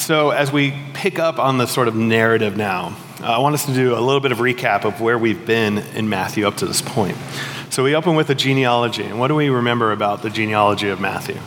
so, 0.00 0.30
as 0.30 0.50
we 0.50 0.72
pick 0.94 1.18
up 1.18 1.38
on 1.38 1.58
the 1.58 1.66
sort 1.66 1.86
of 1.86 1.94
narrative 1.94 2.56
now, 2.56 2.96
uh, 3.20 3.26
I 3.26 3.38
want 3.38 3.54
us 3.54 3.66
to 3.66 3.74
do 3.74 3.94
a 3.94 4.00
little 4.00 4.20
bit 4.20 4.32
of 4.32 4.38
recap 4.38 4.84
of 4.84 5.02
where 5.02 5.18
we've 5.18 5.44
been 5.44 5.78
in 5.94 6.08
Matthew 6.08 6.46
up 6.46 6.56
to 6.56 6.66
this 6.66 6.80
point. 6.80 7.18
So, 7.68 7.84
we 7.84 7.94
open 7.94 8.14
with 8.14 8.30
a 8.30 8.34
genealogy. 8.34 9.04
And 9.04 9.20
what 9.20 9.28
do 9.28 9.34
we 9.34 9.50
remember 9.50 9.92
about 9.92 10.22
the 10.22 10.30
genealogy 10.30 10.88
of 10.88 11.00
Matthew? 11.00 11.38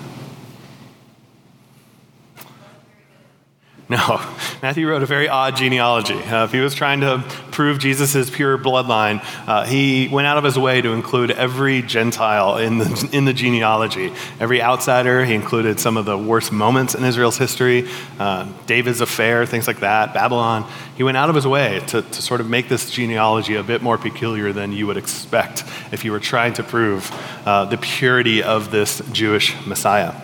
No, 3.90 4.22
Matthew 4.64 4.88
wrote 4.88 5.04
a 5.04 5.06
very 5.06 5.28
odd 5.28 5.58
genealogy. 5.58 6.14
Uh, 6.14 6.46
if 6.46 6.54
he 6.54 6.62
was 6.62 6.74
trying 6.74 7.02
to 7.02 7.22
prove 7.52 7.80
Jesus' 7.80 8.30
pure 8.30 8.58
bloodline, 8.58 9.22
uh, 9.46 9.66
he 9.66 10.08
went 10.08 10.26
out 10.26 10.38
of 10.38 10.46
his 10.46 10.58
way 10.58 10.82
to 10.82 10.94
include 10.94 11.32
every 11.32 11.82
Gentile 11.82 12.56
in 12.56 12.78
the, 12.78 13.10
in 13.12 13.26
the 13.26 13.34
genealogy. 13.34 14.14
Every 14.40 14.62
outsider, 14.62 15.26
he 15.26 15.34
included 15.34 15.82
some 15.82 15.98
of 15.98 16.06
the 16.06 16.18
worst 16.18 16.54
moments 16.54 16.96
in 16.96 17.04
Israel's 17.04 17.38
history, 17.38 17.90
uh, 18.20 18.48
David's 18.66 19.02
affair, 19.02 19.46
things 19.46 19.68
like 19.68 19.82
that, 19.82 20.14
Babylon. 20.14 20.66
He 20.96 21.04
went 21.04 21.18
out 21.18 21.28
of 21.28 21.36
his 21.36 21.46
way 21.46 21.82
to, 21.88 22.02
to 22.02 22.22
sort 22.22 22.40
of 22.40 22.50
make 22.50 22.70
this 22.70 22.90
genealogy 22.90 23.56
a 23.56 23.64
bit 23.64 23.82
more 23.82 23.98
peculiar 23.98 24.54
than 24.54 24.72
you 24.72 24.88
would 24.88 24.96
expect 24.96 25.66
if 25.92 26.06
you 26.06 26.14
were 26.14 26.22
trying 26.22 26.54
to 26.54 26.64
prove 26.64 27.12
uh, 27.46 27.66
the 27.66 27.78
purity 27.78 28.42
of 28.42 28.72
this 28.72 29.02
Jewish 29.12 29.54
Messiah. 29.66 30.16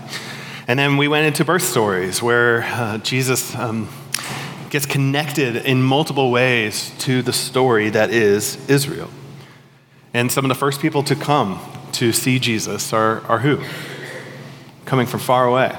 And 0.66 0.80
then 0.80 0.96
we 0.96 1.10
went 1.10 1.28
into 1.28 1.44
birth 1.44 1.64
stories 1.64 2.24
where 2.24 2.64
uh, 2.64 3.00
Jesus 3.00 3.54
um, 3.56 3.90
gets 4.70 4.86
connected 4.86 5.56
in 5.56 5.82
multiple 5.82 6.32
ways 6.32 6.94
to 7.00 7.22
the 7.22 7.34
story 7.34 7.90
that 7.90 8.12
is 8.12 8.70
Israel. 8.70 9.10
And 10.14 10.32
some 10.32 10.46
of 10.46 10.50
the 10.50 10.56
first 10.56 10.82
people 10.82 11.04
to 11.04 11.16
come 11.16 11.60
to 11.94 12.12
see 12.12 12.40
Jesus 12.40 12.94
are, 12.94 13.22
are 13.28 13.40
who? 13.40 13.62
Coming 14.86 15.06
from 15.06 15.20
far 15.20 15.46
away. 15.46 15.78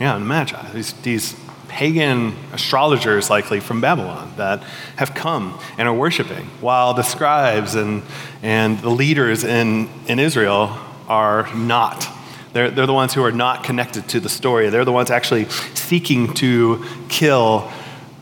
Yeah, 0.00 0.14
the 0.14 0.20
Magi, 0.20 0.72
these, 0.72 0.92
these 0.94 1.36
pagan 1.68 2.34
astrologers, 2.52 3.30
likely 3.30 3.60
from 3.60 3.80
Babylon, 3.80 4.32
that 4.36 4.62
have 4.96 5.14
come 5.14 5.58
and 5.78 5.88
are 5.88 5.94
worshiping, 5.94 6.46
while 6.60 6.92
the 6.92 7.02
scribes 7.02 7.74
and, 7.74 8.02
and 8.42 8.78
the 8.80 8.90
leaders 8.90 9.44
in, 9.44 9.88
in 10.08 10.18
Israel 10.18 10.78
are 11.08 11.52
not 11.54 12.11
they're, 12.52 12.70
they're 12.70 12.86
the 12.86 12.92
ones 12.92 13.14
who 13.14 13.22
are 13.24 13.32
not 13.32 13.64
connected 13.64 14.08
to 14.08 14.20
the 14.20 14.28
story. 14.28 14.68
They're 14.68 14.84
the 14.84 14.92
ones 14.92 15.10
actually 15.10 15.46
seeking 15.74 16.34
to 16.34 16.84
kill 17.08 17.70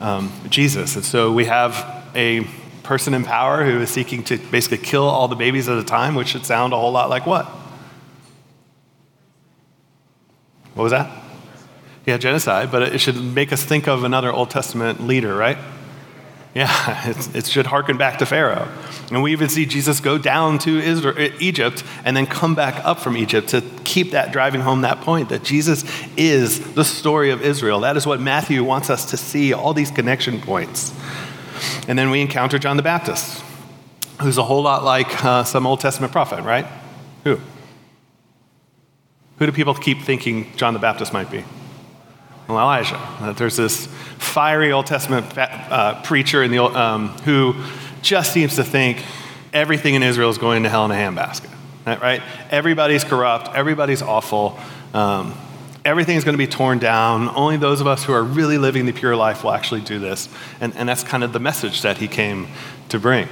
um, 0.00 0.32
Jesus. 0.48 0.96
And 0.96 1.04
so 1.04 1.32
we 1.32 1.46
have 1.46 1.74
a 2.14 2.46
person 2.82 3.14
in 3.14 3.24
power 3.24 3.64
who 3.64 3.80
is 3.80 3.90
seeking 3.90 4.22
to 4.24 4.36
basically 4.36 4.78
kill 4.78 5.04
all 5.04 5.28
the 5.28 5.36
babies 5.36 5.68
at 5.68 5.78
a 5.78 5.84
time, 5.84 6.14
which 6.14 6.28
should 6.28 6.46
sound 6.46 6.72
a 6.72 6.76
whole 6.76 6.92
lot 6.92 7.10
like 7.10 7.26
what? 7.26 7.46
What 10.74 10.84
was 10.84 10.92
that? 10.92 11.10
Yeah, 12.06 12.16
genocide, 12.16 12.72
but 12.72 12.82
it 12.82 12.98
should 12.98 13.16
make 13.16 13.52
us 13.52 13.62
think 13.62 13.86
of 13.86 14.04
another 14.04 14.32
Old 14.32 14.50
Testament 14.50 15.06
leader, 15.06 15.34
right? 15.34 15.58
Yeah, 16.54 17.12
it 17.34 17.46
should 17.46 17.66
harken 17.66 17.96
back 17.96 18.18
to 18.18 18.26
Pharaoh. 18.26 18.68
And 19.10 19.22
we 19.22 19.32
even 19.32 19.48
see 19.48 19.66
Jesus 19.66 20.00
go 20.00 20.18
down 20.18 20.58
to 20.60 20.78
Israel, 20.78 21.30
Egypt 21.40 21.84
and 22.04 22.16
then 22.16 22.26
come 22.26 22.54
back 22.54 22.84
up 22.84 22.98
from 22.98 23.16
Egypt 23.16 23.48
to 23.50 23.62
keep 23.84 24.12
that 24.12 24.32
driving 24.32 24.60
home 24.60 24.82
that 24.82 25.00
point 25.00 25.28
that 25.28 25.44
Jesus 25.44 25.84
is 26.16 26.74
the 26.74 26.84
story 26.84 27.30
of 27.30 27.42
Israel. 27.42 27.80
That 27.80 27.96
is 27.96 28.06
what 28.06 28.20
Matthew 28.20 28.64
wants 28.64 28.90
us 28.90 29.10
to 29.10 29.16
see, 29.16 29.52
all 29.52 29.74
these 29.74 29.90
connection 29.90 30.40
points. 30.40 30.92
And 31.88 31.98
then 31.98 32.10
we 32.10 32.20
encounter 32.20 32.58
John 32.58 32.76
the 32.76 32.82
Baptist, 32.82 33.42
who's 34.20 34.38
a 34.38 34.44
whole 34.44 34.62
lot 34.62 34.82
like 34.82 35.24
uh, 35.24 35.44
some 35.44 35.66
Old 35.66 35.80
Testament 35.80 36.12
prophet, 36.12 36.42
right? 36.42 36.66
Who? 37.24 37.40
Who 39.38 39.46
do 39.46 39.52
people 39.52 39.74
keep 39.74 40.02
thinking 40.02 40.52
John 40.56 40.74
the 40.74 40.80
Baptist 40.80 41.12
might 41.12 41.30
be? 41.30 41.44
Elijah. 42.54 43.34
there's 43.36 43.56
this 43.56 43.86
fiery 44.18 44.72
Old 44.72 44.86
Testament 44.86 45.36
uh, 45.36 46.02
preacher 46.02 46.42
in 46.42 46.50
the, 46.50 46.62
um, 46.62 47.08
who 47.24 47.54
just 48.02 48.32
seems 48.32 48.56
to 48.56 48.64
think 48.64 49.02
everything 49.52 49.94
in 49.94 50.02
Israel 50.02 50.30
is 50.30 50.38
going 50.38 50.62
to 50.62 50.68
hell 50.68 50.84
in 50.84 50.90
a 50.90 50.94
handbasket. 50.94 51.50
Right? 51.86 52.22
Everybody's 52.50 53.04
corrupt. 53.04 53.48
Everybody's 53.54 54.02
awful. 54.02 54.58
Um, 54.94 55.34
everything 55.84 56.16
is 56.16 56.24
going 56.24 56.34
to 56.34 56.38
be 56.38 56.46
torn 56.46 56.78
down. 56.78 57.28
Only 57.34 57.56
those 57.56 57.80
of 57.80 57.86
us 57.86 58.04
who 58.04 58.12
are 58.12 58.22
really 58.22 58.58
living 58.58 58.86
the 58.86 58.92
pure 58.92 59.16
life 59.16 59.42
will 59.42 59.52
actually 59.52 59.80
do 59.80 59.98
this. 59.98 60.28
And, 60.60 60.74
and 60.76 60.88
that's 60.88 61.02
kind 61.02 61.24
of 61.24 61.32
the 61.32 61.40
message 61.40 61.82
that 61.82 61.98
he 61.98 62.08
came 62.08 62.48
to 62.90 62.98
bring. 62.98 63.28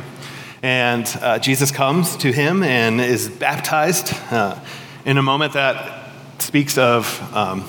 And 0.62 1.06
uh, 1.20 1.38
Jesus 1.38 1.70
comes 1.70 2.16
to 2.18 2.32
him 2.32 2.62
and 2.62 3.00
is 3.00 3.28
baptized 3.28 4.12
uh, 4.32 4.58
in 5.04 5.18
a 5.18 5.22
moment 5.22 5.52
that 5.52 5.97
speaks 6.42 6.78
of 6.78 7.20
um, 7.34 7.64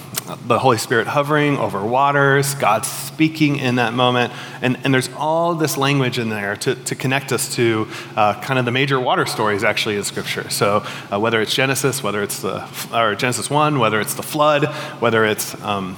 the 0.45 0.59
Holy 0.59 0.77
Spirit 0.77 1.07
hovering 1.07 1.57
over 1.57 1.83
waters, 1.83 2.55
God 2.55 2.85
speaking 2.85 3.57
in 3.57 3.75
that 3.75 3.93
moment. 3.93 4.33
And, 4.61 4.77
and 4.83 4.93
there's 4.93 5.09
all 5.17 5.55
this 5.55 5.77
language 5.77 6.19
in 6.19 6.29
there 6.29 6.55
to, 6.57 6.75
to 6.75 6.95
connect 6.95 7.31
us 7.31 7.55
to 7.55 7.87
uh, 8.15 8.39
kind 8.41 8.59
of 8.59 8.65
the 8.65 8.71
major 8.71 8.99
water 8.99 9.25
stories 9.25 9.63
actually 9.63 9.95
in 9.95 10.03
Scripture. 10.03 10.49
So 10.49 10.85
uh, 11.11 11.19
whether 11.19 11.41
it's 11.41 11.53
Genesis, 11.53 12.03
whether 12.03 12.21
it's 12.21 12.41
the, 12.41 12.67
or 12.93 13.15
Genesis 13.15 13.49
1, 13.49 13.79
whether 13.79 13.99
it's 13.99 14.13
the 14.13 14.23
flood, 14.23 14.65
whether 15.01 15.25
it's 15.25 15.59
um, 15.63 15.97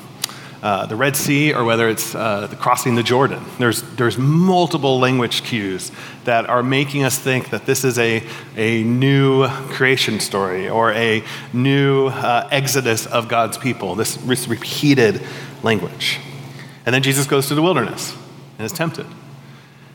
uh, 0.61 0.85
the 0.85 0.95
Red 0.95 1.15
Sea 1.15 1.53
or 1.53 1.63
whether 1.63 1.89
it's 1.89 2.13
uh, 2.13 2.47
crossing 2.59 2.95
the 2.95 3.03
Jordan. 3.03 3.43
There's, 3.57 3.81
there's 3.95 4.17
multiple 4.17 4.99
language 4.99 5.43
cues 5.43 5.91
that 6.25 6.47
are 6.47 6.61
making 6.61 7.03
us 7.03 7.17
think 7.17 7.49
that 7.49 7.65
this 7.65 7.83
is 7.83 7.97
a, 7.97 8.23
a 8.55 8.83
new 8.83 9.47
creation 9.47 10.19
story 10.19 10.69
or 10.69 10.91
a 10.91 11.23
new 11.51 12.07
uh, 12.07 12.47
exodus 12.51 13.05
of 13.07 13.27
God's 13.27 13.57
people, 13.57 13.95
this, 13.95 14.15
this 14.15 14.47
repeated 14.47 15.21
language. 15.63 16.19
And 16.85 16.93
then 16.93 17.03
Jesus 17.03 17.25
goes 17.25 17.47
to 17.47 17.55
the 17.55 17.61
wilderness 17.61 18.15
and 18.57 18.65
is 18.65 18.71
tempted. 18.71 19.05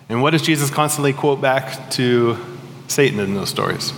And 0.08 0.22
what 0.22 0.30
does 0.30 0.42
Jesus 0.42 0.70
constantly 0.70 1.12
quote 1.12 1.40
back 1.40 1.90
to 1.92 2.38
Satan 2.88 3.18
in 3.18 3.34
those 3.34 3.50
stories? 3.50 3.92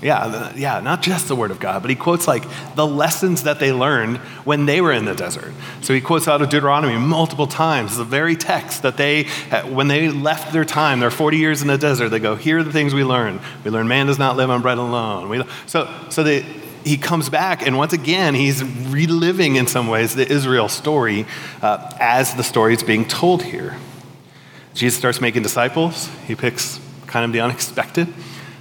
Yeah, 0.00 0.52
yeah, 0.54 0.78
not 0.78 1.02
just 1.02 1.26
the 1.26 1.34
Word 1.34 1.50
of 1.50 1.58
God, 1.58 1.82
but 1.82 1.90
he 1.90 1.96
quotes 1.96 2.28
like 2.28 2.44
the 2.76 2.86
lessons 2.86 3.42
that 3.42 3.58
they 3.58 3.72
learned 3.72 4.18
when 4.44 4.64
they 4.64 4.80
were 4.80 4.92
in 4.92 5.06
the 5.06 5.14
desert. 5.14 5.52
So 5.80 5.92
he 5.92 6.00
quotes 6.00 6.28
out 6.28 6.40
of 6.40 6.50
Deuteronomy 6.50 6.96
multiple 6.96 7.48
times, 7.48 7.96
the 7.96 8.04
very 8.04 8.36
text 8.36 8.82
that 8.82 8.96
they, 8.96 9.24
when 9.64 9.88
they 9.88 10.08
left 10.08 10.52
their 10.52 10.64
time, 10.64 11.00
their 11.00 11.10
40 11.10 11.38
years 11.38 11.62
in 11.62 11.68
the 11.68 11.78
desert, 11.78 12.10
they 12.10 12.20
go, 12.20 12.36
Here 12.36 12.58
are 12.58 12.62
the 12.62 12.70
things 12.70 12.94
we 12.94 13.02
learned. 13.02 13.40
We 13.64 13.72
learned 13.72 13.88
man 13.88 14.06
does 14.06 14.20
not 14.20 14.36
live 14.36 14.50
on 14.50 14.62
bread 14.62 14.78
alone. 14.78 15.28
We, 15.28 15.42
so 15.66 15.92
so 16.10 16.22
they, 16.22 16.42
he 16.84 16.96
comes 16.96 17.28
back, 17.28 17.66
and 17.66 17.76
once 17.76 17.92
again, 17.92 18.34
he's 18.34 18.62
reliving 18.62 19.56
in 19.56 19.66
some 19.66 19.88
ways 19.88 20.14
the 20.14 20.30
Israel 20.30 20.68
story 20.68 21.26
uh, 21.60 21.92
as 21.98 22.34
the 22.34 22.44
story 22.44 22.74
is 22.74 22.82
being 22.82 23.04
told 23.06 23.42
here. 23.42 23.76
Jesus 24.74 24.96
starts 24.98 25.20
making 25.20 25.42
disciples. 25.42 26.08
He 26.26 26.36
picks 26.36 26.80
kind 27.06 27.24
of 27.24 27.32
the 27.32 27.40
unexpected. 27.40 28.06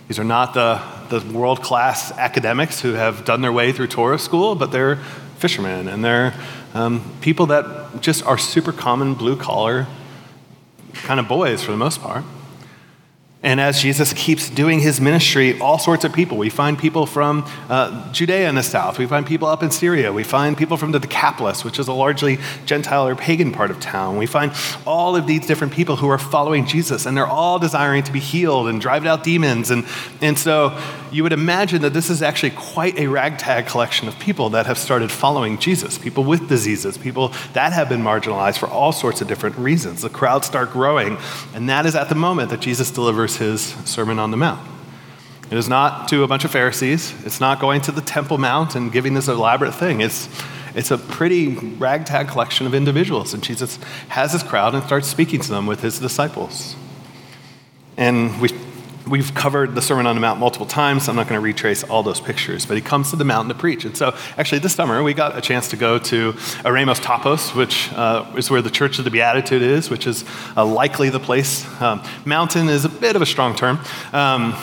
These 0.07 0.19
are 0.19 0.23
not 0.23 0.53
the 0.53 0.81
the 1.09 1.19
world 1.31 1.61
class 1.61 2.11
academics 2.11 2.81
who 2.81 2.93
have 2.93 3.25
done 3.25 3.41
their 3.41 3.51
way 3.51 3.71
through 3.71 3.87
Torah 3.87 4.19
school, 4.19 4.55
but 4.55 4.71
they're 4.71 4.97
fishermen 5.37 5.87
and 5.87 6.03
they're 6.03 6.33
um, 6.73 7.01
people 7.21 7.45
that 7.47 8.01
just 8.01 8.25
are 8.25 8.37
super 8.37 8.71
common 8.71 9.13
blue 9.13 9.35
collar 9.35 9.87
kind 10.93 11.19
of 11.19 11.27
boys 11.27 11.63
for 11.63 11.71
the 11.71 11.77
most 11.77 12.01
part. 12.01 12.23
And 13.43 13.61
as 13.61 13.79
Jesus 13.79 14.13
keeps 14.13 14.49
doing 14.49 14.79
his 14.79 14.99
ministry, 14.99 15.59
all 15.59 15.77
sorts 15.77 16.03
of 16.03 16.11
people. 16.11 16.37
We 16.37 16.49
find 16.49 16.77
people 16.77 17.05
from 17.05 17.45
uh, 17.69 18.11
Judea 18.11 18.49
in 18.49 18.55
the 18.55 18.63
south. 18.63 18.97
We 18.97 19.05
find 19.05 19.27
people 19.27 19.47
up 19.47 19.61
in 19.61 19.69
Syria. 19.69 20.11
We 20.11 20.23
find 20.23 20.57
people 20.57 20.75
from 20.75 20.91
the 20.91 20.99
Decapolis, 20.99 21.63
which 21.63 21.77
is 21.77 21.87
a 21.87 21.93
largely 21.93 22.39
Gentile 22.65 23.07
or 23.07 23.15
pagan 23.15 23.51
part 23.51 23.69
of 23.69 23.79
town. 23.79 24.17
We 24.17 24.25
find 24.25 24.51
all 24.87 25.15
of 25.15 25.27
these 25.27 25.45
different 25.45 25.71
people 25.71 25.97
who 25.97 26.09
are 26.09 26.17
following 26.17 26.65
Jesus, 26.65 27.05
and 27.05 27.15
they're 27.15 27.27
all 27.27 27.59
desiring 27.59 28.01
to 28.03 28.11
be 28.11 28.19
healed 28.19 28.69
and 28.69 28.81
drive 28.81 29.05
out 29.05 29.23
demons. 29.23 29.69
And, 29.69 29.85
and 30.19 30.37
so 30.37 30.75
you 31.11 31.23
would 31.23 31.33
imagine 31.33 31.81
that 31.81 31.93
this 31.93 32.09
is 32.09 32.21
actually 32.21 32.51
quite 32.51 32.97
a 32.97 33.07
ragtag 33.07 33.67
collection 33.67 34.07
of 34.07 34.17
people 34.19 34.49
that 34.51 34.65
have 34.65 34.77
started 34.77 35.11
following 35.11 35.57
Jesus 35.57 35.97
people 35.97 36.23
with 36.23 36.49
diseases, 36.49 36.97
people 36.97 37.33
that 37.53 37.73
have 37.73 37.89
been 37.89 38.01
marginalized 38.01 38.57
for 38.57 38.67
all 38.67 38.91
sorts 38.91 39.21
of 39.21 39.27
different 39.27 39.57
reasons. 39.57 40.01
The 40.01 40.09
crowds 40.09 40.47
start 40.47 40.71
growing, 40.71 41.17
and 41.53 41.69
that 41.69 41.85
is 41.85 41.95
at 41.95 42.09
the 42.09 42.15
moment 42.15 42.49
that 42.49 42.59
Jesus 42.59 42.91
delivers 42.91 43.37
his 43.37 43.61
Sermon 43.85 44.19
on 44.19 44.31
the 44.31 44.37
Mount. 44.37 44.67
It 45.49 45.57
is 45.57 45.69
not 45.69 46.09
to 46.09 46.23
a 46.23 46.27
bunch 46.27 46.43
of 46.43 46.51
Pharisees. 46.51 47.13
It's 47.25 47.39
not 47.39 47.59
going 47.61 47.81
to 47.81 47.91
the 47.93 48.01
Temple 48.01 48.37
Mount 48.37 48.75
and 48.75 48.91
giving 48.91 49.13
this 49.13 49.29
elaborate 49.29 49.73
thing. 49.73 50.01
It's, 50.01 50.27
it's 50.75 50.91
a 50.91 50.97
pretty 50.97 51.55
ragtag 51.55 52.27
collection 52.27 52.67
of 52.67 52.73
individuals. 52.73 53.33
And 53.33 53.41
Jesus 53.41 53.77
has 54.09 54.33
his 54.33 54.43
crowd 54.43 54.75
and 54.75 54.83
starts 54.83 55.07
speaking 55.07 55.39
to 55.39 55.49
them 55.49 55.65
with 55.65 55.81
his 55.81 55.99
disciples. 55.99 56.75
And 57.95 58.41
we 58.41 58.49
we've 59.07 59.33
covered 59.33 59.75
the 59.75 59.81
Sermon 59.81 60.05
on 60.05 60.15
the 60.15 60.21
Mount 60.21 60.39
multiple 60.39 60.65
times. 60.65 61.07
I'm 61.07 61.15
not 61.15 61.27
going 61.27 61.39
to 61.39 61.43
retrace 61.43 61.83
all 61.83 62.03
those 62.03 62.19
pictures, 62.19 62.65
but 62.65 62.75
he 62.75 62.81
comes 62.81 63.09
to 63.11 63.15
the 63.15 63.23
mountain 63.23 63.49
to 63.49 63.59
preach. 63.59 63.85
And 63.85 63.95
so, 63.95 64.15
actually, 64.37 64.59
this 64.59 64.75
summer 64.75 65.01
we 65.03 65.13
got 65.13 65.37
a 65.37 65.41
chance 65.41 65.69
to 65.69 65.77
go 65.77 65.97
to 65.99 66.33
Eremos 66.63 66.99
Topos, 66.99 67.55
which 67.55 67.91
uh, 67.93 68.25
is 68.35 68.49
where 68.49 68.61
the 68.61 68.69
Church 68.69 68.99
of 68.99 69.05
the 69.05 69.11
Beatitude 69.11 69.61
is, 69.61 69.89
which 69.89 70.07
is 70.07 70.25
uh, 70.55 70.65
likely 70.65 71.09
the 71.09 71.19
place. 71.19 71.65
Um, 71.81 72.03
mountain 72.25 72.69
is 72.69 72.85
a 72.85 72.89
bit 72.89 73.15
of 73.15 73.21
a 73.21 73.25
strong 73.25 73.55
term. 73.55 73.79
Um, 74.13 74.55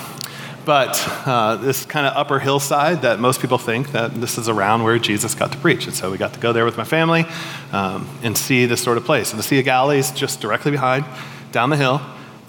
but 0.65 1.03
uh, 1.27 1.57
this 1.57 1.85
kind 1.85 2.07
of 2.07 2.17
upper 2.17 2.39
hillside 2.39 3.03
that 3.03 3.21
most 3.21 3.41
people 3.41 3.59
think 3.59 3.93
that 3.93 4.15
this 4.15 4.39
is 4.39 4.49
around 4.49 4.83
where 4.83 4.99
Jesus 4.99 5.35
got 5.35 5.53
to 5.53 5.59
preach. 5.59 5.87
And 5.87 5.95
so 5.95 6.11
we 6.11 6.17
got 6.17 6.33
to 6.35 6.41
go 6.41 6.55
there 6.55 6.65
with 6.65 6.79
my 6.79 6.85
family 6.85 7.27
um, 7.73 8.09
and 8.23 8.37
see 8.37 8.65
this 8.65 8.83
sort 8.83 8.97
of 8.97 9.05
place. 9.05 9.31
And 9.31 9.39
the 9.39 9.43
Sea 9.43 9.59
of 9.59 9.67
Galilee 9.67 9.99
is 9.99 10.11
just 10.11 10.41
directly 10.41 10.71
behind, 10.71 11.05
down 11.53 11.69
the 11.69 11.77
hill. 11.77 12.01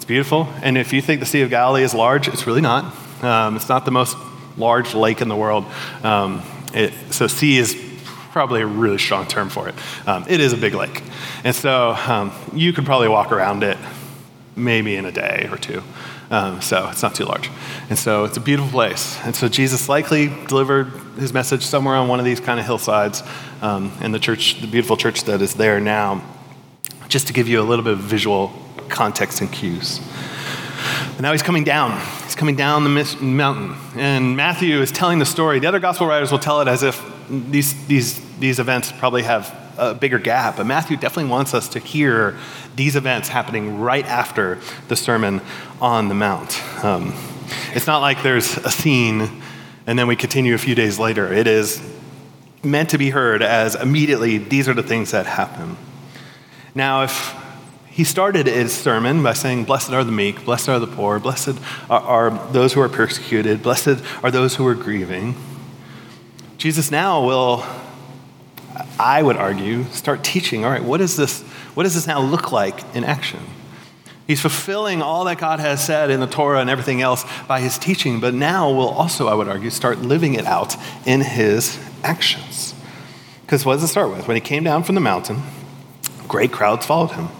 It's 0.06 0.08
beautiful. 0.12 0.48
And 0.62 0.78
if 0.78 0.92
you 0.92 1.02
think 1.02 1.18
the 1.18 1.26
Sea 1.26 1.42
of 1.42 1.50
Galilee 1.50 1.82
is 1.82 1.92
large, 1.92 2.28
it's 2.28 2.46
really 2.46 2.60
not. 2.60 2.94
Um, 3.24 3.56
it's 3.56 3.68
not 3.68 3.84
the 3.84 3.90
most 3.90 4.16
large 4.56 4.94
lake 4.94 5.20
in 5.20 5.28
the 5.28 5.34
world. 5.34 5.64
Um, 6.04 6.44
it, 6.72 6.92
so, 7.10 7.26
sea 7.26 7.58
is 7.58 7.76
probably 8.30 8.60
a 8.60 8.66
really 8.66 8.98
strong 8.98 9.26
term 9.26 9.48
for 9.48 9.68
it. 9.68 9.74
Um, 10.06 10.24
it 10.28 10.38
is 10.38 10.52
a 10.52 10.56
big 10.56 10.74
lake. 10.74 11.02
And 11.42 11.56
so 11.56 11.90
um, 12.06 12.30
you 12.54 12.72
could 12.72 12.86
probably 12.86 13.08
walk 13.08 13.32
around 13.32 13.64
it 13.64 13.76
maybe 14.54 14.94
in 14.94 15.06
a 15.06 15.10
day 15.10 15.48
or 15.50 15.58
two. 15.58 15.82
Um, 16.30 16.60
so 16.60 16.88
it's 16.88 17.02
not 17.02 17.16
too 17.16 17.24
large. 17.24 17.50
And 17.90 17.98
so 17.98 18.22
it's 18.22 18.36
a 18.36 18.40
beautiful 18.40 18.70
place. 18.70 19.18
And 19.24 19.34
so 19.34 19.48
Jesus 19.48 19.88
likely 19.88 20.28
delivered 20.46 20.86
his 21.18 21.32
message 21.32 21.64
somewhere 21.64 21.96
on 21.96 22.06
one 22.06 22.20
of 22.20 22.24
these 22.24 22.38
kind 22.38 22.60
of 22.60 22.66
hillsides 22.66 23.24
um, 23.60 23.90
in 24.00 24.12
the 24.12 24.20
church, 24.20 24.60
the 24.60 24.68
beautiful 24.68 24.96
church 24.96 25.24
that 25.24 25.42
is 25.42 25.54
there 25.54 25.80
now, 25.80 26.22
just 27.08 27.26
to 27.26 27.32
give 27.32 27.48
you 27.48 27.60
a 27.60 27.64
little 27.64 27.84
bit 27.84 27.94
of 27.94 27.98
visual 27.98 28.52
context 28.88 29.40
and 29.40 29.50
cues. 29.52 30.00
Now 31.20 31.32
he's 31.32 31.42
coming 31.42 31.64
down. 31.64 31.98
He's 32.24 32.34
coming 32.34 32.56
down 32.56 32.84
the 32.84 33.18
mountain. 33.20 33.76
And 33.98 34.36
Matthew 34.36 34.80
is 34.80 34.92
telling 34.92 35.18
the 35.18 35.26
story. 35.26 35.58
The 35.58 35.66
other 35.66 35.80
gospel 35.80 36.06
writers 36.06 36.30
will 36.30 36.38
tell 36.38 36.60
it 36.60 36.68
as 36.68 36.82
if 36.82 37.02
these, 37.28 37.86
these, 37.86 38.38
these 38.38 38.58
events 38.58 38.92
probably 38.92 39.22
have 39.22 39.54
a 39.78 39.94
bigger 39.94 40.18
gap. 40.18 40.56
But 40.56 40.66
Matthew 40.66 40.96
definitely 40.96 41.30
wants 41.30 41.54
us 41.54 41.68
to 41.70 41.78
hear 41.78 42.36
these 42.76 42.96
events 42.96 43.28
happening 43.28 43.80
right 43.80 44.04
after 44.04 44.58
the 44.88 44.96
Sermon 44.96 45.40
on 45.80 46.08
the 46.08 46.14
Mount. 46.14 46.62
Um, 46.84 47.14
it's 47.74 47.86
not 47.86 48.00
like 48.00 48.22
there's 48.22 48.56
a 48.58 48.70
scene 48.70 49.42
and 49.86 49.98
then 49.98 50.08
we 50.08 50.16
continue 50.16 50.54
a 50.54 50.58
few 50.58 50.74
days 50.74 50.98
later. 50.98 51.32
It 51.32 51.46
is 51.46 51.80
meant 52.62 52.90
to 52.90 52.98
be 52.98 53.10
heard 53.10 53.42
as 53.42 53.76
immediately 53.76 54.38
these 54.38 54.68
are 54.68 54.74
the 54.74 54.82
things 54.82 55.12
that 55.12 55.26
happen. 55.26 55.76
Now, 56.74 57.04
if 57.04 57.45
he 57.96 58.04
started 58.04 58.46
his 58.46 58.74
sermon 58.74 59.22
by 59.22 59.32
saying, 59.32 59.64
Blessed 59.64 59.90
are 59.90 60.04
the 60.04 60.12
meek, 60.12 60.44
blessed 60.44 60.68
are 60.68 60.78
the 60.78 60.86
poor, 60.86 61.18
blessed 61.18 61.58
are, 61.88 62.00
are 62.02 62.52
those 62.52 62.74
who 62.74 62.82
are 62.82 62.90
persecuted, 62.90 63.62
blessed 63.62 64.04
are 64.22 64.30
those 64.30 64.54
who 64.54 64.66
are 64.66 64.74
grieving. 64.74 65.34
Jesus 66.58 66.90
now 66.90 67.24
will 67.24 67.64
I 69.00 69.22
would 69.22 69.38
argue, 69.38 69.84
start 69.84 70.22
teaching 70.22 70.62
all 70.62 70.70
right, 70.70 70.84
what, 70.84 71.00
is 71.00 71.16
this, 71.16 71.40
what 71.72 71.84
does 71.84 71.94
this 71.94 72.06
now 72.06 72.20
look 72.20 72.52
like 72.52 72.78
in 72.94 73.02
action? 73.02 73.40
He's 74.26 74.42
fulfilling 74.42 75.00
all 75.00 75.24
that 75.24 75.38
God 75.38 75.58
has 75.60 75.82
said 75.82 76.10
in 76.10 76.20
the 76.20 76.26
Torah 76.26 76.60
and 76.60 76.68
everything 76.68 77.00
else 77.00 77.24
by 77.48 77.60
his 77.60 77.78
teaching, 77.78 78.20
but 78.20 78.34
now 78.34 78.70
will 78.70 78.90
also, 78.90 79.26
I 79.26 79.32
would 79.32 79.48
argue, 79.48 79.70
start 79.70 80.00
living 80.00 80.34
it 80.34 80.44
out 80.44 80.76
in 81.06 81.22
his 81.22 81.82
actions. 82.04 82.74
Because 83.40 83.64
what 83.64 83.76
does 83.76 83.84
it 83.84 83.88
start 83.88 84.10
with? 84.10 84.28
When 84.28 84.34
he 84.34 84.42
came 84.42 84.64
down 84.64 84.82
from 84.82 84.96
the 84.96 85.00
mountain, 85.00 85.40
great 86.28 86.52
crowds 86.52 86.84
followed 86.84 87.12
him. 87.12 87.30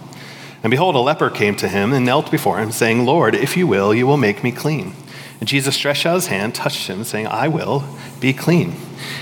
And 0.63 0.71
behold, 0.71 0.95
a 0.95 0.99
leper 0.99 1.29
came 1.29 1.55
to 1.57 1.67
him 1.67 1.93
and 1.93 2.05
knelt 2.05 2.31
before 2.31 2.59
him, 2.59 2.71
saying, 2.71 3.05
Lord, 3.05 3.35
if 3.35 3.55
you 3.55 3.67
will, 3.67 3.93
you 3.93 4.07
will 4.07 4.17
make 4.17 4.43
me 4.43 4.51
clean. 4.51 4.93
And 5.39 5.47
Jesus 5.47 5.75
stretched 5.75 6.05
out 6.05 6.15
his 6.15 6.27
hand, 6.27 6.55
touched 6.55 6.87
him, 6.87 7.03
saying, 7.03 7.27
I 7.27 7.47
will 7.47 7.83
be 8.19 8.33
clean. 8.33 8.73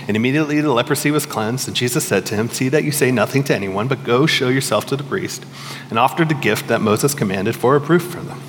And 0.08 0.16
immediately 0.16 0.62
the 0.62 0.72
leprosy 0.72 1.12
was 1.12 1.26
cleansed. 1.26 1.68
And 1.68 1.76
Jesus 1.76 2.08
said 2.08 2.26
to 2.28 2.36
him, 2.36 2.50
See 2.50 2.70
that 2.70 2.86
you 2.86 2.92
say 2.92 3.12
nothing 3.12 3.44
to 3.46 3.56
anyone, 3.56 3.88
but 3.90 4.04
go 4.04 4.26
show 4.26 4.48
yourself 4.48 4.86
to 4.88 4.96
the 4.96 5.04
priest 5.04 5.46
and 5.90 6.00
offer 6.00 6.24
the 6.24 6.34
gift 6.34 6.70
that 6.70 6.80
Moses 6.82 7.14
commanded 7.14 7.56
for 7.56 7.76
a 7.76 7.82
proof 7.82 8.04
for 8.04 8.22
them. 8.22 8.42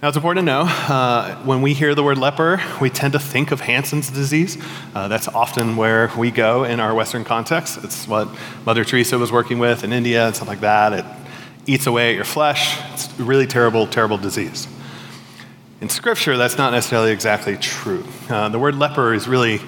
Now, 0.00 0.08
it's 0.08 0.16
important 0.16 0.46
to 0.46 0.52
know 0.52 0.62
uh, 0.62 1.36
when 1.44 1.62
we 1.62 1.72
hear 1.72 1.94
the 1.94 2.02
word 2.02 2.18
leper, 2.18 2.60
we 2.78 2.90
tend 2.90 3.14
to 3.14 3.18
think 3.18 3.52
of 3.52 3.60
Hansen's 3.60 4.10
disease. 4.10 4.58
Uh, 4.94 5.08
that's 5.08 5.28
often 5.28 5.76
where 5.76 6.10
we 6.16 6.30
go 6.30 6.64
in 6.64 6.78
our 6.78 6.94
Western 6.94 7.24
context. 7.24 7.82
It's 7.82 8.06
what 8.06 8.28
Mother 8.66 8.84
Teresa 8.84 9.18
was 9.18 9.32
working 9.32 9.58
with 9.58 9.82
in 9.82 9.94
India 9.94 10.26
and 10.26 10.36
stuff 10.36 10.48
like 10.48 10.60
that. 10.60 10.92
It 10.92 11.06
eats 11.66 11.86
away 11.86 12.10
at 12.10 12.14
your 12.14 12.24
flesh. 12.24 12.78
It's 12.92 13.18
a 13.18 13.22
really 13.22 13.46
terrible, 13.46 13.86
terrible 13.86 14.18
disease. 14.18 14.68
In 15.80 15.88
Scripture, 15.88 16.36
that's 16.36 16.56
not 16.56 16.72
necessarily 16.72 17.12
exactly 17.12 17.56
true. 17.56 18.04
Uh, 18.28 18.48
the 18.48 18.58
word 18.58 18.76
leper 18.76 19.12
is 19.12 19.28
really 19.28 19.60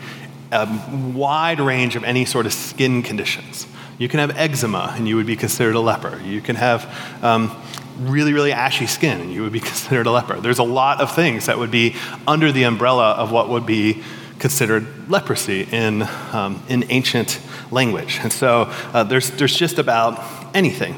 a 0.53 0.67
wide 1.15 1.61
range 1.61 1.97
of 1.97 2.05
any 2.05 2.25
sort 2.25 2.47
of 2.47 2.53
skin 2.53 3.03
conditions. 3.03 3.67
You 3.99 4.09
can 4.09 4.21
have 4.21 4.37
eczema 4.37 4.95
and 4.97 5.09
you 5.09 5.17
would 5.17 5.27
be 5.27 5.37
considered 5.37 5.75
a 5.75 5.81
leper. 5.81 6.21
You 6.25 6.41
can 6.41 6.57
have 6.57 7.23
um, 7.23 7.55
really, 7.99 8.33
really 8.33 8.53
ashy 8.53 8.87
skin 8.87 9.21
and 9.21 9.33
you 9.33 9.43
would 9.43 9.53
be 9.53 9.61
considered 9.73 10.07
a 10.07 10.11
leper. 10.11 10.41
There's 10.41 10.59
a 10.59 10.65
lot 10.65 11.01
of 11.01 11.15
things 11.15 11.47
that 11.47 11.59
would 11.59 11.71
be 11.71 11.97
under 12.27 12.53
the 12.53 12.65
umbrella 12.65 13.13
of 13.13 13.33
what 13.33 13.49
would 13.49 13.67
be 13.67 14.03
considered 14.39 15.11
leprosy 15.11 15.67
in, 15.73 16.03
um, 16.33 16.63
in 16.69 16.85
ancient 16.91 17.41
language. 17.71 18.21
And 18.23 18.33
so 18.33 18.73
uh, 18.93 19.03
there's, 19.05 19.31
there's 19.31 19.57
just 19.57 19.79
about 19.79 20.23
anything 20.55 20.95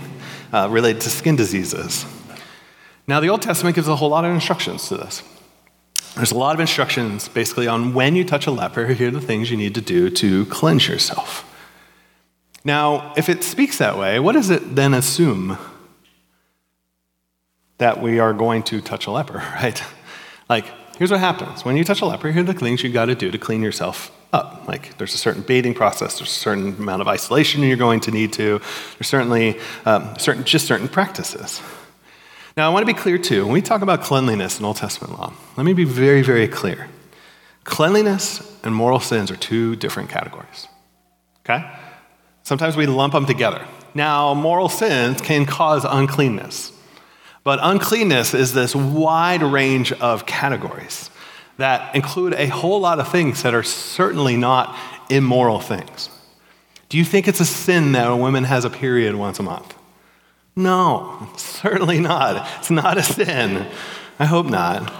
uh, 0.52 0.68
related 0.70 1.02
to 1.02 1.10
skin 1.10 1.36
diseases. 1.36 2.04
Now, 3.06 3.20
the 3.20 3.28
Old 3.28 3.42
Testament 3.42 3.74
gives 3.74 3.88
a 3.88 3.96
whole 3.96 4.10
lot 4.10 4.24
of 4.24 4.32
instructions 4.32 4.88
to 4.88 4.96
this. 4.96 5.22
There's 6.14 6.32
a 6.32 6.36
lot 6.36 6.54
of 6.54 6.60
instructions 6.60 7.28
basically 7.28 7.66
on 7.66 7.94
when 7.94 8.16
you 8.16 8.24
touch 8.24 8.46
a 8.46 8.50
leper, 8.50 8.86
here 8.86 9.08
are 9.08 9.10
the 9.10 9.20
things 9.20 9.50
you 9.50 9.56
need 9.56 9.74
to 9.76 9.80
do 9.80 10.10
to 10.10 10.46
cleanse 10.46 10.88
yourself. 10.88 11.44
Now, 12.64 13.14
if 13.16 13.28
it 13.28 13.44
speaks 13.44 13.78
that 13.78 13.96
way, 13.96 14.18
what 14.18 14.32
does 14.32 14.50
it 14.50 14.74
then 14.74 14.94
assume 14.94 15.56
that 17.78 18.02
we 18.02 18.18
are 18.18 18.32
going 18.32 18.62
to 18.64 18.80
touch 18.80 19.06
a 19.06 19.10
leper, 19.10 19.38
right? 19.62 19.82
Like, 20.48 20.66
here's 20.98 21.10
what 21.10 21.20
happens. 21.20 21.64
When 21.64 21.76
you 21.76 21.84
touch 21.84 22.00
a 22.00 22.06
leper, 22.06 22.32
here 22.32 22.42
are 22.42 22.46
the 22.46 22.52
things 22.52 22.82
you 22.82 22.90
got 22.90 23.06
to 23.06 23.14
do 23.14 23.30
to 23.30 23.38
clean 23.38 23.62
yourself 23.62 24.10
up. 24.32 24.66
Like, 24.68 24.96
there's 24.98 25.14
a 25.14 25.18
certain 25.18 25.42
bathing 25.42 25.74
process, 25.74 26.18
there's 26.18 26.30
a 26.30 26.32
certain 26.32 26.76
amount 26.76 27.02
of 27.02 27.08
isolation 27.08 27.62
you're 27.62 27.76
going 27.76 28.00
to 28.00 28.10
need 28.10 28.32
to, 28.34 28.60
there's 28.98 29.08
certainly 29.08 29.58
um, 29.84 30.14
certain, 30.18 30.44
just 30.44 30.66
certain 30.66 30.88
practices. 30.88 31.62
Now, 32.56 32.68
I 32.68 32.72
want 32.72 32.86
to 32.86 32.92
be 32.92 32.98
clear 32.98 33.18
too. 33.18 33.44
When 33.44 33.52
we 33.52 33.62
talk 33.62 33.82
about 33.82 34.02
cleanliness 34.02 34.58
in 34.58 34.64
Old 34.64 34.76
Testament 34.76 35.18
law, 35.18 35.32
let 35.56 35.64
me 35.64 35.72
be 35.72 35.84
very, 35.84 36.22
very 36.22 36.48
clear. 36.48 36.88
Cleanliness 37.64 38.58
and 38.64 38.74
moral 38.74 39.00
sins 39.00 39.30
are 39.30 39.36
two 39.36 39.76
different 39.76 40.10
categories. 40.10 40.66
Okay? 41.44 41.70
Sometimes 42.42 42.76
we 42.76 42.86
lump 42.86 43.12
them 43.12 43.26
together. 43.26 43.64
Now, 43.94 44.34
moral 44.34 44.68
sins 44.68 45.20
can 45.20 45.46
cause 45.46 45.84
uncleanness, 45.84 46.72
but 47.44 47.58
uncleanness 47.62 48.34
is 48.34 48.52
this 48.52 48.74
wide 48.74 49.42
range 49.42 49.92
of 49.92 50.26
categories 50.26 51.10
that 51.58 51.94
include 51.94 52.34
a 52.34 52.46
whole 52.46 52.80
lot 52.80 52.98
of 52.98 53.08
things 53.08 53.42
that 53.42 53.54
are 53.54 53.62
certainly 53.62 54.36
not 54.36 54.74
immoral 55.10 55.60
things. 55.60 56.08
Do 56.88 56.96
you 56.96 57.04
think 57.04 57.28
it's 57.28 57.40
a 57.40 57.44
sin 57.44 57.92
that 57.92 58.08
a 58.08 58.16
woman 58.16 58.44
has 58.44 58.64
a 58.64 58.70
period 58.70 59.14
once 59.14 59.38
a 59.38 59.42
month? 59.42 59.74
No, 60.56 61.28
certainly 61.36 62.00
not. 62.00 62.48
It's 62.58 62.70
not 62.70 62.96
a 62.96 63.02
sin. 63.02 63.66
I 64.18 64.24
hope 64.24 64.46
not. 64.46 64.90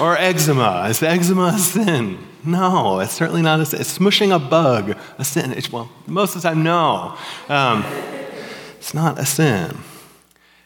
Or 0.00 0.16
eczema. 0.18 0.86
Is 0.90 1.02
eczema 1.02 1.52
a 1.54 1.58
sin? 1.58 2.18
No, 2.44 3.00
it's 3.00 3.12
certainly 3.12 3.42
not 3.42 3.60
a 3.60 3.66
sin. 3.66 3.80
Is 3.80 3.98
smushing 3.98 4.34
a 4.34 4.38
bug 4.38 4.96
a 5.18 5.24
sin? 5.24 5.52
It's, 5.52 5.72
well, 5.72 5.90
most 6.06 6.34
of 6.36 6.42
the 6.42 6.48
time, 6.48 6.62
no. 6.62 7.16
Um, 7.48 7.84
it's 8.78 8.94
not 8.94 9.18
a 9.18 9.24
sin. 9.24 9.76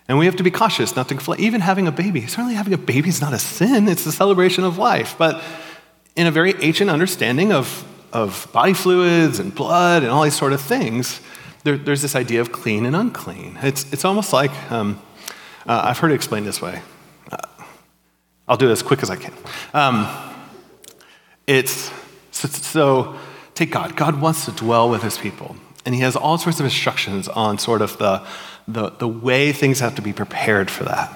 And 0.08 0.18
we 0.18 0.26
have 0.26 0.36
to 0.36 0.42
be 0.42 0.50
cautious 0.50 0.94
not 0.94 1.08
to 1.08 1.14
conflate. 1.14 1.40
Even 1.40 1.60
having 1.60 1.88
a 1.88 1.92
baby, 1.92 2.26
certainly 2.26 2.54
having 2.54 2.72
a 2.72 2.78
baby 2.78 3.08
is 3.08 3.20
not 3.20 3.32
a 3.32 3.38
sin, 3.38 3.88
it's 3.88 4.06
a 4.06 4.12
celebration 4.12 4.64
of 4.64 4.78
life. 4.78 5.16
But 5.18 5.42
in 6.14 6.26
a 6.26 6.30
very 6.30 6.54
ancient 6.62 6.90
understanding 6.90 7.52
of, 7.52 7.84
of 8.12 8.48
body 8.52 8.72
fluids 8.72 9.38
and 9.40 9.54
blood 9.54 10.02
and 10.02 10.12
all 10.12 10.22
these 10.22 10.36
sort 10.36 10.52
of 10.52 10.60
things, 10.60 11.20
there, 11.64 11.76
there's 11.76 12.02
this 12.02 12.14
idea 12.14 12.40
of 12.40 12.52
clean 12.52 12.86
and 12.86 12.94
unclean. 12.94 13.58
It's, 13.62 13.92
it's 13.92 14.04
almost 14.04 14.32
like, 14.32 14.52
um, 14.70 15.00
uh, 15.66 15.82
I've 15.84 15.98
heard 15.98 16.12
it 16.12 16.14
explained 16.14 16.46
this 16.46 16.62
way. 16.62 16.80
Uh, 17.32 17.36
I'll 18.46 18.56
do 18.56 18.68
it 18.68 18.72
as 18.72 18.82
quick 18.82 19.02
as 19.02 19.10
I 19.10 19.16
can. 19.16 19.34
Um, 19.74 20.06
it's 21.48 21.90
so, 22.30 22.48
so, 22.48 23.16
take 23.54 23.72
God. 23.72 23.96
God 23.96 24.20
wants 24.20 24.44
to 24.44 24.52
dwell 24.52 24.88
with 24.88 25.02
his 25.02 25.18
people. 25.18 25.56
And 25.84 25.94
he 25.94 26.00
has 26.02 26.16
all 26.16 26.38
sorts 26.38 26.60
of 26.60 26.66
instructions 26.66 27.28
on 27.28 27.58
sort 27.58 27.82
of 27.82 27.96
the, 27.98 28.26
the, 28.68 28.90
the 28.90 29.08
way 29.08 29.52
things 29.52 29.80
have 29.80 29.94
to 29.96 30.02
be 30.02 30.12
prepared 30.12 30.70
for 30.70 30.84
that. 30.84 31.12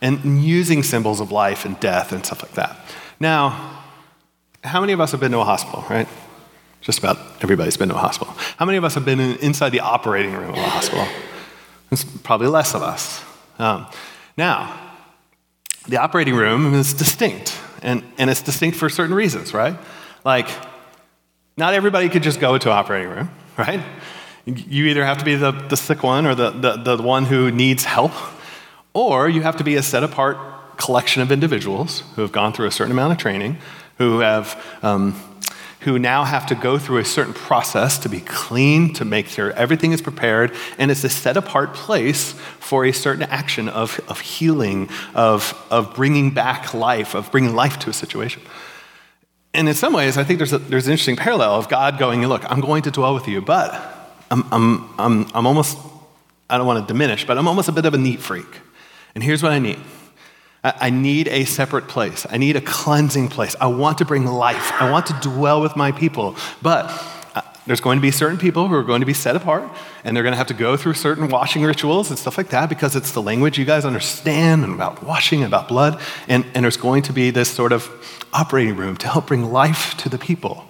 And 0.00 0.42
using 0.42 0.82
symbols 0.82 1.20
of 1.20 1.32
life 1.32 1.64
and 1.64 1.78
death 1.80 2.12
and 2.12 2.24
stuff 2.24 2.42
like 2.42 2.52
that. 2.52 2.78
Now, 3.18 3.82
how 4.62 4.80
many 4.80 4.92
of 4.92 5.00
us 5.00 5.10
have 5.10 5.20
been 5.20 5.32
to 5.32 5.38
a 5.38 5.44
hospital, 5.44 5.84
right? 5.90 6.08
Just 6.80 6.98
about 6.98 7.18
everybody's 7.42 7.76
been 7.76 7.88
to 7.88 7.94
a 7.94 7.98
hospital. 7.98 8.32
How 8.56 8.64
many 8.64 8.78
of 8.78 8.84
us 8.84 8.94
have 8.94 9.04
been 9.04 9.18
in, 9.18 9.36
inside 9.38 9.70
the 9.70 9.80
operating 9.80 10.32
room 10.32 10.50
of 10.50 10.56
a 10.58 10.62
hospital? 10.62 11.06
It's 11.90 12.04
probably 12.04 12.46
less 12.46 12.74
of 12.74 12.82
us. 12.82 13.24
Um, 13.58 13.86
now, 14.36 14.78
the 15.88 15.96
operating 15.96 16.34
room 16.34 16.74
is 16.74 16.94
distinct, 16.94 17.58
and, 17.82 18.04
and 18.18 18.30
it's 18.30 18.42
distinct 18.42 18.76
for 18.76 18.88
certain 18.88 19.14
reasons, 19.14 19.52
right? 19.52 19.76
Like, 20.24 20.48
not 21.56 21.74
everybody 21.74 22.08
could 22.08 22.22
just 22.22 22.38
go 22.38 22.56
to 22.58 22.70
operating 22.70 23.10
room, 23.10 23.30
right? 23.56 23.80
You 24.48 24.86
either 24.86 25.04
have 25.04 25.18
to 25.18 25.24
be 25.24 25.34
the, 25.34 25.50
the 25.50 25.76
sick 25.76 26.02
one 26.02 26.26
or 26.26 26.34
the, 26.34 26.50
the, 26.50 26.96
the 26.96 27.02
one 27.02 27.26
who 27.26 27.50
needs 27.50 27.84
help, 27.84 28.12
or 28.94 29.28
you 29.28 29.42
have 29.42 29.56
to 29.58 29.64
be 29.64 29.76
a 29.76 29.82
set 29.82 30.02
apart 30.02 30.38
collection 30.78 31.20
of 31.20 31.30
individuals 31.30 32.02
who 32.14 32.22
have 32.22 32.32
gone 32.32 32.52
through 32.52 32.66
a 32.66 32.70
certain 32.70 32.92
amount 32.92 33.12
of 33.12 33.18
training, 33.18 33.58
who 33.98 34.20
have 34.20 34.64
um, 34.82 35.20
who 35.80 35.98
now 35.98 36.24
have 36.24 36.46
to 36.46 36.54
go 36.54 36.78
through 36.78 36.98
a 36.98 37.04
certain 37.04 37.34
process 37.34 37.98
to 37.98 38.08
be 38.08 38.20
clean, 38.20 38.92
to 38.94 39.04
make 39.04 39.26
sure 39.26 39.52
everything 39.52 39.92
is 39.92 40.02
prepared, 40.02 40.52
and 40.76 40.90
it's 40.90 41.04
a 41.04 41.08
set 41.08 41.36
apart 41.36 41.72
place 41.72 42.32
for 42.58 42.84
a 42.84 42.92
certain 42.92 43.22
action 43.24 43.68
of, 43.68 44.00
of 44.08 44.20
healing, 44.20 44.88
of, 45.14 45.54
of 45.70 45.94
bringing 45.94 46.32
back 46.32 46.74
life, 46.74 47.14
of 47.14 47.30
bringing 47.30 47.54
life 47.54 47.78
to 47.78 47.90
a 47.90 47.92
situation. 47.92 48.42
And 49.54 49.68
in 49.68 49.74
some 49.74 49.92
ways, 49.92 50.18
I 50.18 50.24
think 50.24 50.38
there's, 50.38 50.52
a, 50.52 50.58
there's 50.58 50.86
an 50.86 50.92
interesting 50.92 51.16
parallel 51.16 51.52
of 51.52 51.68
God 51.68 51.98
going, 51.98 52.26
Look, 52.26 52.50
I'm 52.50 52.60
going 52.60 52.82
to 52.82 52.90
dwell 52.90 53.14
with 53.14 53.28
you, 53.28 53.40
but 53.40 53.97
I'm, 54.30 54.44
I'm, 54.52 54.90
I'm, 54.98 55.26
I'm 55.34 55.46
almost, 55.46 55.78
I 56.50 56.58
don't 56.58 56.66
want 56.66 56.86
to 56.86 56.92
diminish, 56.92 57.26
but 57.26 57.38
I'm 57.38 57.48
almost 57.48 57.68
a 57.68 57.72
bit 57.72 57.84
of 57.84 57.94
a 57.94 57.98
neat 57.98 58.20
freak. 58.20 58.46
And 59.14 59.24
here's 59.24 59.42
what 59.42 59.52
I 59.52 59.58
need 59.58 59.78
I 60.64 60.90
need 60.90 61.28
a 61.28 61.44
separate 61.44 61.86
place. 61.88 62.26
I 62.28 62.36
need 62.36 62.56
a 62.56 62.60
cleansing 62.60 63.28
place. 63.28 63.54
I 63.60 63.68
want 63.68 63.98
to 63.98 64.04
bring 64.04 64.26
life. 64.26 64.72
I 64.72 64.90
want 64.90 65.06
to 65.06 65.12
dwell 65.20 65.60
with 65.60 65.76
my 65.76 65.92
people. 65.92 66.36
But 66.60 66.90
uh, 67.34 67.42
there's 67.66 67.80
going 67.80 67.98
to 67.98 68.02
be 68.02 68.10
certain 68.10 68.38
people 68.38 68.66
who 68.66 68.74
are 68.74 68.82
going 68.82 69.00
to 69.00 69.06
be 69.06 69.14
set 69.14 69.36
apart, 69.36 69.70
and 70.02 70.16
they're 70.16 70.24
going 70.24 70.32
to 70.32 70.36
have 70.36 70.48
to 70.48 70.54
go 70.54 70.76
through 70.76 70.94
certain 70.94 71.28
washing 71.28 71.62
rituals 71.62 72.10
and 72.10 72.18
stuff 72.18 72.36
like 72.36 72.48
that 72.48 72.68
because 72.68 72.96
it's 72.96 73.12
the 73.12 73.22
language 73.22 73.56
you 73.56 73.64
guys 73.64 73.84
understand 73.84 74.64
and 74.64 74.74
about 74.74 75.02
washing, 75.04 75.42
and 75.42 75.46
about 75.46 75.68
blood. 75.68 76.00
And, 76.26 76.44
and 76.54 76.64
there's 76.64 76.76
going 76.76 77.02
to 77.02 77.12
be 77.12 77.30
this 77.30 77.48
sort 77.48 77.72
of 77.72 77.88
operating 78.32 78.76
room 78.76 78.96
to 78.98 79.08
help 79.08 79.28
bring 79.28 79.52
life 79.52 79.96
to 79.98 80.08
the 80.08 80.18
people. 80.18 80.68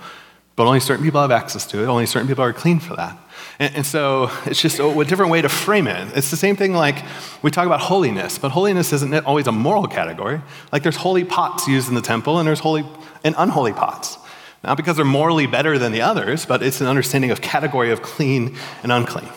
But 0.54 0.66
only 0.66 0.80
certain 0.80 1.04
people 1.04 1.20
have 1.20 1.30
access 1.30 1.66
to 1.68 1.82
it, 1.82 1.86
only 1.86 2.04
certain 2.04 2.28
people 2.28 2.44
are 2.44 2.52
clean 2.52 2.78
for 2.78 2.94
that. 2.96 3.16
And, 3.58 3.76
and, 3.76 3.86
so 3.86 4.30
it's 4.46 4.60
just 4.60 4.78
a, 4.78 4.86
a, 4.86 5.04
different 5.04 5.32
way 5.32 5.42
to 5.42 5.48
frame 5.48 5.88
it. 5.88 6.16
It's 6.16 6.30
the 6.30 6.36
same 6.36 6.54
thing 6.54 6.74
like 6.74 7.04
we 7.42 7.50
talk 7.50 7.66
about 7.66 7.80
holiness, 7.80 8.38
but 8.38 8.50
holiness 8.50 8.92
isn't 8.92 9.12
always 9.26 9.46
a 9.46 9.52
moral 9.52 9.86
category. 9.86 10.40
Like 10.72 10.82
there's 10.84 10.96
holy 10.96 11.24
pots 11.24 11.66
used 11.66 11.88
in 11.88 11.94
the 11.94 12.02
temple, 12.02 12.38
and 12.38 12.46
there's 12.46 12.60
holy 12.60 12.84
and 13.24 13.34
unholy 13.36 13.72
pots. 13.72 14.16
Not 14.62 14.76
because 14.76 14.96
they're 14.96 15.04
morally 15.04 15.46
better 15.46 15.78
than 15.78 15.92
the 15.92 16.02
others, 16.02 16.46
but 16.46 16.62
it's 16.62 16.80
an 16.80 16.86
understanding 16.86 17.30
of 17.30 17.40
category 17.40 17.90
of 17.90 18.02
clean 18.02 18.56
and 18.82 18.92
unclean. 18.92 19.28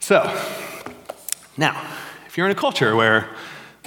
So, 0.00 0.22
now, 1.56 1.80
if 2.26 2.36
you're 2.36 2.46
in 2.46 2.52
a 2.52 2.58
culture 2.58 2.96
where 2.96 3.28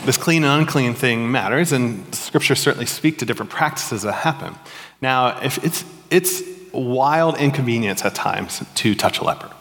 this 0.06 0.18
clean 0.18 0.44
and 0.44 0.62
unclean 0.62 0.94
thing 0.94 1.32
matters, 1.32 1.72
and 1.72 2.14
scriptures 2.14 2.60
certainly 2.60 2.86
speak 2.86 3.18
to 3.20 3.26
different 3.26 3.52
practices 3.52 4.04
that 4.04 4.14
happen. 4.14 4.56
Now, 5.02 5.40
if 5.42 5.64
it's, 5.64 5.84
it's 6.10 6.42
wild 6.80 7.38
inconvenience 7.38 8.06
at 8.06 8.16
times 8.16 8.64
to 8.76 8.96
touch 8.96 9.20
a 9.20 9.24
leper, 9.24 9.52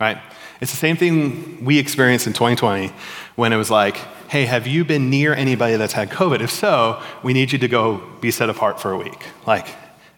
right? 0.00 0.18
It's 0.60 0.70
the 0.70 0.76
same 0.76 0.96
thing 0.96 1.64
we 1.64 1.78
experienced 1.78 2.26
in 2.26 2.32
2020 2.32 2.92
when 3.36 3.52
it 3.52 3.56
was 3.56 3.70
like, 3.70 3.96
hey, 4.28 4.44
have 4.44 4.66
you 4.66 4.84
been 4.84 5.10
near 5.10 5.34
anybody 5.34 5.76
that's 5.76 5.94
had 5.94 6.10
COVID? 6.10 6.40
If 6.40 6.50
so, 6.50 7.02
we 7.22 7.32
need 7.32 7.50
you 7.52 7.58
to 7.58 7.68
go 7.68 8.02
be 8.20 8.30
set 8.30 8.50
apart 8.50 8.80
for 8.80 8.92
a 8.92 8.98
week. 8.98 9.26
Like, 9.46 9.66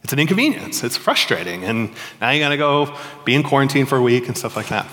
it's 0.03 0.13
an 0.13 0.19
inconvenience, 0.19 0.83
it's 0.83 0.97
frustrating, 0.97 1.65
and 1.65 1.91
now 2.21 2.31
you 2.31 2.41
gotta 2.41 2.57
go 2.57 2.97
be 3.25 3.35
in 3.35 3.45
quarantine 3.45 3.87
for 3.87 3.97
a 3.97 4.03
week 4.03 4.27
and 4.27 4.37
stuff 4.37 4.57
like 4.57 4.69
that. 4.69 4.87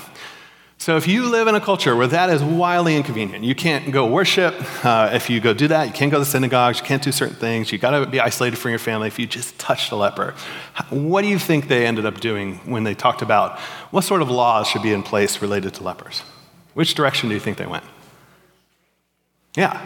So, 0.81 0.95
if 0.95 1.09
you 1.09 1.29
live 1.29 1.50
in 1.50 1.55
a 1.55 1.59
culture 1.59 1.93
where 1.93 2.07
that 2.07 2.29
is 2.29 2.41
wildly 2.41 2.95
inconvenient, 2.95 3.43
you 3.43 3.53
can't 3.53 3.91
go 3.91 4.07
worship. 4.07 4.55
Uh, 4.86 5.09
if 5.12 5.29
you 5.29 5.41
go 5.41 5.53
do 5.53 5.67
that, 5.67 5.88
you 5.88 5.93
can't 5.93 6.09
go 6.09 6.19
to 6.19 6.24
synagogues, 6.24 6.79
you 6.79 6.86
can't 6.86 7.03
do 7.03 7.12
certain 7.12 7.36
things, 7.36 7.69
you 7.74 7.77
gotta 7.77 8.05
be 8.05 8.21
isolated 8.21 8.55
from 8.55 8.69
your 8.69 8.79
family 8.79 9.07
if 9.07 9.19
you 9.19 9.27
just 9.27 9.59
touched 9.59 9.91
a 9.91 9.98
leper. 9.98 10.33
What 10.89 11.24
do 11.24 11.27
you 11.27 11.38
think 11.38 11.67
they 11.67 11.86
ended 11.86 12.05
up 12.05 12.21
doing 12.21 12.59
when 12.59 12.86
they 12.86 12.93
talked 12.93 13.21
about 13.21 13.59
what 13.91 14.05
sort 14.05 14.21
of 14.21 14.29
laws 14.29 14.69
should 14.69 14.81
be 14.81 14.93
in 14.93 15.03
place 15.03 15.41
related 15.41 15.74
to 15.74 15.83
lepers? 15.83 16.24
Which 16.75 16.95
direction 16.95 17.27
do 17.27 17.36
you 17.36 17.41
think 17.41 17.57
they 17.57 17.65
went? 17.65 17.83
Yeah, 19.57 19.86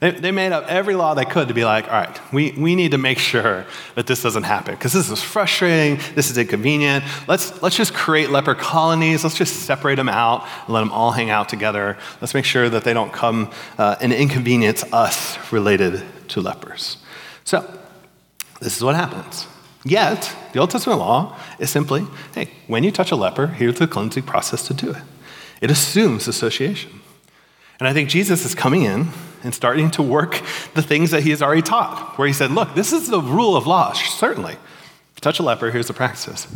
they, 0.00 0.10
they 0.10 0.30
made 0.30 0.52
up 0.52 0.66
every 0.68 0.94
law 0.94 1.14
they 1.14 1.24
could 1.24 1.48
to 1.48 1.54
be 1.54 1.64
like, 1.64 1.86
all 1.86 2.00
right, 2.00 2.32
we, 2.32 2.52
we 2.52 2.74
need 2.74 2.90
to 2.90 2.98
make 2.98 3.18
sure 3.32 3.66
that 3.94 4.06
this 4.06 4.22
doesn't 4.22 4.42
happen 4.42 4.74
because 4.74 4.92
this 4.92 5.10
is 5.10 5.22
frustrating, 5.22 6.00
this 6.14 6.30
is 6.30 6.38
inconvenient. 6.38 7.04
Let's, 7.28 7.62
let's 7.62 7.76
just 7.76 7.94
create 7.94 8.30
leper 8.30 8.54
colonies, 8.54 9.24
let's 9.24 9.36
just 9.36 9.62
separate 9.62 9.96
them 9.96 10.08
out 10.08 10.46
and 10.64 10.74
let 10.74 10.80
them 10.80 10.92
all 10.92 11.12
hang 11.12 11.30
out 11.30 11.48
together. 11.48 11.96
Let's 12.20 12.34
make 12.34 12.44
sure 12.44 12.68
that 12.68 12.84
they 12.84 12.92
don't 12.92 13.12
come 13.12 13.50
uh, 13.78 13.96
and 14.00 14.12
inconvenience 14.12 14.84
us 14.92 15.38
related 15.52 16.02
to 16.28 16.40
lepers. 16.40 16.98
So, 17.44 17.80
this 18.60 18.76
is 18.76 18.82
what 18.82 18.94
happens. 18.94 19.46
Yet, 19.84 20.34
the 20.52 20.60
Old 20.60 20.70
Testament 20.70 20.98
law 20.98 21.38
is 21.58 21.68
simply 21.68 22.06
hey, 22.34 22.50
when 22.66 22.84
you 22.84 22.90
touch 22.90 23.10
a 23.10 23.16
leper, 23.16 23.48
here's 23.48 23.78
the 23.78 23.86
cleansing 23.86 24.22
process 24.22 24.66
to 24.68 24.74
do 24.74 24.90
it. 24.92 25.02
It 25.60 25.70
assumes 25.70 26.26
association. 26.26 27.00
And 27.78 27.88
I 27.88 27.92
think 27.92 28.08
Jesus 28.08 28.44
is 28.44 28.54
coming 28.54 28.82
in 28.82 29.08
and 29.44 29.54
starting 29.54 29.90
to 29.92 30.02
work 30.02 30.42
the 30.74 30.82
things 30.82 31.10
that 31.12 31.22
he 31.22 31.30
has 31.30 31.42
already 31.42 31.62
taught, 31.62 32.18
where 32.18 32.26
he 32.26 32.34
said, 32.34 32.50
Look, 32.50 32.74
this 32.74 32.92
is 32.92 33.08
the 33.08 33.20
rule 33.20 33.56
of 33.56 33.66
law, 33.66 33.92
certainly. 33.92 34.56
Touch 35.20 35.38
a 35.38 35.42
leper, 35.42 35.70
here's 35.70 35.86
the 35.86 35.94
practice. 35.94 36.46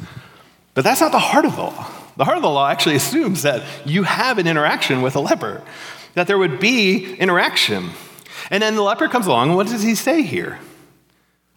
But 0.75 0.85
that's 0.85 1.01
not 1.01 1.13
the 1.13 1.19
heart 1.19 1.45
of 1.45 1.57
the 1.57 1.63
law. 1.63 1.91
The 2.19 2.25
heart 2.25 2.37
of 2.37 2.43
the 2.43 2.51
law 2.51 2.69
actually 2.69 2.97
assumes 2.97 3.43
that 3.43 3.63
you 3.87 4.03
have 4.03 4.39
an 4.39 4.47
interaction 4.47 5.01
with 5.01 5.17
a 5.17 5.21
leper, 5.21 5.63
that 6.15 6.27
there 6.27 6.37
would 6.37 6.61
be 6.61 7.15
interaction. 7.15 7.91
And 8.51 8.63
then 8.63 8.75
the 8.75 8.83
leper 8.83 9.09
comes 9.09 9.27
along, 9.27 9.49
and 9.49 9.57
what 9.57 9.69
does 9.69 9.83
he 9.83 9.95
say 9.95 10.23
here? 10.23 10.59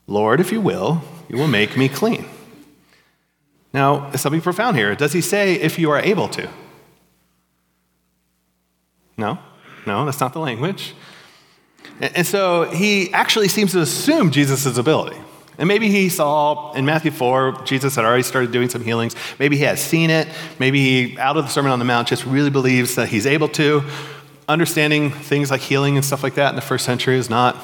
Lord, 0.08 0.40
if 0.40 0.52
you 0.52 0.62
will, 0.62 1.02
you 1.28 1.38
will 1.38 1.48
make 1.48 1.76
me 1.76 1.90
clean. 1.90 2.26
Now, 3.74 4.12
something 4.12 4.42
profound 4.42 4.78
here. 4.78 4.96
Does 4.96 5.14
he 5.14 5.22
say, 5.22 5.56
if 5.56 5.80
you 5.80 5.90
are 5.92 6.00
able 6.00 6.28
to? 6.30 6.50
No, 9.18 9.40
no, 9.86 10.06
that's 10.06 10.20
not 10.20 10.34
the 10.34 10.40
language. 10.40 10.94
And 12.02 12.26
so 12.26 12.64
he 12.64 13.14
actually 13.14 13.48
seems 13.48 13.74
to 13.74 13.80
assume 13.80 14.32
Jesus' 14.32 14.78
ability. 14.78 15.18
And 15.58 15.68
maybe 15.68 15.90
he 15.90 16.10
saw 16.10 16.74
in 16.74 16.86
Matthew 16.86 17.12
4, 17.12 17.62
Jesus 17.66 17.96
had 17.96 18.04
already 18.04 18.24
started 18.24 18.52
doing 18.52 18.68
some 18.68 18.84
healings. 18.84 19.16
Maybe 19.38 19.58
he 19.58 19.64
has 19.64 19.80
seen 19.80 20.10
it. 20.10 20.28
Maybe 20.58 20.80
he, 20.80 21.20
out 21.20 21.38
of 21.38 21.46
the 21.46 21.52
Sermon 21.52 21.72
on 21.72 21.78
the 21.78 21.86
Mount, 21.86 22.08
just 22.08 22.26
really 22.26 22.50
believes 22.50 22.96
that 22.96 23.10
he's 23.10 23.28
able 23.28 23.48
to. 23.50 23.84
Understanding 24.50 25.12
things 25.12 25.52
like 25.52 25.62
healing 25.62 25.98
and 25.98 26.04
stuff 26.04 26.24
like 26.24 26.34
that 26.36 26.50
in 26.50 26.56
the 26.56 26.62
first 26.62 26.84
century 26.84 27.18
is 27.18 27.30
not, 27.30 27.56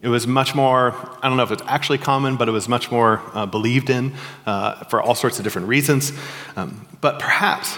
it 0.00 0.08
was 0.08 0.28
much 0.28 0.54
more, 0.54 0.94
I 1.20 1.28
don't 1.28 1.36
know 1.36 1.42
if 1.42 1.50
it's 1.50 1.64
actually 1.66 1.98
common, 1.98 2.36
but 2.36 2.48
it 2.48 2.52
was 2.52 2.68
much 2.68 2.92
more 2.92 3.20
uh, 3.34 3.46
believed 3.46 3.90
in 3.90 4.14
uh, 4.46 4.84
for 4.84 5.02
all 5.02 5.16
sorts 5.16 5.38
of 5.38 5.44
different 5.44 5.66
reasons. 5.66 6.12
Um, 6.54 6.86
but 7.00 7.18
perhaps 7.18 7.76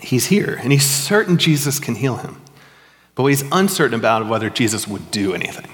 he's 0.00 0.26
here 0.26 0.58
and 0.62 0.70
he's 0.70 0.84
certain 0.84 1.38
Jesus 1.38 1.80
can 1.80 1.94
heal 1.94 2.16
him. 2.16 2.42
But 3.14 3.26
he's 3.26 3.44
uncertain 3.52 3.98
about 3.98 4.26
whether 4.28 4.50
Jesus 4.50 4.88
would 4.88 5.10
do 5.10 5.34
anything. 5.34 5.70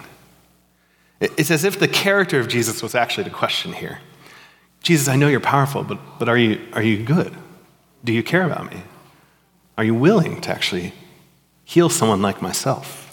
It's 1.21 1.51
as 1.51 1.65
if 1.65 1.79
the 1.79 1.89
character 1.89 2.41
of 2.41 2.49
Jesus 2.49 2.83
was 2.83 2.95
actually 2.95 3.25
the 3.25 3.31
question 3.31 3.73
here. 3.73 4.01
Jesus, 4.83 5.09
I 5.09 5.17
know 5.17 5.29
you're 5.29 5.41
powerful, 5.41 5.83
but, 5.83 5.99
but 6.19 6.29
are, 6.29 6.37
you, 6.37 6.61
are 6.73 6.83
you 6.83 7.03
good? 7.03 7.35
Do 8.03 8.13
you 8.13 8.23
care 8.23 8.45
about 8.45 8.73
me? 8.73 8.83
Are 9.77 9.85
you 9.85 9.95
willing 9.95 10.41
to 10.43 10.51
actually 10.51 10.93
heal 11.65 11.91
someone 11.91 12.23
like 12.23 12.41
myself? 12.41 13.07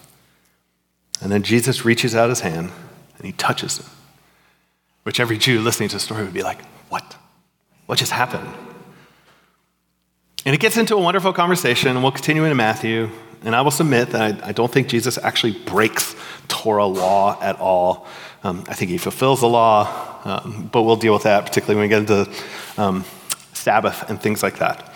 And 1.21 1.31
then 1.31 1.43
Jesus 1.43 1.83
reaches 1.83 2.15
out 2.15 2.29
his 2.29 2.41
hand 2.41 2.71
and 3.17 3.25
he 3.25 3.33
touches 3.33 3.79
him, 3.79 3.85
which 5.03 5.19
every 5.19 5.37
Jew 5.37 5.59
listening 5.59 5.89
to 5.89 5.95
the 5.95 5.99
story 5.99 6.23
would 6.23 6.33
be 6.33 6.43
like, 6.43 6.61
What? 6.89 7.15
What 7.87 7.97
just 7.97 8.11
happened? 8.11 8.47
And 10.45 10.53
it 10.53 10.61
gets 10.61 10.77
into 10.77 10.95
a 10.95 11.01
wonderful 11.01 11.33
conversation, 11.33 11.89
and 11.89 12.01
we'll 12.01 12.11
continue 12.11 12.43
into 12.43 12.55
Matthew. 12.55 13.09
And 13.43 13.55
I 13.55 13.61
will 13.61 13.71
submit 13.71 14.11
that 14.11 14.43
I, 14.43 14.49
I 14.49 14.51
don't 14.51 14.71
think 14.71 14.87
Jesus 14.87 15.17
actually 15.17 15.53
breaks 15.53 16.15
Torah 16.47 16.85
law 16.85 17.37
at 17.41 17.59
all. 17.59 18.07
Um, 18.43 18.63
I 18.67 18.73
think 18.73 18.91
he 18.91 18.97
fulfills 18.97 19.41
the 19.41 19.47
law, 19.47 20.19
um, 20.23 20.69
but 20.71 20.83
we'll 20.83 20.95
deal 20.95 21.13
with 21.13 21.23
that, 21.23 21.45
particularly 21.45 21.75
when 21.75 21.83
we 21.83 21.89
get 21.89 22.09
into 22.09 22.81
um, 22.81 23.03
Sabbath 23.53 24.09
and 24.09 24.21
things 24.21 24.43
like 24.43 24.59
that. 24.59 24.93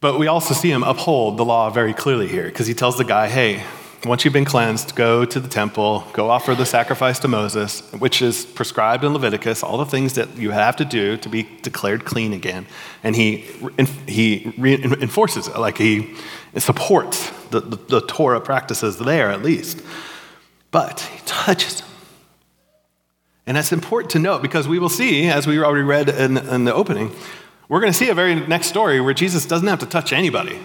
But 0.00 0.18
we 0.18 0.28
also 0.28 0.54
see 0.54 0.70
him 0.70 0.84
uphold 0.84 1.38
the 1.38 1.44
law 1.44 1.70
very 1.70 1.92
clearly 1.92 2.28
here 2.28 2.44
because 2.44 2.68
he 2.68 2.74
tells 2.74 2.96
the 2.96 3.04
guy, 3.04 3.28
hey, 3.28 3.64
once 4.04 4.24
you've 4.24 4.32
been 4.32 4.44
cleansed, 4.44 4.94
go 4.94 5.24
to 5.24 5.40
the 5.40 5.48
temple, 5.48 6.04
go 6.12 6.30
offer 6.30 6.54
the 6.54 6.64
sacrifice 6.64 7.18
to 7.18 7.26
Moses, 7.26 7.80
which 7.98 8.22
is 8.22 8.46
prescribed 8.46 9.02
in 9.02 9.12
Leviticus, 9.12 9.64
all 9.64 9.76
the 9.76 9.84
things 9.84 10.14
that 10.14 10.36
you 10.36 10.52
have 10.52 10.76
to 10.76 10.84
do 10.84 11.16
to 11.16 11.28
be 11.28 11.48
declared 11.62 12.04
clean 12.04 12.32
again. 12.32 12.66
And 13.02 13.16
he, 13.16 13.44
he 14.06 14.54
enforces 14.56 15.48
it, 15.48 15.58
like 15.58 15.78
he 15.78 16.14
supports 16.56 17.30
the, 17.50 17.60
the, 17.60 17.76
the 17.76 18.00
Torah 18.02 18.40
practices 18.40 18.98
there 18.98 19.30
at 19.30 19.42
least. 19.42 19.82
But 20.70 21.00
he 21.00 21.20
touches 21.24 21.80
them. 21.80 21.88
And 23.46 23.56
that's 23.56 23.72
important 23.72 24.10
to 24.10 24.18
note 24.18 24.42
because 24.42 24.68
we 24.68 24.78
will 24.78 24.90
see, 24.90 25.26
as 25.28 25.46
we 25.46 25.58
already 25.58 25.82
read 25.82 26.10
in, 26.10 26.36
in 26.36 26.64
the 26.64 26.74
opening, 26.74 27.12
we're 27.68 27.80
going 27.80 27.92
to 27.92 27.98
see 27.98 28.10
a 28.10 28.14
very 28.14 28.34
next 28.34 28.66
story 28.66 29.00
where 29.00 29.14
Jesus 29.14 29.46
doesn't 29.46 29.68
have 29.68 29.78
to 29.80 29.86
touch 29.86 30.12
anybody. 30.12 30.58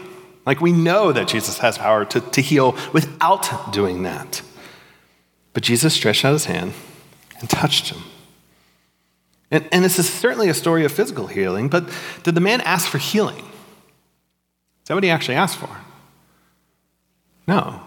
Like 0.45 0.59
we 0.59 0.73
know 0.73 1.13
that 1.13 1.27
Jesus 1.27 1.59
has 1.59 1.77
power 1.77 2.03
to, 2.05 2.19
to 2.19 2.41
heal 2.41 2.77
without 2.91 3.71
doing 3.71 4.03
that. 4.03 4.41
But 5.53 5.63
Jesus 5.63 5.93
stretched 5.93 6.25
out 6.25 6.33
his 6.33 6.45
hand 6.45 6.73
and 7.39 7.49
touched 7.49 7.89
him. 7.89 8.03
And, 9.51 9.67
and 9.71 9.85
this 9.85 9.99
is 9.99 10.11
certainly 10.11 10.49
a 10.49 10.53
story 10.53 10.83
of 10.83 10.91
physical 10.91 11.27
healing, 11.27 11.69
but 11.69 11.89
did 12.23 12.35
the 12.35 12.41
man 12.41 12.59
ask 12.61 12.87
for 12.87 12.97
healing? 12.97 13.45
Is 14.83 14.87
that 14.87 14.95
what 14.95 15.03
he 15.03 15.09
actually 15.09 15.35
asked 15.35 15.57
for? 15.57 15.69
No. 17.47 17.81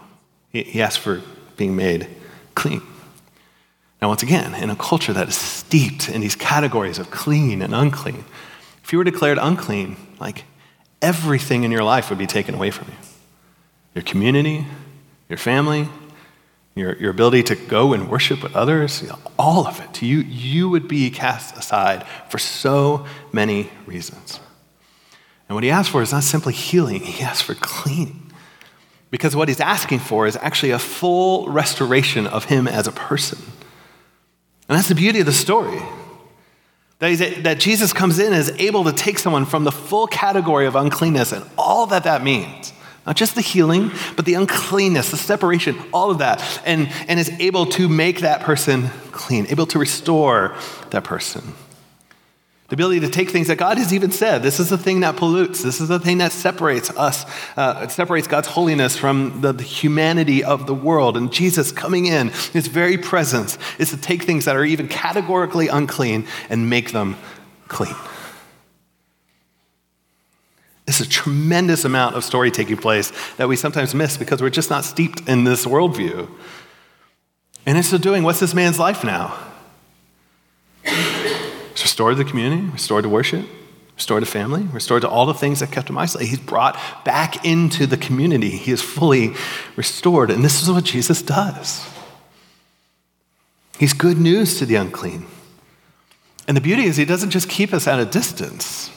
He 0.49 0.63
he 0.63 0.85
for 0.87 1.21
being 1.55 1.75
made 1.75 2.07
clean. 2.55 2.81
Now, 4.01 4.09
once 4.09 4.23
again, 4.23 4.53
in 4.53 4.69
a 4.69 4.75
culture 4.75 5.13
that 5.13 5.27
is 5.27 5.35
steeped 5.35 6.09
in 6.09 6.21
these 6.21 6.35
categories 6.35 6.99
of 6.99 7.09
clean 7.09 7.61
and 7.61 7.73
unclean, 7.73 8.23
if 8.83 8.91
you 8.93 8.99
were 8.99 9.03
declared 9.03 9.39
unclean, 9.39 9.97
like 10.19 10.43
everything 11.01 11.63
in 11.63 11.71
your 11.71 11.83
life 11.83 12.09
would 12.09 12.19
be 12.19 12.27
taken 12.27 12.55
away 12.55 12.71
from 12.71 12.87
you 12.89 12.97
your 13.95 14.03
community, 14.03 14.63
your 15.27 15.37
family, 15.37 15.89
your, 16.75 16.95
your 16.97 17.09
ability 17.09 17.41
to 17.41 17.55
go 17.55 17.93
and 17.93 18.07
worship 18.07 18.43
with 18.43 18.55
others, 18.55 19.01
you 19.01 19.07
know, 19.07 19.17
all 19.39 19.65
of 19.65 19.79
it. 19.79 20.03
You, 20.03 20.19
you 20.19 20.69
would 20.69 20.87
be 20.87 21.09
cast 21.09 21.57
aside 21.57 22.05
for 22.29 22.37
so 22.37 23.07
many 23.31 23.71
reasons. 23.87 24.39
And 25.47 25.55
what 25.55 25.63
he 25.63 25.71
asks 25.71 25.91
for 25.91 26.01
is 26.01 26.11
not 26.11 26.23
simply 26.23 26.53
healing, 26.53 27.01
he 27.01 27.23
asks 27.23 27.41
for 27.41 27.55
cleaning. 27.55 28.31
Because 29.09 29.35
what 29.35 29.47
he's 29.47 29.61
asking 29.61 29.99
for 29.99 30.27
is 30.27 30.35
actually 30.41 30.71
a 30.71 30.79
full 30.79 31.47
restoration 31.49 32.27
of 32.27 32.45
him 32.45 32.67
as 32.67 32.87
a 32.87 32.91
person. 32.91 33.39
And 34.67 34.77
that's 34.77 34.89
the 34.89 34.95
beauty 34.95 35.21
of 35.21 35.25
the 35.25 35.31
story. 35.31 35.81
That, 36.99 37.43
that 37.43 37.59
Jesus 37.59 37.93
comes 37.93 38.19
in 38.19 38.33
and 38.33 38.35
is 38.35 38.51
able 38.57 38.83
to 38.83 38.91
take 38.91 39.19
someone 39.19 39.45
from 39.45 39.63
the 39.63 39.71
full 39.71 40.07
category 40.07 40.65
of 40.65 40.75
uncleanness 40.75 41.31
and 41.31 41.45
all 41.57 41.85
that 41.87 42.03
that 42.03 42.23
means. 42.23 42.73
Not 43.05 43.15
just 43.15 43.35
the 43.35 43.41
healing, 43.41 43.91
but 44.17 44.25
the 44.25 44.33
uncleanness, 44.33 45.11
the 45.11 45.17
separation, 45.17 45.77
all 45.93 46.11
of 46.11 46.17
that, 46.17 46.61
and, 46.65 46.89
and 47.07 47.19
is 47.19 47.29
able 47.39 47.65
to 47.67 47.87
make 47.87 48.19
that 48.19 48.41
person 48.41 48.89
clean, 49.11 49.45
able 49.49 49.67
to 49.67 49.79
restore 49.79 50.57
that 50.89 51.05
person. 51.05 51.53
The 52.69 52.73
ability 52.73 52.99
to 53.01 53.09
take 53.09 53.29
things 53.29 53.47
that 53.47 53.57
God 53.57 53.77
has 53.77 53.93
even 53.93 54.11
said, 54.11 54.43
this 54.43 54.59
is 54.59 54.69
the 54.69 54.77
thing 54.77 54.99
that 54.99 55.15
pollutes, 55.15 55.63
this 55.63 55.79
is 55.79 55.87
the 55.87 55.99
thing 55.99 56.17
that 56.17 56.33
separates 56.33 56.89
us, 56.91 57.25
uh, 57.55 57.79
it 57.83 57.91
separates 57.91 58.27
God's 58.27 58.49
holiness 58.49 58.97
from 58.97 59.39
the, 59.39 59.53
the 59.53 59.63
humanity 59.63 60.43
of 60.43 60.67
the 60.67 60.73
world. 60.73 61.15
And 61.15 61.31
Jesus 61.31 61.71
coming 61.71 62.07
in, 62.07 62.27
his 62.51 62.67
very 62.67 62.97
presence, 62.97 63.57
is 63.79 63.91
to 63.91 63.97
take 63.97 64.23
things 64.23 64.43
that 64.45 64.57
are 64.57 64.65
even 64.65 64.89
categorically 64.89 65.69
unclean 65.69 66.27
and 66.49 66.69
make 66.69 66.91
them 66.91 67.15
clean. 67.69 67.95
It's 70.87 70.99
a 70.99 71.07
tremendous 71.07 71.85
amount 71.85 72.15
of 72.15 72.25
story 72.25 72.51
taking 72.51 72.77
place 72.77 73.13
that 73.37 73.47
we 73.47 73.55
sometimes 73.55 73.95
miss 73.95 74.17
because 74.17 74.41
we're 74.41 74.49
just 74.49 74.69
not 74.69 74.83
steeped 74.83 75.27
in 75.29 75.45
this 75.45 75.65
worldview. 75.65 76.29
And 77.65 77.77
it's 77.77 77.87
still 77.87 77.99
doing 77.99 78.23
what's 78.23 78.41
this 78.41 78.53
man's 78.53 78.77
life 78.77 79.05
now? 79.05 79.46
Restored 81.87 82.17
the 82.17 82.25
community, 82.25 82.63
restored 82.63 83.03
to 83.03 83.09
worship, 83.09 83.45
restored 83.95 84.21
to 84.21 84.29
family, 84.29 84.63
restored 84.73 85.03
to 85.03 85.07
all 85.07 85.25
the 85.25 85.33
things 85.33 85.61
that 85.61 85.71
kept 85.71 85.89
him 85.89 85.97
isolated. 85.97 86.27
He's 86.27 86.37
brought 86.37 86.77
back 87.05 87.45
into 87.45 87.87
the 87.87 87.95
community. 87.95 88.49
He 88.49 88.73
is 88.73 88.81
fully 88.81 89.35
restored. 89.77 90.29
And 90.29 90.43
this 90.43 90.61
is 90.61 90.69
what 90.69 90.83
Jesus 90.83 91.21
does. 91.21 91.89
He's 93.79 93.93
good 93.93 94.17
news 94.17 94.59
to 94.59 94.65
the 94.65 94.75
unclean. 94.75 95.27
And 96.45 96.57
the 96.57 96.61
beauty 96.61 96.83
is, 96.83 96.97
he 96.97 97.05
doesn't 97.05 97.29
just 97.29 97.47
keep 97.47 97.73
us 97.73 97.87
at 97.87 98.01
a 98.01 98.05
distance. 98.05 98.91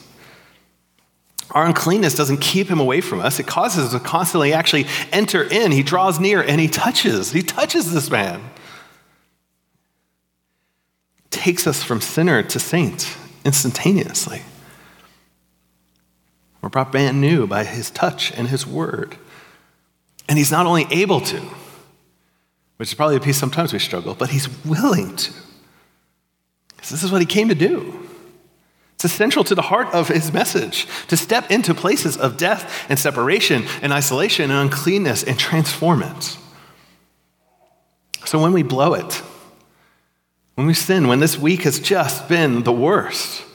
Our 1.53 1.67
uncleanness 1.67 2.17
doesn't 2.17 2.41
keep 2.41 2.67
him 2.67 2.81
away 2.81 3.03
from 3.03 3.21
us. 3.21 3.39
It 3.39 3.47
causes 3.47 3.85
us 3.85 3.93
to 3.93 4.01
constantly 4.01 4.53
actually 4.53 4.87
enter 5.13 5.45
in. 5.45 5.71
He 5.71 5.85
draws 5.85 6.19
near 6.19 6.43
and 6.43 6.61
he 6.61 6.67
touches. 6.67 7.31
He 7.31 7.43
touches 7.43 7.93
this 7.93 8.11
man 8.11 8.51
takes 11.31 11.67
us 11.67 11.83
from 11.83 12.01
sinner 12.01 12.43
to 12.43 12.59
saint 12.59 13.17
instantaneously. 13.45 14.43
We're 16.61 16.69
brought 16.69 16.93
brand 16.93 17.21
new 17.21 17.47
by 17.47 17.65
his 17.65 17.91
touch 17.91 18.33
and 18.33 18.49
his 18.49 18.67
word. 18.67 19.17
And 20.29 20.39
he's 20.39 20.53
not 20.53 20.67
only 20.67 20.87
able 20.91 21.21
to, 21.23 21.41
which 22.77 22.91
is 22.91 22.95
probably 22.95 23.17
a 23.17 23.21
piece 23.21 23.39
sometimes 23.39 23.73
we 23.73 23.79
struggle, 23.79 24.15
but 24.15 24.31
he's 24.31 24.49
willing 24.65 25.17
to. 25.17 25.33
Because 26.69 26.91
this 26.91 27.03
is 27.03 27.11
what 27.11 27.21
he 27.21 27.27
came 27.27 27.49
to 27.49 27.55
do. 27.55 28.09
It's 28.95 29.05
essential 29.07 29.45
to 29.45 29.55
the 29.55 29.63
heart 29.63 29.89
of 29.95 30.09
his 30.09 30.33
message 30.33 30.87
to 31.09 31.17
step 31.17 31.51
into 31.51 31.75
places 31.75 32.19
of 32.19 32.37
death 32.37 32.85
and 32.91 32.99
separation 32.99 33.65
and 33.81 33.93
isolation 33.93 34.51
and 34.51 34.61
uncleanness 34.61 35.23
and 35.23 35.39
transform 35.39 36.03
it. 36.03 36.37
So 38.27 38.41
when 38.41 38.53
we 38.53 38.63
blow 38.63 38.93
it, 38.93 39.23
when 40.61 40.67
we 40.67 40.75
sin, 40.75 41.09
when 41.09 41.21
this 41.21 41.39
week 41.39 41.63
has 41.63 41.81
just 41.81 42.29
been 42.29 42.65
the 42.65 42.73
worst. 42.73 43.47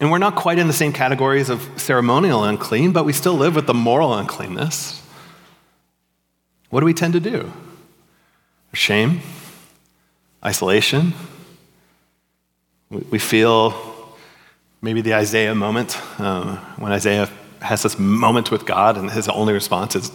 And 0.00 0.10
we're 0.10 0.16
not 0.16 0.34
quite 0.34 0.58
in 0.58 0.68
the 0.68 0.72
same 0.72 0.90
categories 0.90 1.50
of 1.50 1.68
ceremonial 1.76 2.44
unclean, 2.44 2.92
but 2.92 3.04
we 3.04 3.12
still 3.12 3.34
live 3.34 3.54
with 3.54 3.66
the 3.66 3.74
moral 3.74 4.14
uncleanness. 4.14 5.02
What 6.70 6.80
do 6.80 6.86
we 6.86 6.94
tend 6.94 7.12
to 7.12 7.20
do? 7.20 7.52
Shame, 8.72 9.20
isolation. 10.42 11.12
We 12.88 13.18
feel 13.18 14.16
maybe 14.80 15.02
the 15.02 15.12
Isaiah 15.12 15.54
moment, 15.54 16.00
um, 16.18 16.56
when 16.78 16.92
Isaiah 16.92 17.28
has 17.60 17.82
this 17.82 17.98
moment 17.98 18.50
with 18.50 18.64
God, 18.64 18.96
and 18.96 19.10
his 19.10 19.28
only 19.28 19.52
response 19.52 19.94
is, 19.94 20.10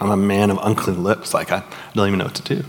I'm 0.00 0.12
a 0.12 0.16
man 0.16 0.50
of 0.50 0.60
unclean 0.62 1.02
lips. 1.02 1.34
Like, 1.34 1.50
I 1.50 1.64
don't 1.94 2.06
even 2.06 2.20
know 2.20 2.26
what 2.26 2.36
to 2.36 2.54
do. 2.54 2.64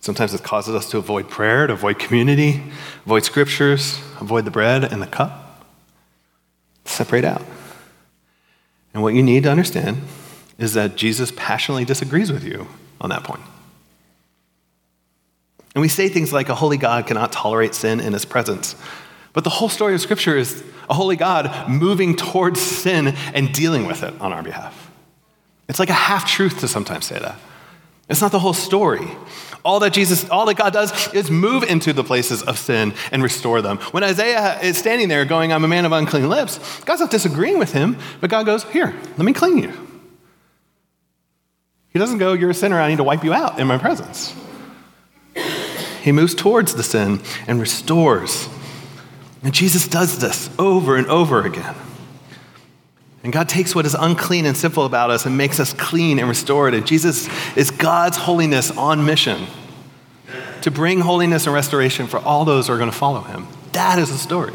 Sometimes 0.00 0.34
it 0.34 0.42
causes 0.42 0.74
us 0.74 0.88
to 0.90 0.98
avoid 0.98 1.28
prayer, 1.28 1.66
to 1.66 1.72
avoid 1.72 1.98
community, 1.98 2.62
avoid 3.04 3.24
scriptures, 3.24 3.98
avoid 4.20 4.44
the 4.44 4.50
bread 4.50 4.84
and 4.84 5.02
the 5.02 5.06
cup. 5.06 5.64
Separate 6.84 7.24
out. 7.24 7.42
And 8.94 9.02
what 9.02 9.14
you 9.14 9.22
need 9.22 9.42
to 9.42 9.50
understand 9.50 10.02
is 10.58 10.74
that 10.74 10.96
Jesus 10.96 11.32
passionately 11.36 11.84
disagrees 11.84 12.32
with 12.32 12.44
you 12.44 12.68
on 13.00 13.10
that 13.10 13.24
point. 13.24 13.42
And 15.74 15.82
we 15.82 15.88
say 15.88 16.08
things 16.08 16.32
like 16.32 16.48
a 16.48 16.54
holy 16.54 16.78
God 16.78 17.06
cannot 17.06 17.32
tolerate 17.32 17.74
sin 17.74 18.00
in 18.00 18.14
his 18.14 18.24
presence. 18.24 18.74
But 19.34 19.44
the 19.44 19.50
whole 19.50 19.68
story 19.68 19.94
of 19.94 20.00
Scripture 20.00 20.34
is 20.34 20.64
a 20.88 20.94
holy 20.94 21.16
God 21.16 21.68
moving 21.68 22.16
towards 22.16 22.58
sin 22.62 23.08
and 23.34 23.52
dealing 23.52 23.86
with 23.86 24.02
it 24.02 24.18
on 24.18 24.32
our 24.32 24.42
behalf. 24.42 24.90
It's 25.68 25.78
like 25.78 25.90
a 25.90 25.92
half 25.92 26.26
truth 26.26 26.60
to 26.60 26.68
sometimes 26.68 27.04
say 27.04 27.18
that. 27.18 27.38
It's 28.08 28.22
not 28.22 28.32
the 28.32 28.38
whole 28.38 28.54
story. 28.54 29.06
All 29.64 29.80
that 29.80 29.92
Jesus, 29.92 30.28
all 30.30 30.46
that 30.46 30.56
God 30.56 30.72
does 30.72 31.12
is 31.12 31.30
move 31.30 31.62
into 31.62 31.92
the 31.92 32.04
places 32.04 32.42
of 32.42 32.58
sin 32.58 32.94
and 33.10 33.22
restore 33.22 33.62
them. 33.62 33.78
When 33.90 34.04
Isaiah 34.04 34.60
is 34.60 34.76
standing 34.76 35.08
there 35.08 35.24
going, 35.24 35.52
I'm 35.52 35.64
a 35.64 35.68
man 35.68 35.84
of 35.84 35.92
unclean 35.92 36.28
lips, 36.28 36.80
God's 36.84 37.00
not 37.00 37.10
disagreeing 37.10 37.58
with 37.58 37.72
him, 37.72 37.96
but 38.20 38.30
God 38.30 38.46
goes, 38.46 38.64
Here, 38.64 38.94
let 39.16 39.24
me 39.24 39.32
clean 39.32 39.58
you. 39.58 39.72
He 41.90 41.98
doesn't 41.98 42.18
go, 42.18 42.32
You're 42.32 42.50
a 42.50 42.54
sinner, 42.54 42.80
I 42.80 42.88
need 42.88 42.96
to 42.96 43.04
wipe 43.04 43.24
you 43.24 43.32
out 43.32 43.58
in 43.58 43.66
my 43.66 43.78
presence. 43.78 44.34
He 46.02 46.12
moves 46.12 46.34
towards 46.34 46.74
the 46.74 46.82
sin 46.82 47.20
and 47.48 47.60
restores. 47.60 48.48
And 49.42 49.52
Jesus 49.52 49.88
does 49.88 50.18
this 50.18 50.50
over 50.58 50.96
and 50.96 51.06
over 51.08 51.44
again. 51.44 51.74
And 53.26 53.32
God 53.32 53.48
takes 53.48 53.74
what 53.74 53.84
is 53.86 53.94
unclean 53.94 54.46
and 54.46 54.56
sinful 54.56 54.84
about 54.84 55.10
us 55.10 55.26
and 55.26 55.36
makes 55.36 55.58
us 55.58 55.72
clean 55.72 56.20
and 56.20 56.28
restored. 56.28 56.74
And 56.74 56.86
Jesus 56.86 57.28
is 57.56 57.72
God's 57.72 58.16
holiness 58.16 58.70
on 58.70 59.04
mission 59.04 59.48
to 60.62 60.70
bring 60.70 61.00
holiness 61.00 61.44
and 61.44 61.52
restoration 61.52 62.06
for 62.06 62.20
all 62.20 62.44
those 62.44 62.68
who 62.68 62.74
are 62.74 62.78
going 62.78 62.88
to 62.88 62.96
follow 62.96 63.22
him. 63.22 63.48
That 63.72 63.98
is 63.98 64.12
the 64.12 64.16
story. 64.16 64.54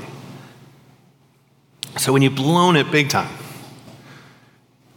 So 1.97 2.13
when 2.13 2.21
you've 2.21 2.37
blown 2.37 2.77
it 2.77 2.89
big 2.91 3.09
time, 3.09 3.35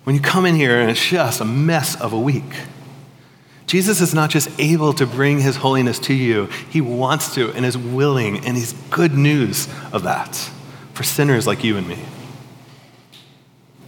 when 0.05 0.15
you 0.15 0.23
come 0.23 0.47
in 0.47 0.55
here 0.55 0.81
and 0.81 0.89
it's 0.89 1.05
just 1.05 1.41
a 1.41 1.45
mess 1.45 2.01
of 2.01 2.13
a 2.13 2.21
week, 2.21 2.45
Jesus 3.67 4.01
is 4.01 4.15
not 4.15 4.31
just 4.31 4.51
able 4.61 4.93
to 4.93 5.05
bring 5.05 5.41
his 5.41 5.57
holiness 5.57 5.99
to 5.99 6.15
you, 6.15 6.47
he 6.71 6.81
wants 6.81 7.35
to 7.35 7.51
and 7.51 7.67
is 7.67 7.77
willing, 7.77 8.47
and 8.47 8.57
he's 8.57 8.73
good 8.91 9.15
news 9.15 9.67
of 9.93 10.05
that 10.05 10.37
for 10.93 11.03
sinners 11.03 11.45
like 11.45 11.65
you 11.65 11.77
and 11.77 11.89
me. 11.89 11.99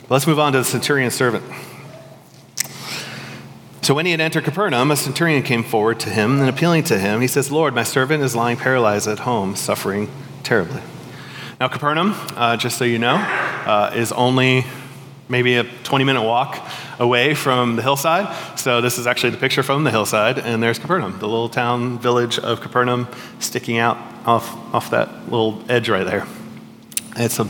Let's 0.08 0.28
move 0.28 0.38
on 0.38 0.52
to 0.52 0.58
the 0.58 0.64
centurion 0.64 1.10
servant. 1.10 1.44
So 3.82 3.92
when 3.92 4.06
he 4.06 4.12
had 4.12 4.20
entered 4.20 4.44
Capernaum, 4.44 4.92
a 4.92 4.96
centurion 4.96 5.42
came 5.42 5.64
forward 5.64 5.98
to 6.00 6.10
him 6.10 6.40
and 6.40 6.48
appealing 6.48 6.84
to 6.84 6.98
him, 6.98 7.20
he 7.20 7.26
says, 7.26 7.50
Lord, 7.50 7.74
my 7.74 7.82
servant 7.82 8.22
is 8.22 8.36
lying 8.36 8.56
paralyzed 8.56 9.08
at 9.08 9.20
home, 9.20 9.56
suffering 9.56 10.08
terribly. 10.44 10.80
Now, 11.58 11.66
Capernaum, 11.66 12.14
uh, 12.36 12.56
just 12.56 12.78
so 12.78 12.84
you 12.84 13.00
know, 13.00 13.16
uh, 13.16 13.92
is 13.96 14.12
only 14.12 14.64
maybe 15.28 15.56
a 15.56 15.64
20 15.64 16.04
minute 16.04 16.22
walk 16.22 16.64
away 17.00 17.34
from 17.34 17.74
the 17.74 17.82
hillside. 17.82 18.32
So, 18.56 18.80
this 18.80 18.98
is 18.98 19.08
actually 19.08 19.30
the 19.30 19.38
picture 19.38 19.64
from 19.64 19.82
the 19.82 19.90
hillside, 19.90 20.38
and 20.38 20.62
there's 20.62 20.78
Capernaum, 20.78 21.18
the 21.18 21.26
little 21.26 21.48
town 21.48 21.98
village 21.98 22.38
of 22.38 22.60
Capernaum 22.60 23.08
sticking 23.40 23.78
out 23.78 23.98
off, 24.24 24.48
off 24.72 24.90
that 24.90 25.24
little 25.24 25.64
edge 25.68 25.88
right 25.88 26.04
there. 26.04 26.26
It's 27.16 27.40
a 27.40 27.48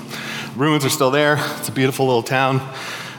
ruins 0.57 0.87
are 0.87 0.91
still 0.91 1.11
there. 1.11 1.37
It's 1.59 1.69
a 1.69 1.73
beautiful 1.73 2.07
little 2.07 2.23
town. 2.23 2.67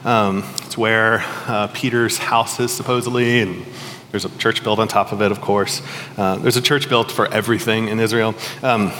Um, 0.04 0.44
it's 0.64 0.78
where 0.78 1.24
uh, 1.46 1.68
Peter's 1.72 2.18
house 2.18 2.60
is 2.60 2.72
supposedly, 2.72 3.42
and 3.42 3.64
there's 4.10 4.26
a 4.26 4.38
church 4.38 4.64
built 4.64 4.80
on 4.80 4.88
top 4.88 5.12
of 5.12 5.22
it, 5.22 5.32
of 5.32 5.40
course. 5.40 5.84
Uh, 6.18 6.38
there's 6.38 6.58
a 6.58 6.62
church 6.62 6.90
built 6.90 7.12
for 7.12 7.32
everything 7.32 7.90
in 7.90 8.00
Israel. 8.00 8.34
Um, 8.64 8.92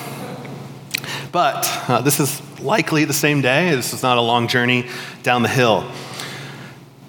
but 1.32 1.68
uh, 1.90 2.02
this 2.02 2.20
is 2.20 2.40
likely 2.60 3.06
the 3.06 3.14
same 3.14 3.42
day. 3.42 3.72
This 3.72 3.92
is 3.94 4.04
not 4.04 4.20
a 4.20 4.22
long 4.22 4.48
journey 4.48 4.88
down 5.24 5.42
the 5.42 5.50
hill. 5.50 5.90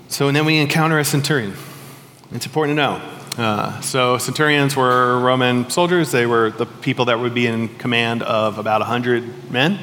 So, 0.08 0.28
and 0.28 0.36
then 0.36 0.46
we 0.46 0.56
encounter 0.56 0.98
a 0.98 1.04
centurion. 1.04 1.54
It's 2.32 2.46
important 2.46 2.78
to 2.78 2.82
know. 2.82 3.02
Uh, 3.36 3.80
so, 3.82 4.16
centurions 4.16 4.76
were 4.76 5.20
Roman 5.20 5.68
soldiers. 5.68 6.10
They 6.10 6.24
were 6.24 6.50
the 6.50 6.66
people 6.66 7.04
that 7.06 7.20
would 7.20 7.34
be 7.34 7.46
in 7.46 7.68
command 7.76 8.22
of 8.22 8.56
about 8.56 8.80
100 8.80 9.50
men. 9.50 9.78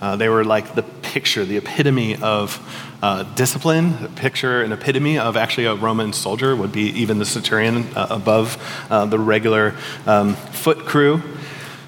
Uh, 0.00 0.16
they 0.16 0.28
were 0.28 0.44
like 0.44 0.74
the 0.74 0.82
picture, 0.82 1.44
the 1.44 1.58
epitome 1.58 2.16
of 2.16 2.58
uh, 3.02 3.22
discipline, 3.34 4.08
picture, 4.14 4.62
an 4.62 4.72
epitome 4.72 5.18
of 5.18 5.36
actually 5.36 5.66
a 5.66 5.74
Roman 5.74 6.12
soldier 6.12 6.56
would 6.56 6.72
be 6.72 6.84
even 7.00 7.18
the 7.18 7.26
centurion 7.26 7.86
uh, 7.94 8.06
above 8.10 8.56
uh, 8.90 9.06
the 9.06 9.18
regular 9.18 9.74
um, 10.06 10.34
foot 10.34 10.80
crew. 10.80 11.22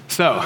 So, 0.07 0.39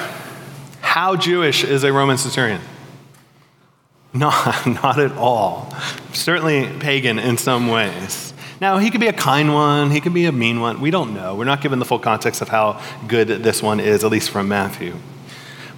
how 0.82 1.16
Jewish 1.16 1.64
is 1.64 1.84
a 1.84 1.92
Roman 1.92 2.18
centurion? 2.18 2.62
Not, 4.14 4.66
not 4.66 5.00
at 5.00 5.12
all. 5.12 5.72
Certainly 6.14 6.80
pagan 6.80 7.20
in 7.20 7.38
some 7.38 7.68
ways. 7.68 8.34
Now, 8.60 8.80
he 8.80 8.90
could 8.90 9.02
be 9.02 9.08
a 9.08 9.14
kind 9.14 9.54
one, 9.54 9.92
he 9.92 10.00
could 10.00 10.14
be 10.14 10.26
a 10.26 10.32
mean 10.32 10.60
one. 10.60 10.82
We 10.82 10.90
don't 10.90 11.14
know. 11.14 11.36
We're 11.36 11.46
not 11.46 11.62
given 11.62 11.78
the 11.78 11.86
full 11.86 12.00
context 12.00 12.42
of 12.42 12.48
how 12.48 12.82
good 13.08 13.28
this 13.28 13.62
one 13.62 13.80
is, 13.80 14.04
at 14.04 14.10
least 14.10 14.32
from 14.32 14.48
Matthew. 14.48 14.96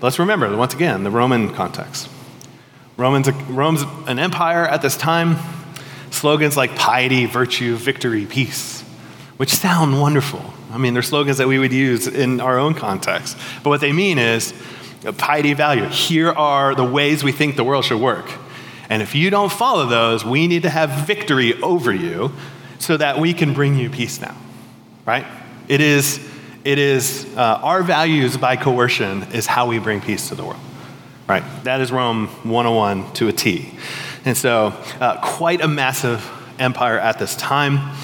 Let's 0.02 0.18
remember, 0.18 0.56
once 0.56 0.74
again, 0.74 1.04
the 1.04 1.12
Roman 1.12 1.54
context. 1.54 2.10
Romans, 2.96 3.30
Rome's 3.32 3.84
an 4.08 4.18
empire 4.18 4.66
at 4.66 4.82
this 4.82 4.96
time. 4.96 5.38
Slogans 6.12 6.56
like 6.56 6.76
piety, 6.76 7.26
virtue, 7.26 7.76
victory, 7.76 8.26
peace, 8.26 8.82
which 9.38 9.50
sound 9.50 10.02
wonderful. 10.02 10.54
I 10.72 10.78
mean, 10.78 10.94
they're 10.94 11.04
slogans 11.04 11.38
that 11.38 11.48
we 11.48 11.60
would 11.60 11.74
use 11.74 12.08
in 12.08 12.40
our 12.40 12.58
own 12.58 12.76
context. 12.76 13.38
But 13.64 13.72
what 13.72 13.82
they 13.82 13.92
mean 13.92 14.18
is 14.18 14.54
uh, 15.06 15.12
piety, 15.12 15.54
value. 15.54 15.86
Here 15.86 16.32
are 16.32 16.76
the 16.76 16.84
ways 16.84 17.24
we 17.24 17.32
think 17.32 17.56
the 17.56 17.64
world 17.64 17.86
should 17.86 18.02
work. 18.02 18.30
And 18.90 19.02
if 19.02 19.16
you 19.16 19.30
don't 19.30 19.52
follow 19.52 19.86
those, 19.86 20.24
we 20.26 20.48
need 20.48 20.64
to 20.64 20.70
have 20.70 21.08
victory 21.08 21.62
over 21.62 21.94
you 21.94 22.32
so 22.80 22.98
that 22.98 23.20
we 23.20 23.34
can 23.34 23.54
bring 23.54 23.78
you 23.78 23.90
peace 23.90 24.20
now. 24.22 24.36
Right? 25.06 25.26
It 25.68 25.82
is, 25.82 26.20
it 26.64 26.78
is 26.80 27.26
uh, 27.36 27.60
our 27.64 27.84
values 27.84 28.38
by 28.38 28.56
coercion 28.56 29.24
is 29.34 29.46
how 29.46 29.68
we 29.68 29.80
bring 29.80 30.02
peace 30.02 30.30
to 30.30 30.36
the 30.36 30.44
world. 30.44 30.60
Right? 31.28 31.44
That 31.64 31.82
is 31.82 31.92
Rome 31.92 32.28
101 32.44 33.14
to 33.14 33.28
a 33.28 33.32
T. 33.32 33.72
And 34.26 34.36
so, 34.36 34.74
uh, 35.00 35.20
quite 35.22 35.62
a 35.62 35.68
massive 35.68 36.28
empire 36.60 37.00
at 37.00 37.20
this 37.20 37.36
time. 37.36 37.96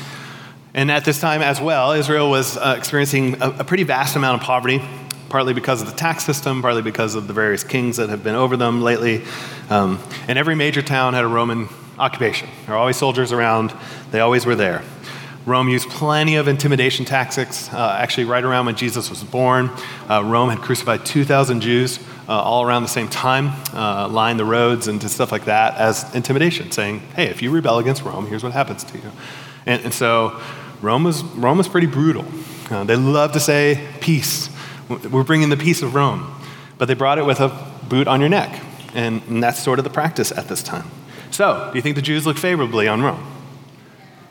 And 0.73 0.91
at 0.91 1.05
this 1.05 1.19
time 1.19 1.41
as 1.41 1.59
well, 1.59 1.91
Israel 1.93 2.29
was 2.29 2.57
uh, 2.57 2.75
experiencing 2.77 3.41
a, 3.41 3.49
a 3.59 3.63
pretty 3.63 3.83
vast 3.83 4.15
amount 4.15 4.41
of 4.41 4.45
poverty 4.45 4.81
partly 5.29 5.53
because 5.53 5.81
of 5.81 5.89
the 5.89 5.95
tax 5.95 6.23
system, 6.23 6.61
partly 6.61 6.81
because 6.81 7.15
of 7.15 7.27
the 7.27 7.33
various 7.33 7.63
kings 7.63 7.97
that 7.97 8.09
have 8.09 8.23
been 8.23 8.35
over 8.35 8.55
them 8.55 8.81
lately. 8.81 9.21
Um, 9.69 9.99
and 10.27 10.37
every 10.37 10.55
major 10.55 10.81
town 10.81 11.13
had 11.13 11.23
a 11.23 11.27
Roman 11.27 11.67
occupation. 11.97 12.47
There 12.65 12.75
were 12.75 12.79
always 12.79 12.95
soldiers 12.95 13.31
around, 13.31 13.73
they 14.11 14.19
always 14.19 14.45
were 14.45 14.55
there. 14.55 14.81
Rome 15.45 15.69
used 15.69 15.89
plenty 15.89 16.37
of 16.37 16.47
intimidation 16.47 17.05
tactics. 17.05 17.71
Uh, 17.71 17.97
actually, 17.99 18.25
right 18.25 18.43
around 18.43 18.65
when 18.65 18.75
Jesus 18.75 19.11
was 19.11 19.23
born, 19.23 19.69
uh, 20.09 20.23
Rome 20.23 20.49
had 20.49 20.59
crucified 20.59 21.05
2,000 21.05 21.61
Jews 21.61 21.99
uh, 22.27 22.31
all 22.31 22.63
around 22.63 22.81
the 22.81 22.89
same 22.89 23.07
time, 23.07 23.51
uh, 23.73 24.07
lined 24.07 24.39
the 24.39 24.45
roads 24.45 24.87
and 24.87 24.99
did 24.99 25.09
stuff 25.09 25.31
like 25.31 25.45
that 25.45 25.75
as 25.77 26.13
intimidation, 26.15 26.71
saying, 26.71 26.99
hey, 27.15 27.25
if 27.25 27.43
you 27.43 27.51
rebel 27.51 27.77
against 27.77 28.03
Rome, 28.03 28.25
here's 28.25 28.43
what 28.43 28.53
happens 28.53 28.83
to 28.85 28.97
you. 28.97 29.11
And, 29.67 29.83
and 29.83 29.93
so 29.93 30.41
Rome 30.81 31.03
was, 31.03 31.23
Rome 31.23 31.59
was 31.59 31.67
pretty 31.67 31.87
brutal. 31.87 32.25
Uh, 32.71 32.83
they 32.83 32.95
loved 32.95 33.35
to 33.35 33.39
say 33.39 33.87
peace. 34.01 34.49
We're 34.89 35.23
bringing 35.23 35.49
the 35.49 35.57
peace 35.57 35.83
of 35.83 35.93
Rome. 35.93 36.31
But 36.79 36.87
they 36.87 36.95
brought 36.95 37.19
it 37.19 37.25
with 37.25 37.39
a 37.39 37.49
boot 37.87 38.07
on 38.07 38.19
your 38.19 38.29
neck. 38.29 38.61
And, 38.95 39.21
and 39.27 39.43
that's 39.43 39.61
sort 39.61 39.77
of 39.77 39.85
the 39.85 39.91
practice 39.91 40.31
at 40.31 40.47
this 40.47 40.63
time. 40.63 40.89
So, 41.29 41.69
do 41.71 41.77
you 41.77 41.81
think 41.81 41.95
the 41.95 42.01
Jews 42.01 42.25
look 42.25 42.37
favorably 42.37 42.87
on 42.87 43.03
Rome? 43.03 43.34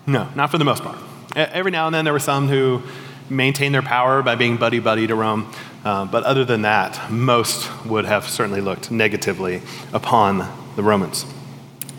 No, 0.07 0.29
not 0.35 0.51
for 0.51 0.59
the 0.59 0.65
most 0.65 0.83
part. 0.83 0.99
Every 1.35 1.71
now 1.71 1.87
and 1.87 1.95
then 1.95 2.05
there 2.05 2.13
were 2.13 2.19
some 2.19 2.49
who 2.49 2.83
maintained 3.31 3.75
their 3.75 3.83
power 3.83 4.23
by 4.23 4.35
being 4.35 4.57
buddy 4.57 4.79
buddy 4.79 5.07
to 5.07 5.15
Rome. 5.15 5.51
Uh, 5.85 6.05
but 6.07 6.25
other 6.25 6.45
than 6.45 6.63
that, 6.63 7.11
most 7.11 7.71
would 7.85 8.05
have 8.05 8.29
certainly 8.29 8.61
looked 8.61 8.91
negatively 8.91 9.61
upon 9.93 10.49
the 10.77 10.83
Romans. 10.83 11.27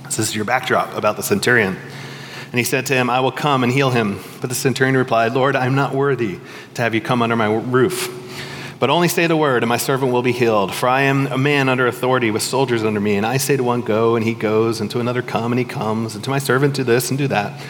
This 0.06 0.20
is 0.20 0.36
your 0.36 0.46
backdrop 0.46 0.96
about 0.96 1.18
the 1.18 1.24
centurion. 1.24 1.78
And 2.52 2.60
he 2.60 2.63
said 2.63 2.86
to 2.88 2.94
him, 2.94 3.10
I 3.10 3.20
will 3.20 3.32
come 3.32 3.63
and 3.63 3.72
heal 3.72 3.89
him. 3.89 4.20
But 4.39 4.50
the 4.50 4.56
centurion 4.56 4.96
replied, 4.96 5.34
Lord, 5.34 5.56
I 5.56 5.65
am 5.65 5.76
not 5.76 5.94
worthy 5.94 6.39
to 6.76 6.82
have 6.82 6.96
you 6.96 7.02
come 7.02 7.22
under 7.22 7.36
my 7.36 7.54
roof. 7.54 8.22
But 8.80 8.89
only 8.89 9.08
say 9.08 9.28
the 9.28 9.38
word, 9.38 9.63
and 9.63 9.70
my 9.70 9.78
servant 9.78 10.12
will 10.12 10.22
be 10.22 10.32
healed. 10.32 10.74
For 10.74 10.88
I 10.88 11.02
am 11.02 11.28
a 11.28 11.38
man 11.38 11.70
under 11.70 11.88
authority 11.88 12.32
with 12.32 12.44
soldiers 12.44 12.84
under 12.84 13.00
me. 13.00 13.15
And 13.15 13.26
I 13.26 13.38
say 13.38 13.58
to 13.58 13.63
one, 13.63 13.82
Go, 13.82 14.15
and 14.15 14.26
he 14.26 14.34
goes, 14.34 14.82
and 14.82 14.89
to 14.91 15.00
another, 15.00 15.22
Come, 15.22 15.52
and 15.52 15.60
he 15.60 15.65
comes, 15.65 16.15
and 16.15 16.24
to 16.24 16.30
my 16.30 16.39
servant, 16.39 16.76
Do 16.76 16.84
this 16.84 17.10
and 17.10 17.18
do 17.18 17.28
that. 17.28 17.62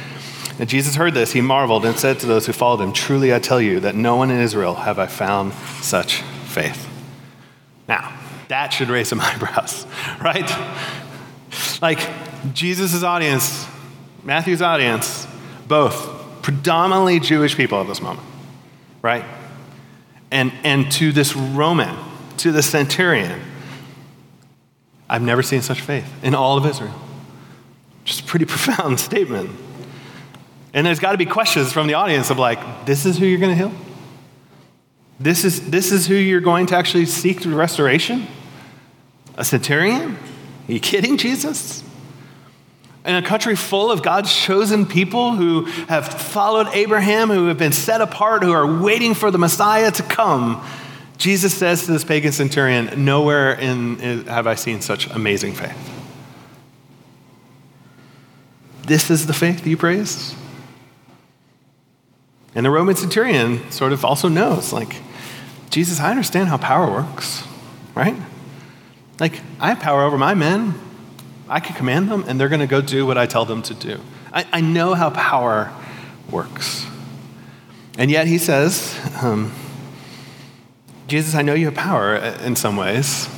And 0.57 0.69
Jesus 0.69 0.95
heard 0.95 1.13
this. 1.13 1.33
He 1.33 1.41
marveled 1.41 1.85
and 1.85 1.97
said 1.97 2.19
to 2.19 2.25
those 2.25 2.45
who 2.45 2.53
followed 2.53 2.81
him, 2.81 2.93
Truly 2.93 3.33
I 3.33 3.39
tell 3.39 3.59
you 3.59 3.81
that 3.81 3.95
no 3.95 4.15
one 4.15 4.31
in 4.31 4.39
Israel 4.39 4.73
have 4.75 4.99
I 4.99 5.07
found 5.07 5.53
such 5.81 6.21
faith. 6.45 6.87
Now, 7.87 8.17
that 8.47 8.69
should 8.69 8.89
raise 8.89 9.09
some 9.09 9.19
eyebrows, 9.21 9.85
right? 10.21 10.49
Like, 11.81 11.99
Jesus' 12.53 13.03
audience, 13.03 13.67
Matthew's 14.23 14.61
audience, 14.61 15.27
both 15.67 16.41
predominantly 16.41 17.19
Jewish 17.19 17.57
people 17.57 17.81
at 17.81 17.87
this 17.87 18.01
moment, 18.01 18.27
right? 19.01 19.25
And, 20.31 20.53
and 20.63 20.91
to 20.93 21.11
this 21.11 21.35
Roman, 21.35 21.97
to 22.37 22.51
the 22.51 22.61
centurion, 22.61 23.41
I've 25.09 25.21
never 25.21 25.43
seen 25.43 25.61
such 25.61 25.81
faith 25.81 26.11
in 26.23 26.33
all 26.33 26.57
of 26.57 26.65
Israel. 26.65 26.93
Just 28.05 28.21
a 28.21 28.23
pretty 28.23 28.45
profound 28.45 28.99
statement. 28.99 29.49
And 30.75 30.85
there's 30.85 30.99
got 30.99 31.13
to 31.13 31.17
be 31.17 31.25
questions 31.25 31.71
from 31.71 31.87
the 31.87 31.93
audience 31.93 32.29
of 32.29 32.37
like, 32.37 32.85
this 32.85 33.05
is 33.05 33.17
who 33.17 33.25
you're 33.25 33.39
going 33.39 33.57
to 33.57 33.69
heal? 33.69 33.71
This 35.21 35.45
is, 35.45 35.71
this 35.71 35.93
is 35.93 36.05
who 36.05 36.15
you're 36.15 36.41
going 36.41 36.65
to 36.67 36.75
actually 36.75 37.05
seek 37.05 37.45
restoration? 37.45 38.27
A 39.37 39.45
centurion? 39.45 40.17
Are 40.67 40.71
you 40.71 40.81
kidding, 40.81 41.15
Jesus? 41.15 41.81
In 43.05 43.15
a 43.15 43.21
country 43.21 43.55
full 43.55 43.89
of 43.89 44.03
God's 44.03 44.35
chosen 44.35 44.85
people 44.85 45.35
who 45.35 45.63
have 45.87 46.09
followed 46.09 46.67
Abraham, 46.73 47.29
who 47.29 47.47
have 47.47 47.57
been 47.57 47.71
set 47.71 48.01
apart, 48.01 48.43
who 48.43 48.51
are 48.51 48.81
waiting 48.81 49.13
for 49.13 49.31
the 49.31 49.37
Messiah 49.37 49.91
to 49.91 50.03
come, 50.03 50.61
Jesus 51.17 51.53
says 51.53 51.85
to 51.85 51.93
this 51.93 52.03
pagan 52.03 52.33
centurion, 52.33 53.05
Nowhere 53.05 53.53
in, 53.53 54.25
have 54.25 54.45
I 54.45 54.55
seen 54.55 54.81
such 54.81 55.07
amazing 55.07 55.53
faith. 55.53 55.91
This 58.85 59.09
is 59.09 59.25
the 59.25 59.33
faith 59.33 59.65
you 59.65 59.77
praise? 59.77 60.35
And 62.55 62.65
the 62.65 62.71
Roman 62.71 62.95
centurion 62.95 63.69
sort 63.69 63.91
of 63.91 64.05
also 64.05 64.29
knows, 64.29 64.71
like, 64.71 65.01
Jesus, 65.69 65.99
I 65.99 66.09
understand 66.09 66.47
how 66.47 66.57
power 66.57 66.89
works, 66.89 67.43
right? 67.93 68.15
Like, 69.19 69.41
I 69.59 69.67
have 69.67 69.79
power 69.81 70.03
over 70.03 70.17
my 70.17 70.33
men. 70.33 70.73
I 71.49 71.59
can 71.59 71.75
command 71.75 72.09
them, 72.09 72.23
and 72.27 72.39
they're 72.39 72.49
going 72.49 72.61
to 72.61 72.67
go 72.67 72.79
do 72.79 73.05
what 73.05 73.17
I 73.17 73.25
tell 73.25 73.43
them 73.43 73.61
to 73.63 73.73
do. 73.73 73.99
I, 74.33 74.47
I 74.53 74.61
know 74.61 74.93
how 74.93 75.09
power 75.09 75.71
works. 76.31 76.85
And 77.97 78.09
yet 78.09 78.27
he 78.27 78.37
says, 78.37 78.97
um, 79.21 79.51
Jesus, 81.07 81.35
I 81.35 81.41
know 81.41 81.53
you 81.53 81.65
have 81.65 81.75
power 81.75 82.15
in 82.15 82.55
some 82.55 82.77
ways, 82.77 83.29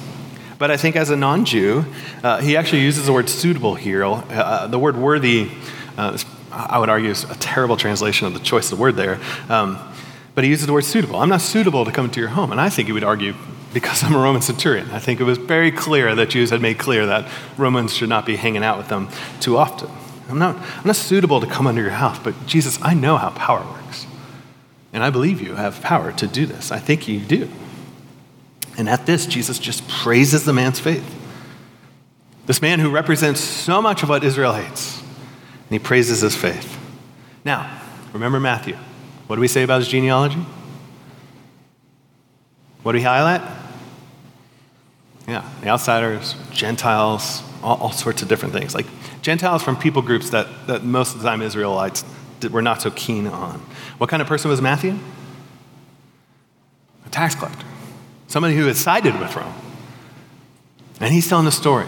but 0.58 0.72
I 0.72 0.78
think 0.78 0.96
as 0.96 1.10
a 1.10 1.16
non 1.16 1.44
Jew, 1.44 1.86
uh, 2.24 2.40
he 2.40 2.56
actually 2.56 2.82
uses 2.82 3.06
the 3.06 3.14
word 3.14 3.30
suitable 3.30 3.76
here. 3.76 4.04
Uh, 4.06 4.68
the 4.68 4.80
word 4.80 4.96
worthy 4.96 5.52
uh, 5.98 6.18
I 6.58 6.80
would 6.80 6.90
argue, 6.90 7.12
is 7.12 7.24
a 7.24 7.36
terrible 7.36 7.78
translation 7.78 8.26
of 8.26 8.34
the 8.34 8.40
choice 8.40 8.72
of 8.72 8.78
the 8.78 8.82
word 8.82 8.96
there. 8.96 9.20
Um, 9.48 9.78
but 10.34 10.44
he 10.44 10.50
uses 10.50 10.68
the 10.68 10.74
word 10.74 10.86
suitable. 10.86 11.20
I'm 11.20 11.30
not 11.30 11.42
suitable 11.42 11.86
to 11.86 11.92
come 11.92 12.06
into 12.06 12.20
your 12.20 12.30
home. 12.30 12.52
And 12.52 12.60
I 12.60 12.70
think 12.70 12.88
he 12.88 12.94
would 12.94 13.04
argue 13.04 13.34
because 13.74 14.04
I'm 14.04 14.16
a 14.16 14.20
Roman 14.20 14.42
centurion. 14.42 14.90
I 14.92 15.00
think 15.00 15.20
it 15.20 15.24
was 15.24 15.38
very 15.38 15.72
clear 15.72 16.16
that 16.16 16.30
Jews 16.30 16.50
had 16.50 16.62
made 16.62 16.78
clear 16.78 17.06
that 17.06 17.30
Romans 17.58 17.94
should 17.94 18.10
not 18.10 18.26
be 18.26 18.36
hanging 18.36 18.64
out 18.64 18.78
with 18.78 18.88
them 18.88 19.10
too 19.40 19.58
often. 19.58 19.90
I'm 20.30 20.40
not, 20.40 20.56
I'm 20.56 20.86
not 20.86 20.96
suitable 20.96 21.40
to 21.42 21.48
come 21.48 21.68
under 21.68 21.82
your 21.82 21.92
house, 21.92 22.20
but 22.20 22.34
Jesus, 22.46 22.80
I 22.82 22.94
know 22.94 23.18
how 23.18 23.30
power 23.30 23.66
works. 23.66 24.06
And 24.94 25.04
I 25.04 25.10
believe 25.10 25.42
you 25.42 25.56
have 25.56 25.82
power 25.82 26.12
to 26.14 26.28
do 26.28 26.46
this. 26.46 26.72
I 26.72 26.80
think 26.80 27.08
you 27.08 27.20
do. 27.20 27.50
And 28.78 28.90
at 28.90 29.06
this, 29.06 29.26
Jesus 29.26 29.60
just 29.60 29.88
praises 29.88 30.44
the 30.44 30.54
man's 30.54 30.80
faith. 30.80 31.16
This 32.46 32.62
man 32.62 32.80
who 32.80 32.90
represents 32.90 33.42
so 33.42 33.82
much 33.82 34.04
of 34.04 34.10
what 34.10 34.24
Israel 34.24 34.54
hates 34.54 34.97
and 35.70 35.72
he 35.72 35.80
praises 35.80 36.22
his 36.22 36.36
faith. 36.36 36.80
Now, 37.44 37.82
remember 38.14 38.40
Matthew. 38.40 38.76
What 39.28 39.36
do 39.36 39.42
we 39.42 39.50
say 39.50 39.64
about 39.64 39.80
his 39.80 39.90
genealogy? 39.90 40.46
What 42.84 42.94
do 42.94 43.00
we 43.00 43.04
highlight? 43.04 43.42
Yeah, 45.28 45.48
the 45.60 45.68
outsiders, 45.68 46.36
Gentiles, 46.52 47.44
all, 47.62 47.78
all, 47.78 47.92
sorts 47.92 48.22
of 48.22 48.30
different 48.30 48.54
things. 48.54 48.74
Like 48.74 48.86
Gentiles 49.22 49.62
from 49.62 49.76
people 49.76 50.02
groups 50.02 50.30
that, 50.30 50.48
that 50.68 50.86
most 50.86 51.14
of 51.14 51.22
the 51.22 51.28
time 51.28 51.42
Israelites 51.42 52.06
were 52.50 52.62
not 52.62 52.82
so 52.82 52.92
keen 52.92 53.28
on. 53.28 53.60
What 53.98 54.10
kind 54.10 54.22
of 54.22 54.28
person 54.28 54.50
was 54.50 54.62
Matthew? 54.62 54.98
A 57.06 57.10
tax 57.10 57.36
collector, 57.36 57.66
somebody 58.28 58.56
who 58.56 58.68
had 58.68 58.78
sided 58.78 59.20
with 59.20 59.36
Rome. 59.36 59.54
And 61.02 61.14
he's 61.14 61.28
telling 61.28 61.46
the 61.46 61.52
story. 61.52 61.88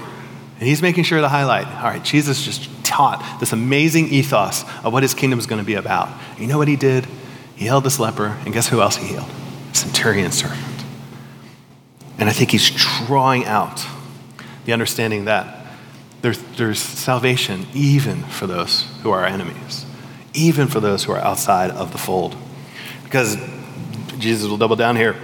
And 0.59 0.67
he's 0.67 0.81
making 0.81 1.05
sure 1.05 1.21
to 1.21 1.29
highlight 1.29 1.67
all 1.67 1.83
right, 1.83 2.03
Jesus 2.03 2.43
just 2.43 2.69
taught 2.83 3.39
this 3.39 3.53
amazing 3.53 4.09
ethos 4.09 4.63
of 4.83 4.91
what 4.91 5.03
his 5.03 5.13
kingdom 5.13 5.39
is 5.39 5.45
going 5.45 5.61
to 5.61 5.65
be 5.65 5.75
about. 5.75 6.09
You 6.37 6.47
know 6.47 6.57
what 6.57 6.67
he 6.67 6.75
did? 6.75 7.05
He 7.55 7.65
healed 7.65 7.83
this 7.83 7.99
leper, 7.99 8.37
and 8.45 8.53
guess 8.53 8.67
who 8.67 8.81
else 8.81 8.97
he 8.97 9.07
healed? 9.07 9.29
Centurion 9.73 10.31
servant. 10.31 10.59
And 12.17 12.27
I 12.27 12.33
think 12.33 12.51
he's 12.51 12.69
drawing 13.05 13.45
out 13.45 13.85
the 14.65 14.73
understanding 14.73 15.25
that 15.25 15.67
there's, 16.21 16.41
there's 16.57 16.79
salvation 16.79 17.65
even 17.73 18.23
for 18.23 18.45
those 18.45 18.83
who 19.03 19.11
are 19.11 19.25
enemies, 19.25 19.85
even 20.33 20.67
for 20.67 20.81
those 20.81 21.05
who 21.05 21.13
are 21.13 21.19
outside 21.19 21.71
of 21.71 21.93
the 21.93 21.97
fold. 21.97 22.35
Because 23.05 23.37
Jesus 24.17 24.49
will 24.49 24.57
double 24.57 24.75
down 24.75 24.97
here. 24.97 25.15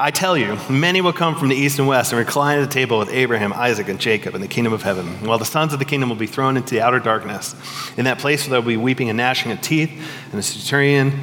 I 0.00 0.12
tell 0.12 0.36
you, 0.38 0.56
many 0.70 1.00
will 1.00 1.12
come 1.12 1.34
from 1.34 1.48
the 1.48 1.56
east 1.56 1.80
and 1.80 1.88
west 1.88 2.12
and 2.12 2.20
recline 2.20 2.60
at 2.60 2.62
the 2.62 2.72
table 2.72 3.00
with 3.00 3.08
Abraham, 3.08 3.52
Isaac, 3.52 3.88
and 3.88 3.98
Jacob 3.98 4.36
in 4.36 4.40
the 4.40 4.46
kingdom 4.46 4.72
of 4.72 4.82
heaven, 4.82 5.08
while 5.26 5.38
the 5.38 5.44
sons 5.44 5.72
of 5.72 5.80
the 5.80 5.84
kingdom 5.84 6.08
will 6.08 6.16
be 6.16 6.28
thrown 6.28 6.56
into 6.56 6.70
the 6.70 6.80
outer 6.80 7.00
darkness. 7.00 7.56
In 7.96 8.04
that 8.04 8.20
place 8.20 8.46
there 8.46 8.60
will 8.60 8.68
be 8.68 8.76
weeping 8.76 9.08
and 9.08 9.16
gnashing 9.16 9.50
of 9.50 9.60
teeth, 9.60 9.90
and 10.30 10.34
the 10.34 10.42
centurion. 10.42 11.18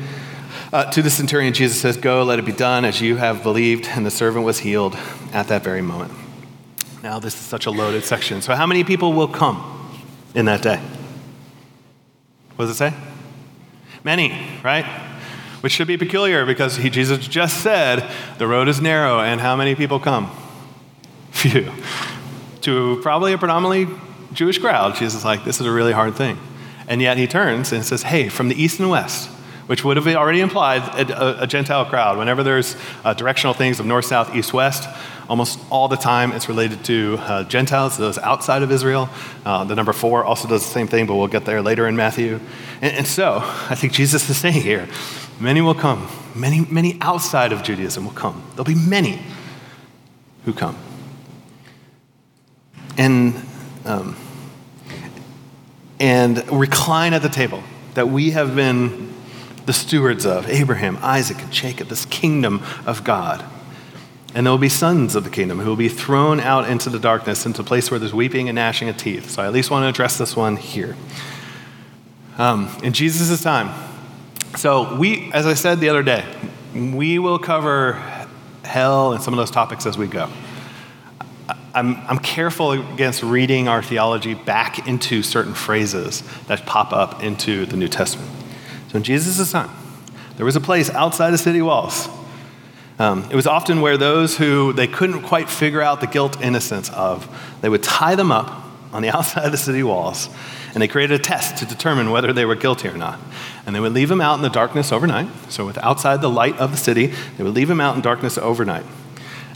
Uh, 0.73 0.91
to 0.91 1.01
the 1.01 1.09
centurion, 1.09 1.53
Jesus 1.53 1.79
says, 1.79 1.95
Go, 1.95 2.23
let 2.23 2.37
it 2.37 2.45
be 2.45 2.51
done 2.51 2.83
as 2.83 2.99
you 2.99 3.15
have 3.15 3.43
believed. 3.43 3.87
And 3.87 4.05
the 4.05 4.11
servant 4.11 4.45
was 4.45 4.59
healed 4.59 4.97
at 5.31 5.47
that 5.47 5.63
very 5.63 5.81
moment. 5.81 6.11
Now, 7.01 7.19
this 7.19 7.33
is 7.33 7.39
such 7.39 7.67
a 7.67 7.71
loaded 7.71 8.03
section. 8.03 8.41
So, 8.41 8.55
how 8.55 8.65
many 8.65 8.83
people 8.83 9.13
will 9.13 9.29
come 9.29 9.95
in 10.33 10.45
that 10.45 10.61
day? 10.61 10.81
What 12.57 12.65
does 12.65 12.71
it 12.71 12.77
say? 12.77 12.93
Many, 14.03 14.59
right? 14.65 14.85
Which 15.65 15.73
should 15.73 15.87
be 15.87 15.97
peculiar 15.97 16.45
because 16.45 16.77
he, 16.77 16.91
Jesus 16.91 17.27
just 17.27 17.63
said 17.63 18.07
the 18.37 18.45
road 18.45 18.67
is 18.67 18.79
narrow 18.79 19.19
and 19.19 19.41
how 19.41 19.55
many 19.55 19.73
people 19.73 19.99
come? 19.99 20.29
Few. 21.31 21.71
To 22.61 22.99
probably 23.01 23.33
a 23.33 23.39
predominantly 23.39 23.87
Jewish 24.31 24.59
crowd, 24.59 24.93
Jesus 24.93 25.15
is 25.15 25.25
like, 25.25 25.43
this 25.43 25.59
is 25.59 25.65
a 25.65 25.71
really 25.71 25.91
hard 25.91 26.13
thing. 26.13 26.37
And 26.87 27.01
yet 27.01 27.17
he 27.17 27.25
turns 27.25 27.71
and 27.71 27.83
says, 27.83 28.03
hey, 28.03 28.29
from 28.29 28.47
the 28.49 28.53
east 28.53 28.79
and 28.79 28.91
west, 28.91 29.27
which 29.65 29.83
would 29.83 29.97
have 29.97 30.05
already 30.05 30.41
implied 30.41 30.83
a, 31.09 31.39
a, 31.39 31.43
a 31.45 31.47
Gentile 31.47 31.85
crowd. 31.85 32.19
Whenever 32.19 32.43
there's 32.43 32.75
uh, 33.03 33.15
directional 33.15 33.55
things 33.55 33.79
of 33.79 33.87
north, 33.87 34.05
south, 34.05 34.35
east, 34.35 34.53
west, 34.53 34.87
almost 35.29 35.59
all 35.69 35.87
the 35.87 35.97
time 35.97 36.31
it's 36.31 36.47
related 36.49 36.83
to 36.85 37.17
uh, 37.19 37.43
Gentiles, 37.43 37.97
those 37.97 38.17
outside 38.17 38.63
of 38.63 38.71
Israel. 38.71 39.09
Uh, 39.45 39.63
the 39.63 39.75
number 39.75 39.93
four 39.93 40.23
also 40.23 40.47
does 40.47 40.63
the 40.63 40.71
same 40.71 40.87
thing, 40.87 41.05
but 41.05 41.15
we'll 41.15 41.27
get 41.27 41.45
there 41.45 41.61
later 41.61 41.87
in 41.87 41.95
Matthew. 41.95 42.39
And, 42.81 42.97
and 42.97 43.07
so 43.07 43.39
I 43.69 43.75
think 43.75 43.93
Jesus 43.93 44.29
is 44.29 44.37
saying 44.37 44.61
here 44.61 44.87
Many 45.39 45.61
will 45.61 45.75
come. 45.75 46.07
Many, 46.33 46.65
many 46.69 46.97
outside 47.01 47.51
of 47.51 47.61
Judaism 47.61 48.05
will 48.05 48.13
come. 48.13 48.43
There'll 48.51 48.63
be 48.63 48.75
many 48.75 49.21
who 50.45 50.53
come. 50.53 50.77
And, 52.97 53.35
um, 53.83 54.15
and 55.99 56.49
recline 56.49 57.13
at 57.13 57.21
the 57.21 57.29
table 57.29 57.63
that 57.95 58.07
we 58.07 58.31
have 58.31 58.55
been 58.55 59.13
the 59.65 59.73
stewards 59.73 60.25
of 60.25 60.47
Abraham, 60.49 60.97
Isaac, 61.01 61.41
and 61.41 61.51
Jacob, 61.51 61.89
this 61.89 62.05
kingdom 62.05 62.63
of 62.85 63.03
God. 63.03 63.43
And 64.35 64.45
there 64.45 64.51
will 64.51 64.59
be 64.59 64.69
sons 64.69 65.15
of 65.15 65.23
the 65.23 65.31
kingdom 65.31 65.59
who 65.59 65.69
will 65.69 65.75
be 65.75 65.89
thrown 65.89 66.39
out 66.39 66.69
into 66.69 66.91
the 66.91 66.99
darkness, 66.99 67.47
into 67.47 67.61
a 67.61 67.65
place 67.65 67.89
where 67.89 67.99
there's 67.99 68.13
weeping 68.13 68.49
and 68.49 68.55
gnashing 68.57 68.89
of 68.89 68.97
teeth. 68.97 69.31
So 69.31 69.41
I 69.41 69.47
at 69.47 69.53
least 69.53 69.71
want 69.71 69.83
to 69.83 69.87
address 69.87 70.17
this 70.19 70.35
one 70.35 70.57
here. 70.57 70.95
Um, 72.37 72.69
in 72.83 72.93
Jesus' 72.93 73.41
time, 73.41 73.73
so, 74.57 74.95
we, 74.95 75.31
as 75.33 75.45
I 75.45 75.53
said 75.53 75.81
the 75.81 75.89
other 75.89 76.03
day, 76.03 76.23
we 76.73 77.19
will 77.19 77.39
cover 77.39 77.93
hell 78.63 79.11
and 79.11 79.21
some 79.21 79.33
of 79.33 79.37
those 79.37 79.51
topics 79.51 79.85
as 79.85 79.97
we 79.97 80.07
go. 80.07 80.29
I'm, 81.73 81.97
I'm 82.07 82.19
careful 82.19 82.71
against 82.71 83.21
reading 83.21 83.67
our 83.67 83.83
theology 83.83 84.33
back 84.33 84.87
into 84.87 85.23
certain 85.23 85.53
phrases 85.53 86.23
that 86.47 86.65
pop 86.65 86.93
up 86.93 87.21
into 87.21 87.65
the 87.65 87.75
New 87.75 87.89
Testament. 87.89 88.31
So, 88.91 88.97
in 88.97 89.03
Jesus' 89.03 89.51
time, 89.51 89.69
there 90.37 90.45
was 90.45 90.55
a 90.55 90.61
place 90.61 90.89
outside 90.89 91.31
the 91.31 91.37
city 91.37 91.61
walls. 91.61 92.07
Um, 92.97 93.27
it 93.29 93.35
was 93.35 93.47
often 93.47 93.81
where 93.81 93.97
those 93.97 94.37
who 94.37 94.73
they 94.73 94.87
couldn't 94.87 95.23
quite 95.23 95.49
figure 95.49 95.81
out 95.81 96.01
the 96.01 96.07
guilt 96.07 96.41
innocence 96.41 96.89
of, 96.91 97.27
they 97.61 97.69
would 97.69 97.83
tie 97.83 98.15
them 98.15 98.31
up 98.31 98.63
on 98.93 99.01
the 99.01 99.09
outside 99.15 99.45
of 99.45 99.51
the 99.51 99.57
city 99.57 99.83
walls 99.83 100.29
and 100.75 100.81
they 100.81 100.89
created 100.89 101.17
a 101.17 101.23
test 101.23 101.57
to 101.57 101.65
determine 101.65 102.11
whether 102.11 102.33
they 102.33 102.43
were 102.43 102.53
guilty 102.53 102.89
or 102.89 102.97
not. 102.97 103.17
And 103.65 103.73
they 103.73 103.79
would 103.79 103.93
leave 103.93 104.09
them 104.09 104.19
out 104.19 104.35
in 104.35 104.41
the 104.41 104.49
darkness 104.49 104.91
overnight. 104.91 105.29
So, 105.49 105.65
with 105.65 105.77
outside 105.77 106.21
the 106.21 106.29
light 106.29 106.57
of 106.57 106.71
the 106.71 106.77
city, 106.77 107.07
they 107.37 107.43
would 107.45 107.53
leave 107.53 107.69
them 107.69 107.79
out 107.79 107.95
in 107.95 108.01
darkness 108.01 108.37
overnight. 108.37 108.85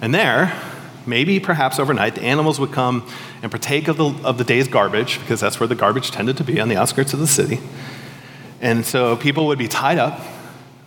And 0.01 0.15
there, 0.15 0.57
maybe 1.05 1.41
perhaps 1.41 1.77
overnight, 1.77 2.15
the 2.15 2.23
animals 2.23 2.57
would 2.57 2.71
come 2.71 3.05
and 3.41 3.51
partake 3.51 3.89
of 3.89 3.97
the, 3.97 4.05
of 4.23 4.37
the 4.37 4.45
day's 4.45 4.69
garbage, 4.69 5.19
because 5.19 5.41
that's 5.41 5.59
where 5.59 5.67
the 5.67 5.75
garbage 5.75 6.09
tended 6.09 6.37
to 6.37 6.43
be 6.45 6.61
on 6.61 6.69
the 6.69 6.77
outskirts 6.77 7.11
of 7.11 7.19
the 7.19 7.27
city. 7.27 7.59
And 8.61 8.85
so 8.85 9.17
people 9.17 9.45
would 9.47 9.59
be 9.59 9.67
tied 9.67 9.97
up, 9.97 10.21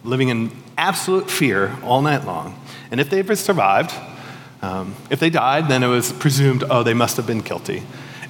living 0.04 0.28
in 0.28 0.50
absolute 0.76 1.30
fear 1.30 1.76
all 1.82 2.02
night 2.02 2.24
long. 2.24 2.58
And 2.90 3.00
if 3.00 3.10
they 3.10 3.22
survived, 3.34 3.94
um, 4.62 4.94
if 5.10 5.20
they 5.20 5.30
died, 5.30 5.68
then 5.68 5.82
it 5.82 5.88
was 5.88 6.12
presumed, 6.12 6.64
oh, 6.70 6.82
they 6.82 6.94
must 6.94 7.16
have 7.16 7.26
been 7.26 7.40
guilty. 7.40 7.82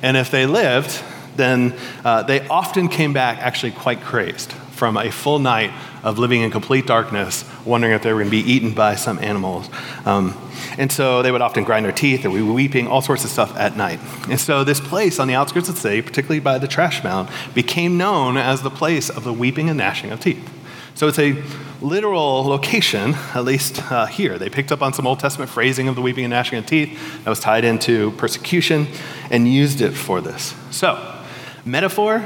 And 0.02 0.16
if 0.16 0.30
they 0.30 0.46
lived, 0.46 1.02
then 1.36 1.74
uh, 2.04 2.22
they 2.22 2.46
often 2.48 2.88
came 2.88 3.12
back 3.12 3.38
actually 3.38 3.72
quite 3.72 4.00
crazed 4.00 4.52
from 4.52 4.96
a 4.96 5.10
full 5.10 5.38
night 5.38 5.70
of 6.02 6.18
living 6.18 6.42
in 6.42 6.50
complete 6.50 6.86
darkness, 6.86 7.44
wondering 7.64 7.92
if 7.92 8.02
they 8.02 8.12
were 8.12 8.18
going 8.18 8.30
to 8.30 8.44
be 8.44 8.52
eaten 8.52 8.74
by 8.74 8.96
some 8.96 9.18
animals. 9.20 9.70
Um, 10.04 10.36
and 10.76 10.90
so 10.90 11.22
they 11.22 11.30
would 11.30 11.42
often 11.42 11.62
grind 11.64 11.84
their 11.84 11.92
teeth, 11.92 12.24
or 12.24 12.30
we 12.30 12.42
were 12.42 12.52
weeping, 12.52 12.88
all 12.88 13.00
sorts 13.00 13.24
of 13.24 13.30
stuff 13.30 13.56
at 13.56 13.76
night. 13.76 14.00
And 14.28 14.40
so 14.40 14.64
this 14.64 14.80
place 14.80 15.20
on 15.20 15.28
the 15.28 15.34
outskirts 15.34 15.68
of 15.68 15.76
the 15.76 15.80
city, 15.80 16.02
particularly 16.02 16.40
by 16.40 16.58
the 16.58 16.66
trash 16.66 17.04
mound, 17.04 17.28
became 17.54 17.96
known 17.96 18.36
as 18.36 18.62
the 18.62 18.70
place 18.70 19.08
of 19.08 19.22
the 19.22 19.32
weeping 19.32 19.68
and 19.68 19.78
gnashing 19.78 20.10
of 20.10 20.20
teeth. 20.20 20.50
So 20.94 21.08
it's 21.08 21.18
a 21.18 21.42
literal 21.80 22.44
location, 22.44 23.14
at 23.34 23.44
least 23.44 23.82
uh, 23.90 24.06
here. 24.06 24.38
They 24.38 24.48
picked 24.48 24.72
up 24.72 24.82
on 24.82 24.92
some 24.92 25.06
Old 25.06 25.20
Testament 25.20 25.50
phrasing 25.50 25.88
of 25.88 25.94
the 25.94 26.02
weeping 26.02 26.24
and 26.24 26.30
gnashing 26.30 26.58
of 26.58 26.66
teeth 26.66 26.98
that 27.24 27.30
was 27.30 27.40
tied 27.40 27.64
into 27.64 28.12
persecution 28.12 28.86
and 29.30 29.52
used 29.52 29.80
it 29.80 29.92
for 29.92 30.20
this. 30.20 30.54
So, 30.70 31.20
Metaphor? 31.64 32.24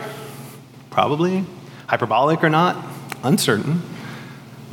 Probably. 0.91 1.45
Hyperbolic 1.89 2.43
or 2.43 2.51
not? 2.51 2.85
Uncertain. 3.23 3.83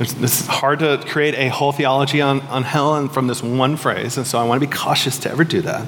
It's 0.00 0.46
hard 0.46 0.80
to 0.80 1.02
create 1.06 1.34
a 1.34 1.48
whole 1.48 1.70
theology 1.70 2.20
on, 2.20 2.40
on 2.42 2.64
hell 2.64 2.96
and 2.96 3.12
from 3.12 3.28
this 3.28 3.42
one 3.42 3.76
phrase, 3.76 4.16
and 4.16 4.26
so 4.26 4.40
I 4.40 4.44
want 4.44 4.60
to 4.60 4.66
be 4.66 4.72
cautious 4.72 5.18
to 5.20 5.30
ever 5.30 5.44
do 5.44 5.60
that. 5.62 5.86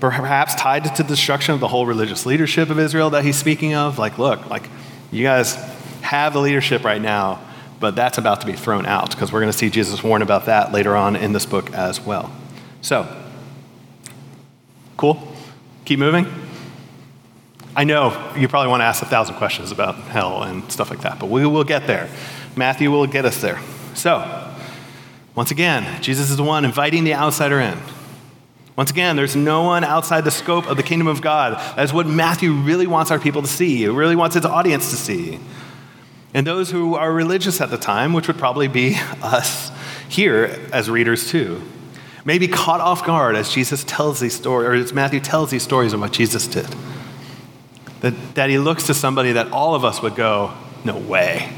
Perhaps 0.00 0.54
tied 0.56 0.84
to 0.84 1.02
the 1.02 1.08
destruction 1.08 1.54
of 1.54 1.60
the 1.60 1.68
whole 1.68 1.86
religious 1.86 2.26
leadership 2.26 2.68
of 2.68 2.78
Israel 2.78 3.08
that 3.10 3.24
he's 3.24 3.36
speaking 3.36 3.74
of. 3.74 3.98
Like, 3.98 4.18
look, 4.18 4.50
like 4.50 4.68
you 5.10 5.22
guys 5.22 5.56
have 6.06 6.32
the 6.32 6.40
leadership 6.40 6.84
right 6.84 7.02
now, 7.02 7.40
but 7.80 7.94
that's 7.94 8.16
about 8.16 8.40
to 8.40 8.46
be 8.46 8.54
thrown 8.54 8.86
out 8.86 9.10
because 9.10 9.32
we're 9.32 9.40
going 9.40 9.52
to 9.52 9.58
see 9.58 9.68
Jesus 9.68 10.02
warn 10.02 10.22
about 10.22 10.46
that 10.46 10.72
later 10.72 10.96
on 10.96 11.16
in 11.16 11.32
this 11.32 11.44
book 11.44 11.72
as 11.72 12.00
well. 12.00 12.32
So, 12.80 13.06
cool? 14.96 15.20
Keep 15.84 15.98
moving? 15.98 16.26
I 17.74 17.84
know 17.84 18.32
you 18.36 18.48
probably 18.48 18.70
want 18.70 18.80
to 18.80 18.84
ask 18.84 19.02
a 19.02 19.06
thousand 19.06 19.34
questions 19.34 19.70
about 19.70 19.96
hell 19.96 20.42
and 20.44 20.70
stuff 20.72 20.88
like 20.88 21.02
that, 21.02 21.18
but 21.18 21.28
we 21.28 21.44
will 21.46 21.64
get 21.64 21.86
there. 21.86 22.08
Matthew 22.56 22.90
will 22.90 23.06
get 23.06 23.24
us 23.26 23.40
there. 23.40 23.60
So, 23.94 24.54
once 25.34 25.50
again, 25.50 26.02
Jesus 26.02 26.30
is 26.30 26.36
the 26.36 26.42
one 26.42 26.64
inviting 26.64 27.04
the 27.04 27.14
outsider 27.14 27.60
in. 27.60 27.78
Once 28.76 28.90
again, 28.90 29.16
there's 29.16 29.36
no 29.36 29.62
one 29.64 29.84
outside 29.84 30.22
the 30.22 30.30
scope 30.30 30.66
of 30.66 30.76
the 30.76 30.82
kingdom 30.82 31.08
of 31.08 31.20
God. 31.20 31.54
That's 31.76 31.92
what 31.92 32.06
Matthew 32.06 32.52
really 32.52 32.86
wants 32.86 33.10
our 33.10 33.18
people 33.18 33.42
to 33.42 33.48
see. 33.48 33.76
He 33.76 33.88
really 33.88 34.16
wants 34.16 34.34
his 34.34 34.44
audience 34.44 34.90
to 34.90 34.96
see. 34.96 35.38
And 36.36 36.46
those 36.46 36.70
who 36.70 36.96
are 36.96 37.10
religious 37.10 37.62
at 37.62 37.70
the 37.70 37.78
time, 37.78 38.12
which 38.12 38.26
would 38.28 38.36
probably 38.36 38.68
be 38.68 38.98
us 39.22 39.70
here 40.06 40.60
as 40.70 40.90
readers 40.90 41.30
too, 41.30 41.62
may 42.26 42.36
be 42.36 42.46
caught 42.46 42.78
off 42.78 43.06
guard 43.06 43.36
as 43.36 43.50
Jesus 43.50 43.84
tells 43.84 44.20
these 44.20 44.36
stories, 44.36 44.68
or 44.68 44.74
as 44.74 44.92
Matthew 44.92 45.18
tells 45.18 45.50
these 45.50 45.62
stories 45.62 45.94
of 45.94 46.00
what 46.00 46.12
Jesus 46.12 46.46
did. 46.46 46.66
That, 48.02 48.34
that 48.34 48.50
he 48.50 48.58
looks 48.58 48.86
to 48.88 48.92
somebody 48.92 49.32
that 49.32 49.50
all 49.50 49.74
of 49.74 49.82
us 49.82 50.02
would 50.02 50.14
go, 50.14 50.52
no 50.84 50.98
way. 50.98 51.50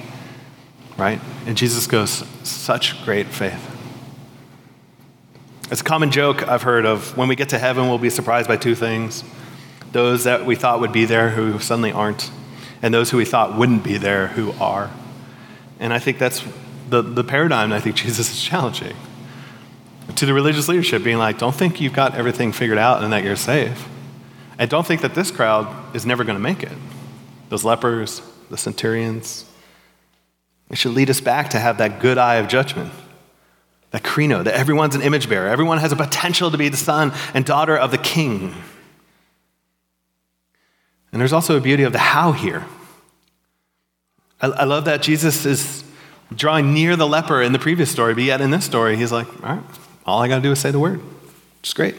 Right? 0.97 1.21
And 1.45 1.57
Jesus 1.57 1.89
goes, 1.89 2.25
such 2.45 3.05
great 3.05 3.27
faith. 3.27 3.75
It's 5.73 5.81
a 5.81 5.85
common 5.85 6.13
joke 6.13 6.47
I've 6.47 6.63
heard 6.63 6.87
of 6.87 7.17
when 7.17 7.27
we 7.27 7.35
get 7.35 7.49
to 7.49 7.59
heaven, 7.59 7.89
we'll 7.89 7.99
be 7.99 8.11
surprised 8.11 8.47
by 8.47 8.57
two 8.57 8.77
things 8.77 9.25
those 9.91 10.23
that 10.23 10.47
we 10.47 10.55
thought 10.55 10.79
would 10.79 10.93
be 10.93 11.05
there 11.05 11.31
who 11.31 11.59
suddenly 11.59 11.91
aren't, 11.91 12.31
and 12.83 12.93
those 12.93 13.11
who 13.11 13.17
we 13.17 13.25
thought 13.25 13.57
wouldn't 13.57 13.85
be 13.85 13.97
there 13.97 14.29
who 14.29 14.53
are. 14.53 14.91
And 15.81 15.93
I 15.93 15.99
think 15.99 16.19
that's 16.19 16.45
the, 16.89 17.03
the 17.03 17.25
paradigm 17.25 17.73
I 17.73 17.81
think 17.81 17.97
Jesus 18.05 18.31
is 18.31 18.43
challenging. 18.43 18.97
To 20.17 20.27
the 20.27 20.33
religious 20.33 20.69
leadership, 20.69 21.05
being 21.05 21.19
like, 21.19 21.39
don't 21.39 21.55
think 21.55 21.81
you've 21.81 21.93
got 21.93 22.15
everything 22.15 22.53
figured 22.53 22.79
out 22.79 23.05
and 23.05 23.13
that 23.13 23.25
you're 23.25 23.37
safe. 23.37 23.87
And 24.59 24.69
don't 24.69 24.87
think 24.87 25.03
that 25.03 25.15
this 25.15 25.31
crowd 25.31 25.95
is 25.95 26.07
never 26.07 26.25
going 26.25 26.37
to 26.37 26.43
make 26.43 26.63
it. 26.63 26.73
Those 27.51 27.65
lepers, 27.65 28.23
the 28.51 28.57
centurions. 28.57 29.45
It 30.71 30.79
should 30.79 30.93
lead 30.93 31.11
us 31.11 31.21
back 31.21 31.51
to 31.51 31.59
have 31.59 31.79
that 31.79 32.01
good 32.01 32.19
eye 32.19 32.37
of 32.37 32.49
judgment. 32.49 32.93
That 33.91 34.03
krino, 34.03 34.45
that 34.45 34.55
everyone's 34.55 34.95
an 34.95 35.03
image 35.03 35.29
bearer. 35.29 35.49
Everyone 35.49 35.79
has 35.79 35.93
a 35.93 35.97
potential 35.97 36.51
to 36.51 36.59
be 36.59 36.69
the 36.69 36.77
son 36.77 37.13
and 37.33 37.45
daughter 37.45 37.77
of 37.77 37.91
the 37.91 37.99
king. 37.99 38.55
And 41.13 41.21
there's 41.21 41.33
also 41.33 41.57
a 41.57 41.61
beauty 41.61 41.83
of 41.85 41.93
the 41.93 41.99
how 41.99 42.33
here. 42.33 42.67
I, 44.41 44.49
I 44.49 44.65
love 44.65 44.85
that 44.85 45.03
Jesus 45.03 45.47
is 45.47 45.85
drawing 46.35 46.75
near 46.75 46.97
the 46.97 47.07
leper 47.07 47.43
in 47.43 47.53
the 47.53 47.59
previous 47.59 47.91
story, 47.91 48.15
but 48.15 48.23
yet 48.23 48.41
in 48.41 48.51
this 48.51 48.65
story, 48.65 48.97
he's 48.97 49.13
like, 49.13 49.27
all 49.43 49.57
right, 49.57 49.65
all 50.05 50.23
I 50.23 50.29
got 50.29 50.37
to 50.37 50.43
do 50.43 50.53
is 50.53 50.61
say 50.61 50.71
the 50.71 50.79
word. 50.79 51.01
It's 51.61 51.73
great. 51.73 51.95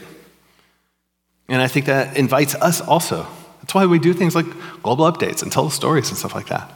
And 1.48 1.60
I 1.60 1.66
think 1.66 1.86
that 1.86 2.16
invites 2.16 2.54
us 2.54 2.80
also. 2.80 3.26
That's 3.60 3.74
why 3.74 3.86
we 3.86 3.98
do 3.98 4.14
things 4.14 4.34
like 4.34 4.46
global 4.82 5.10
updates 5.10 5.42
and 5.42 5.50
tell 5.50 5.64
the 5.64 5.70
stories 5.70 6.08
and 6.08 6.16
stuff 6.16 6.34
like 6.34 6.46
that. 6.46 6.72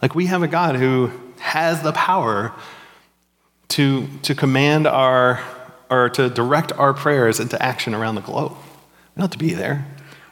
Like 0.00 0.14
we 0.14 0.26
have 0.26 0.42
a 0.42 0.48
God 0.48 0.76
who 0.76 1.10
has 1.38 1.82
the 1.82 1.92
power 1.92 2.52
to, 3.68 4.06
to 4.22 4.34
command 4.34 4.86
our, 4.86 5.42
or 5.90 6.08
to 6.10 6.30
direct 6.30 6.72
our 6.72 6.94
prayers 6.94 7.40
into 7.40 7.60
action 7.60 7.94
around 7.94 8.14
the 8.14 8.20
globe. 8.20 8.52
We 8.52 9.20
don't 9.20 9.24
have 9.24 9.30
to 9.30 9.38
be 9.38 9.54
there. 9.54 9.86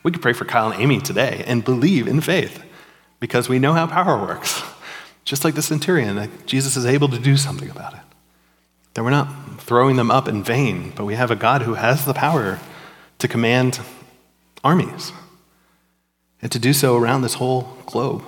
We 0.05 0.13
could 0.13 0.23
pray 0.23 0.35
for 0.35 0.45
Kyle 0.45 0.71
and 0.71 0.81
Amy 0.81 1.01
today 1.01 1.43
and 1.47 1.65
believe 1.65 2.07
in 2.07 2.21
faith 2.21 2.63
because 3.19 3.49
we 3.49 3.59
know 3.59 3.73
how 3.73 3.87
power 3.87 4.17
works. 4.21 4.63
Just 5.25 5.45
like 5.45 5.55
the 5.55 5.63
centurion, 5.63 6.17
that 6.17 6.47
Jesus 6.47 6.77
is 6.77 6.85
able 6.85 7.09
to 7.09 7.19
do 7.19 7.39
something 7.39 7.71
about 7.71 7.95
it. 7.95 8.01
That 8.93 9.03
we're 9.03 9.11
not 9.11 9.63
throwing 9.63 9.97
them 9.97 10.11
up 10.11 10.29
in 10.29 10.45
vain, 10.45 10.93
but 10.95 11.07
we 11.07 11.15
have 11.15 11.31
a 11.31 11.37
God 11.37 11.63
who 11.63 11.75
has 11.75 12.05
the 12.05 12.13
power 12.13 12.61
to 13.19 13.27
command 13.27 13.81
armies 14.63 15.13
and 16.43 16.53
to 16.53 16.59
do 16.59 16.75
so 16.75 16.95
around 16.97 17.23
this 17.23 17.35
whole 17.35 17.79
globe. 17.87 18.23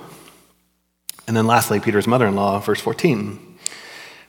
And 1.27 1.37
then 1.37 1.45
lastly, 1.45 1.79
Peter's 1.79 2.07
mother 2.07 2.25
in 2.25 2.35
law, 2.35 2.59
verse 2.59 2.81
14. 2.81 3.57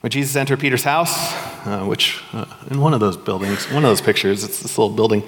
When 0.01 0.11
Jesus 0.11 0.37
entered 0.37 0.61
Peter's 0.61 0.85
house, 0.85 1.33
uh, 1.67 1.85
which 1.87 2.23
uh, 2.35 2.45
in 2.71 2.81
one 2.81 2.93
of 2.93 3.01
those 3.01 3.17
buildings, 3.17 3.65
one 3.71 3.85
of 3.85 3.91
those 3.91 4.03
pictures, 4.03 4.45
it's 4.45 4.61
this 4.61 4.77
little 4.77 4.95
building, 4.95 5.23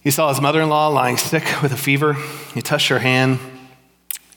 he 0.00 0.10
saw 0.10 0.28
his 0.28 0.40
mother 0.40 0.60
in 0.60 0.68
law 0.68 0.88
lying 0.88 1.16
sick 1.16 1.62
with 1.62 1.72
a 1.72 1.76
fever. 1.76 2.14
He 2.54 2.62
touched 2.62 2.88
her 2.88 3.00
hand, 3.00 3.38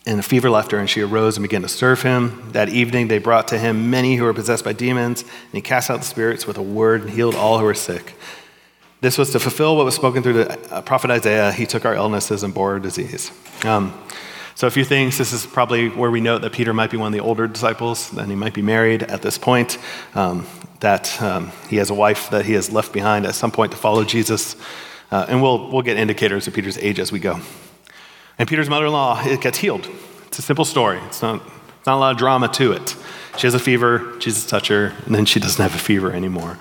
and 0.06 0.18
the 0.18 0.24
fever 0.24 0.50
left 0.50 0.72
her, 0.72 0.80
and 0.80 0.90
she 0.90 1.02
arose 1.02 1.38
and 1.38 1.44
began 1.44 1.62
to 1.62 1.68
serve 1.68 2.02
him. 2.02 2.52
That 2.54 2.70
evening, 2.70 3.08
they 3.08 3.20
brought 3.20 3.48
to 3.50 3.58
him 3.58 3.90
many 3.90 4.16
who 4.16 4.24
were 4.24 4.34
possessed 4.34 4.66
by 4.66 4.74
demons, 4.74 5.22
and 5.22 5.54
he 5.54 5.62
cast 5.62 5.90
out 5.90 6.00
the 6.00 6.06
spirits 6.06 6.48
with 6.48 6.58
a 6.58 6.64
word 6.64 7.02
and 7.02 7.10
healed 7.12 7.36
all 7.36 7.60
who 7.60 7.66
were 7.66 7.74
sick. 7.74 8.16
This 9.02 9.18
was 9.18 9.32
to 9.32 9.40
fulfill 9.40 9.76
what 9.78 9.86
was 9.86 9.96
spoken 9.96 10.22
through 10.22 10.44
the 10.44 10.74
uh, 10.74 10.82
prophet 10.82 11.10
Isaiah. 11.10 11.52
He 11.52 11.66
took 11.66 11.86
our 11.86 11.96
illnesses 11.96 12.44
and 12.44 12.54
bore 12.54 12.74
our 12.74 12.80
disease. 12.80 13.32
Um, 13.64 13.94
so, 14.54 14.68
a 14.68 14.72
few 14.72 14.86
things. 14.86 15.18
This 15.18 15.34
is 15.34 15.46
probably 15.46 15.90
where 15.90 16.12
we 16.12 16.22
note 16.22 16.42
that 16.44 16.54
Peter 16.54 16.74
might 16.74 16.92
be 16.92 16.98
one 16.98 17.08
of 17.08 17.14
the 17.14 17.20
older 17.20 17.48
disciples, 17.48 18.16
and 18.16 18.30
he 18.30 18.36
might 18.36 18.54
be 18.54 18.62
married 18.62 19.02
at 19.04 19.22
this 19.24 19.38
point, 19.38 19.80
um, 20.14 20.46
that 20.82 21.20
um, 21.22 21.52
he 21.68 21.78
has 21.78 21.90
a 21.90 21.96
wife 21.96 22.30
that 22.30 22.46
he 22.46 22.54
has 22.54 22.72
left 22.72 22.94
behind 22.94 23.26
at 23.26 23.34
some 23.34 23.50
point 23.50 23.72
to 23.72 23.78
follow 23.78 24.04
Jesus. 24.04 24.56
Uh, 25.12 25.26
and 25.28 25.42
we'll, 25.42 25.70
we'll 25.70 25.82
get 25.82 25.98
indicators 25.98 26.48
of 26.48 26.54
Peter's 26.54 26.78
age 26.78 27.00
as 27.00 27.12
we 27.12 27.20
go. 27.20 27.40
And 28.40 28.48
Peter's 28.48 28.70
mother 28.70 28.86
in 28.86 28.92
law 28.94 29.22
it 29.24 29.42
gets 29.42 29.58
healed. 29.58 29.88
It's 30.28 30.40
a 30.40 30.42
simple 30.42 30.66
story, 30.66 31.00
it's 31.08 31.22
not, 31.22 31.42
it's 31.78 31.86
not 31.86 31.96
a 31.96 32.00
lot 32.00 32.12
of 32.12 32.18
drama 32.18 32.48
to 32.54 32.72
it. 32.72 32.96
She 33.38 33.48
has 33.48 33.54
a 33.54 33.60
fever, 33.60 34.18
Jesus 34.20 34.46
touched 34.46 34.68
her, 34.68 34.94
and 35.06 35.14
then 35.14 35.26
she 35.26 35.40
doesn't 35.40 35.62
have 35.62 35.76
a 35.76 35.84
fever 35.84 36.12
anymore. 36.12 36.58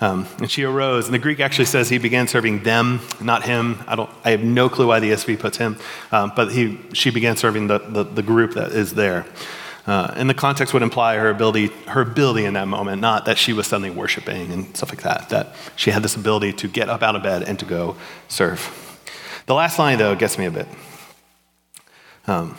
Um, 0.00 0.26
and 0.38 0.50
she 0.50 0.64
arose. 0.64 1.06
And 1.06 1.14
the 1.14 1.18
Greek 1.18 1.38
actually 1.38 1.66
says 1.66 1.88
he 1.88 1.98
began 1.98 2.26
serving 2.26 2.64
them, 2.64 3.00
not 3.20 3.44
him. 3.44 3.78
I, 3.86 3.94
don't, 3.94 4.10
I 4.24 4.30
have 4.32 4.42
no 4.42 4.68
clue 4.68 4.88
why 4.88 4.98
the 4.98 5.10
ESV 5.10 5.38
puts 5.38 5.58
him, 5.58 5.76
um, 6.10 6.32
but 6.34 6.50
he, 6.50 6.80
she 6.92 7.10
began 7.10 7.36
serving 7.36 7.68
the, 7.68 7.78
the, 7.78 8.02
the 8.02 8.22
group 8.22 8.54
that 8.54 8.72
is 8.72 8.94
there. 8.94 9.24
Uh, 9.86 10.12
and 10.16 10.30
the 10.30 10.34
context 10.34 10.72
would 10.72 10.82
imply 10.82 11.16
her 11.16 11.28
ability, 11.28 11.66
her 11.88 12.02
ability 12.02 12.44
in 12.44 12.54
that 12.54 12.68
moment, 12.68 13.00
not 13.00 13.24
that 13.24 13.36
she 13.36 13.52
was 13.52 13.66
suddenly 13.66 13.90
worshiping 13.90 14.52
and 14.52 14.76
stuff 14.76 14.90
like 14.90 15.02
that, 15.02 15.28
that 15.30 15.54
she 15.74 15.90
had 15.90 16.02
this 16.04 16.14
ability 16.14 16.52
to 16.52 16.68
get 16.68 16.88
up 16.88 17.02
out 17.02 17.16
of 17.16 17.22
bed 17.22 17.42
and 17.42 17.58
to 17.58 17.64
go 17.64 17.96
serve. 18.28 19.00
The 19.46 19.54
last 19.54 19.78
line, 19.78 19.98
though, 19.98 20.14
gets 20.14 20.38
me 20.38 20.46
a 20.46 20.50
bit. 20.52 20.68
Um, 22.28 22.56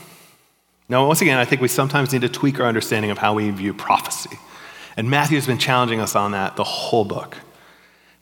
now, 0.89 1.07
once 1.07 1.21
again, 1.21 1.38
I 1.38 1.45
think 1.45 1.62
we 1.62 1.69
sometimes 1.69 2.12
need 2.12 2.21
to 2.21 2.29
tweak 2.29 2.59
our 2.59 2.65
understanding 2.65 3.09
of 3.09 3.17
how 3.17 3.33
we 3.33 3.49
view 3.51 3.73
prophecy. 3.73 4.38
And 4.97 5.09
Matthew's 5.09 5.47
been 5.47 5.57
challenging 5.57 6.01
us 6.01 6.15
on 6.15 6.31
that 6.31 6.57
the 6.57 6.65
whole 6.65 7.05
book. 7.05 7.38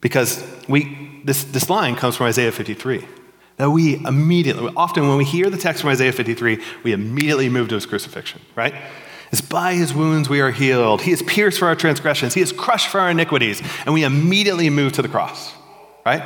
Because 0.00 0.44
we, 0.68 1.22
this, 1.24 1.44
this 1.44 1.68
line 1.68 1.96
comes 1.96 2.16
from 2.16 2.26
Isaiah 2.26 2.52
53. 2.52 3.04
That 3.56 3.70
we 3.70 4.04
immediately, 4.04 4.72
often 4.76 5.08
when 5.08 5.18
we 5.18 5.24
hear 5.24 5.50
the 5.50 5.56
text 5.58 5.82
from 5.82 5.90
Isaiah 5.90 6.12
53, 6.12 6.58
we 6.82 6.92
immediately 6.92 7.48
move 7.48 7.68
to 7.68 7.74
his 7.74 7.86
crucifixion, 7.86 8.40
right? 8.56 8.74
It's 9.30 9.40
by 9.40 9.74
his 9.74 9.94
wounds 9.94 10.28
we 10.28 10.40
are 10.40 10.50
healed. 10.50 11.02
He 11.02 11.10
is 11.10 11.22
pierced 11.22 11.58
for 11.58 11.66
our 11.66 11.74
transgressions. 11.74 12.34
He 12.34 12.42
is 12.42 12.52
crushed 12.52 12.88
for 12.88 13.00
our 13.00 13.10
iniquities. 13.10 13.62
And 13.86 13.94
we 13.94 14.04
immediately 14.04 14.68
move 14.68 14.92
to 14.94 15.02
the 15.02 15.08
cross, 15.08 15.54
right? 16.04 16.22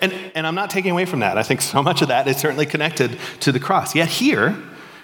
And, 0.00 0.12
and 0.34 0.46
I'm 0.46 0.56
not 0.56 0.68
taking 0.68 0.90
away 0.90 1.04
from 1.04 1.20
that. 1.20 1.38
I 1.38 1.44
think 1.44 1.62
so 1.62 1.82
much 1.82 2.02
of 2.02 2.08
that 2.08 2.26
is 2.26 2.36
certainly 2.36 2.66
connected 2.66 3.18
to 3.40 3.52
the 3.52 3.60
cross. 3.60 3.94
Yet 3.94 4.08
here, 4.08 4.56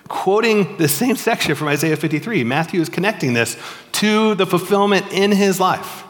quoting 0.09 0.77
the 0.77 0.89
same 0.89 1.15
section 1.15 1.55
from 1.55 1.69
Isaiah 1.69 1.97
53. 1.97 2.43
Matthew 2.43 2.81
is 2.81 2.89
connecting 2.89 3.33
this 3.33 3.57
to 3.93 4.35
the 4.35 4.45
fulfillment 4.45 5.13
in 5.13 5.31
his 5.31 5.61
life. 5.61 6.03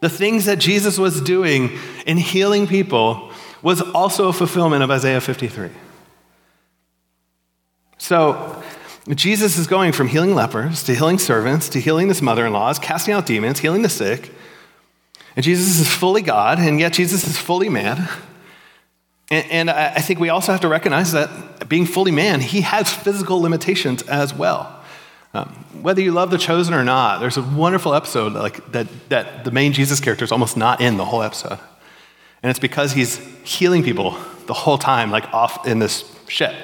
The 0.00 0.10
things 0.10 0.46
that 0.46 0.58
Jesus 0.58 0.98
was 0.98 1.20
doing 1.20 1.70
in 2.06 2.16
healing 2.16 2.66
people 2.66 3.30
was 3.62 3.80
also 3.80 4.28
a 4.28 4.32
fulfillment 4.32 4.82
of 4.82 4.90
Isaiah 4.90 5.20
53. 5.20 5.70
So, 7.98 8.62
Jesus 9.08 9.56
is 9.56 9.66
going 9.66 9.92
from 9.92 10.08
healing 10.08 10.34
lepers 10.34 10.82
to 10.84 10.94
healing 10.94 11.18
servants 11.18 11.68
to 11.70 11.80
healing 11.80 12.08
his 12.08 12.20
mother 12.20 12.44
in 12.46 12.52
laws, 12.52 12.78
casting 12.78 13.14
out 13.14 13.24
demons, 13.24 13.60
healing 13.60 13.82
the 13.82 13.88
sick. 13.88 14.32
And 15.36 15.44
Jesus 15.44 15.78
is 15.78 15.88
fully 15.88 16.22
God, 16.22 16.58
and 16.58 16.80
yet 16.80 16.92
Jesus 16.92 17.26
is 17.26 17.38
fully 17.38 17.68
man. 17.68 18.08
And, 19.30 19.50
and 19.50 19.70
I 19.70 20.00
think 20.00 20.18
we 20.18 20.28
also 20.28 20.52
have 20.52 20.60
to 20.62 20.68
recognize 20.68 21.12
that 21.12 21.68
being 21.68 21.86
fully 21.86 22.10
man, 22.10 22.40
he 22.40 22.62
has 22.62 22.92
physical 22.92 23.40
limitations 23.40 24.02
as 24.02 24.34
well. 24.34 24.72
Um, 25.34 25.48
whether 25.82 26.00
you 26.00 26.12
love 26.12 26.30
The 26.30 26.38
Chosen 26.38 26.72
or 26.72 26.84
not, 26.84 27.20
there's 27.20 27.36
a 27.36 27.42
wonderful 27.42 27.94
episode 27.94 28.32
like, 28.32 28.72
that, 28.72 28.86
that 29.10 29.44
the 29.44 29.50
main 29.50 29.72
Jesus 29.72 30.00
character 30.00 30.24
is 30.24 30.32
almost 30.32 30.56
not 30.56 30.80
in 30.80 30.96
the 30.96 31.04
whole 31.04 31.22
episode. 31.22 31.58
And 32.42 32.50
it's 32.50 32.58
because 32.58 32.92
he's 32.92 33.18
healing 33.44 33.82
people 33.82 34.16
the 34.46 34.54
whole 34.54 34.78
time, 34.78 35.10
like 35.10 35.32
off 35.32 35.66
in 35.66 35.78
this 35.78 36.04
ship, 36.28 36.54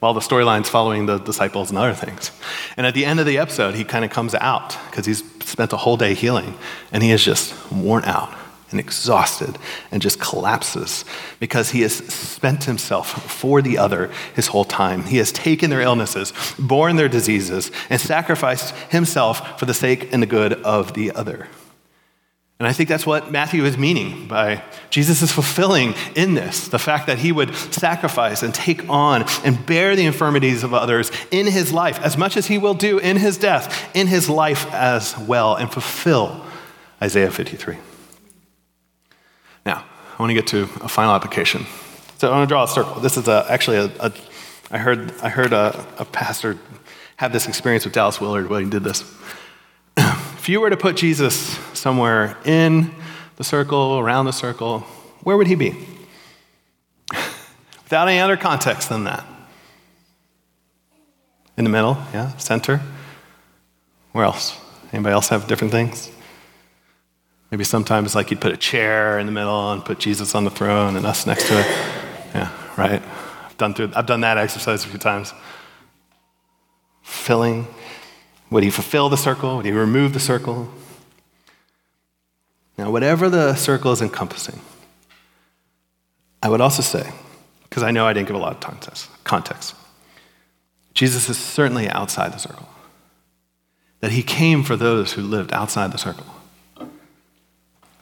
while 0.00 0.14
the 0.14 0.20
storyline's 0.20 0.68
following 0.68 1.06
the 1.06 1.18
disciples 1.18 1.70
and 1.70 1.78
other 1.78 1.94
things. 1.94 2.30
And 2.76 2.86
at 2.86 2.94
the 2.94 3.04
end 3.04 3.20
of 3.20 3.26
the 3.26 3.38
episode, 3.38 3.74
he 3.74 3.84
kind 3.84 4.04
of 4.04 4.10
comes 4.10 4.34
out 4.34 4.76
because 4.90 5.06
he's 5.06 5.22
spent 5.44 5.72
a 5.72 5.76
whole 5.76 5.96
day 5.96 6.14
healing, 6.14 6.54
and 6.90 7.02
he 7.02 7.10
is 7.10 7.24
just 7.24 7.54
worn 7.70 8.04
out 8.04 8.34
and 8.72 8.80
exhausted 8.80 9.58
and 9.90 10.02
just 10.02 10.18
collapses 10.18 11.04
because 11.38 11.70
he 11.70 11.82
has 11.82 11.94
spent 11.94 12.64
himself 12.64 13.30
for 13.30 13.62
the 13.62 13.78
other 13.78 14.10
his 14.34 14.48
whole 14.48 14.64
time. 14.64 15.04
He 15.04 15.18
has 15.18 15.30
taken 15.30 15.70
their 15.70 15.82
illnesses, 15.82 16.32
borne 16.58 16.96
their 16.96 17.08
diseases, 17.08 17.70
and 17.90 18.00
sacrificed 18.00 18.74
himself 18.90 19.58
for 19.60 19.66
the 19.66 19.74
sake 19.74 20.12
and 20.12 20.22
the 20.22 20.26
good 20.26 20.54
of 20.62 20.94
the 20.94 21.12
other. 21.12 21.48
And 22.62 22.68
I 22.68 22.72
think 22.72 22.88
that's 22.88 23.04
what 23.04 23.32
Matthew 23.32 23.64
is 23.64 23.76
meaning 23.76 24.28
by 24.28 24.62
Jesus 24.88 25.20
is 25.20 25.32
fulfilling 25.32 25.96
in 26.14 26.34
this 26.34 26.68
the 26.68 26.78
fact 26.78 27.08
that 27.08 27.18
he 27.18 27.32
would 27.32 27.56
sacrifice 27.56 28.44
and 28.44 28.54
take 28.54 28.88
on 28.88 29.24
and 29.44 29.66
bear 29.66 29.96
the 29.96 30.04
infirmities 30.04 30.62
of 30.62 30.72
others 30.72 31.10
in 31.32 31.46
his 31.46 31.72
life, 31.72 31.98
as 32.02 32.16
much 32.16 32.36
as 32.36 32.46
he 32.46 32.58
will 32.58 32.74
do 32.74 33.00
in 33.00 33.16
his 33.16 33.36
death, 33.36 33.90
in 33.96 34.06
his 34.06 34.30
life 34.30 34.72
as 34.72 35.18
well, 35.18 35.56
and 35.56 35.72
fulfill 35.72 36.40
Isaiah 37.02 37.32
53. 37.32 37.78
Now, 39.66 39.84
I 40.16 40.22
want 40.22 40.30
to 40.30 40.34
get 40.34 40.46
to 40.46 40.62
a 40.84 40.88
final 40.88 41.16
application. 41.16 41.66
So 42.18 42.28
I 42.28 42.36
want 42.36 42.48
to 42.48 42.52
draw 42.52 42.62
a 42.62 42.68
circle. 42.68 43.00
This 43.00 43.16
is 43.16 43.26
a, 43.26 43.44
actually 43.48 43.78
a, 43.78 43.90
a 43.98 44.12
I 44.70 44.78
heard, 44.78 45.12
I 45.20 45.30
heard 45.30 45.52
a, 45.52 45.84
a 45.98 46.04
pastor 46.04 46.58
have 47.16 47.32
this 47.32 47.48
experience 47.48 47.84
with 47.84 47.92
Dallas 47.92 48.20
Willard 48.20 48.48
when 48.48 48.62
he 48.62 48.70
did 48.70 48.84
this. 48.84 49.02
If 50.42 50.48
you 50.48 50.60
were 50.60 50.70
to 50.70 50.76
put 50.76 50.96
Jesus 50.96 51.56
somewhere 51.72 52.36
in 52.44 52.90
the 53.36 53.44
circle, 53.44 54.00
around 54.00 54.24
the 54.24 54.32
circle, 54.32 54.80
where 55.22 55.36
would 55.36 55.46
he 55.46 55.54
be? 55.54 55.70
Without 57.84 58.08
any 58.08 58.18
other 58.18 58.36
context 58.36 58.88
than 58.88 59.04
that. 59.04 59.24
In 61.56 61.62
the 61.62 61.70
middle, 61.70 61.96
yeah, 62.12 62.36
center. 62.38 62.80
Where 64.10 64.24
else? 64.24 64.58
Anybody 64.92 65.12
else 65.12 65.28
have 65.28 65.46
different 65.46 65.70
things? 65.70 66.10
Maybe 67.52 67.62
sometimes 67.62 68.16
like 68.16 68.32
you'd 68.32 68.40
put 68.40 68.50
a 68.50 68.56
chair 68.56 69.20
in 69.20 69.26
the 69.26 69.32
middle 69.32 69.70
and 69.70 69.84
put 69.84 70.00
Jesus 70.00 70.34
on 70.34 70.42
the 70.42 70.50
throne 70.50 70.96
and 70.96 71.06
us 71.06 71.24
next 71.24 71.46
to 71.46 71.60
it. 71.60 71.66
Yeah, 72.34 72.50
right? 72.76 73.00
I've 73.46 73.56
done, 73.58 73.74
through, 73.74 73.92
I've 73.94 74.06
done 74.06 74.22
that 74.22 74.38
exercise 74.38 74.84
a 74.84 74.88
few 74.88 74.98
times. 74.98 75.32
Filling. 77.02 77.68
Would 78.52 78.62
he 78.62 78.70
fulfill 78.70 79.08
the 79.08 79.16
circle? 79.16 79.56
Would 79.56 79.64
he 79.64 79.72
remove 79.72 80.12
the 80.12 80.20
circle? 80.20 80.70
Now, 82.76 82.90
whatever 82.90 83.30
the 83.30 83.54
circle 83.54 83.92
is 83.92 84.02
encompassing, 84.02 84.60
I 86.42 86.50
would 86.50 86.60
also 86.60 86.82
say, 86.82 87.10
because 87.64 87.82
I 87.82 87.90
know 87.92 88.06
I 88.06 88.12
didn't 88.12 88.28
give 88.28 88.36
a 88.36 88.38
lot 88.38 88.52
of 88.52 88.60
context, 89.24 89.74
Jesus 90.92 91.30
is 91.30 91.38
certainly 91.38 91.88
outside 91.88 92.34
the 92.34 92.38
circle. 92.38 92.68
That 94.00 94.12
he 94.12 94.22
came 94.22 94.62
for 94.62 94.76
those 94.76 95.14
who 95.14 95.22
lived 95.22 95.52
outside 95.52 95.90
the 95.90 95.98
circle. 95.98 96.26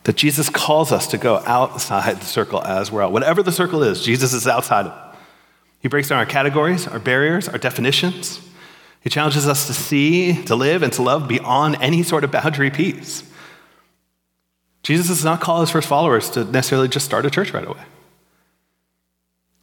That 0.05 0.17
Jesus 0.17 0.49
calls 0.49 0.91
us 0.91 1.07
to 1.09 1.19
go 1.19 1.43
outside 1.47 2.17
the 2.17 2.27
circle 2.27 2.65
as 2.65 2.91
well. 2.91 3.13
Whatever 3.13 3.45
the 3.45 3.53
circle 3.53 3.85
is, 3.85 4.03
Jesus 4.03 4.33
is 4.33 4.49
outside 4.49 4.87
it. 4.87 4.93
He 5.79 5.89
breaks 5.89 6.09
down 6.09 6.19
our 6.19 6.27
categories, 6.27 6.89
our 6.89 6.99
barriers, 6.99 7.49
our 7.49 7.59
definitions. 7.59 8.41
He 9.01 9.09
challenges 9.09 9.47
us 9.47 9.67
to 9.67 9.73
see, 9.73 10.43
to 10.45 10.55
live, 10.55 10.83
and 10.83 10.93
to 10.95 11.03
love 11.03 11.27
beyond 11.27 11.77
any 11.81 12.03
sort 12.03 12.23
of 12.23 12.31
boundary 12.31 12.71
piece. 12.71 13.23
Jesus 14.83 15.09
does 15.09 15.25
not 15.25 15.41
call 15.41 15.61
his 15.61 15.71
first 15.71 15.89
followers 15.89 16.31
to 16.31 16.45
necessarily 16.45 16.89
just 16.89 17.07
start 17.07 17.27
a 17.27 17.31
church 17.31 17.53
right 17.53 17.67
away. 17.67 17.83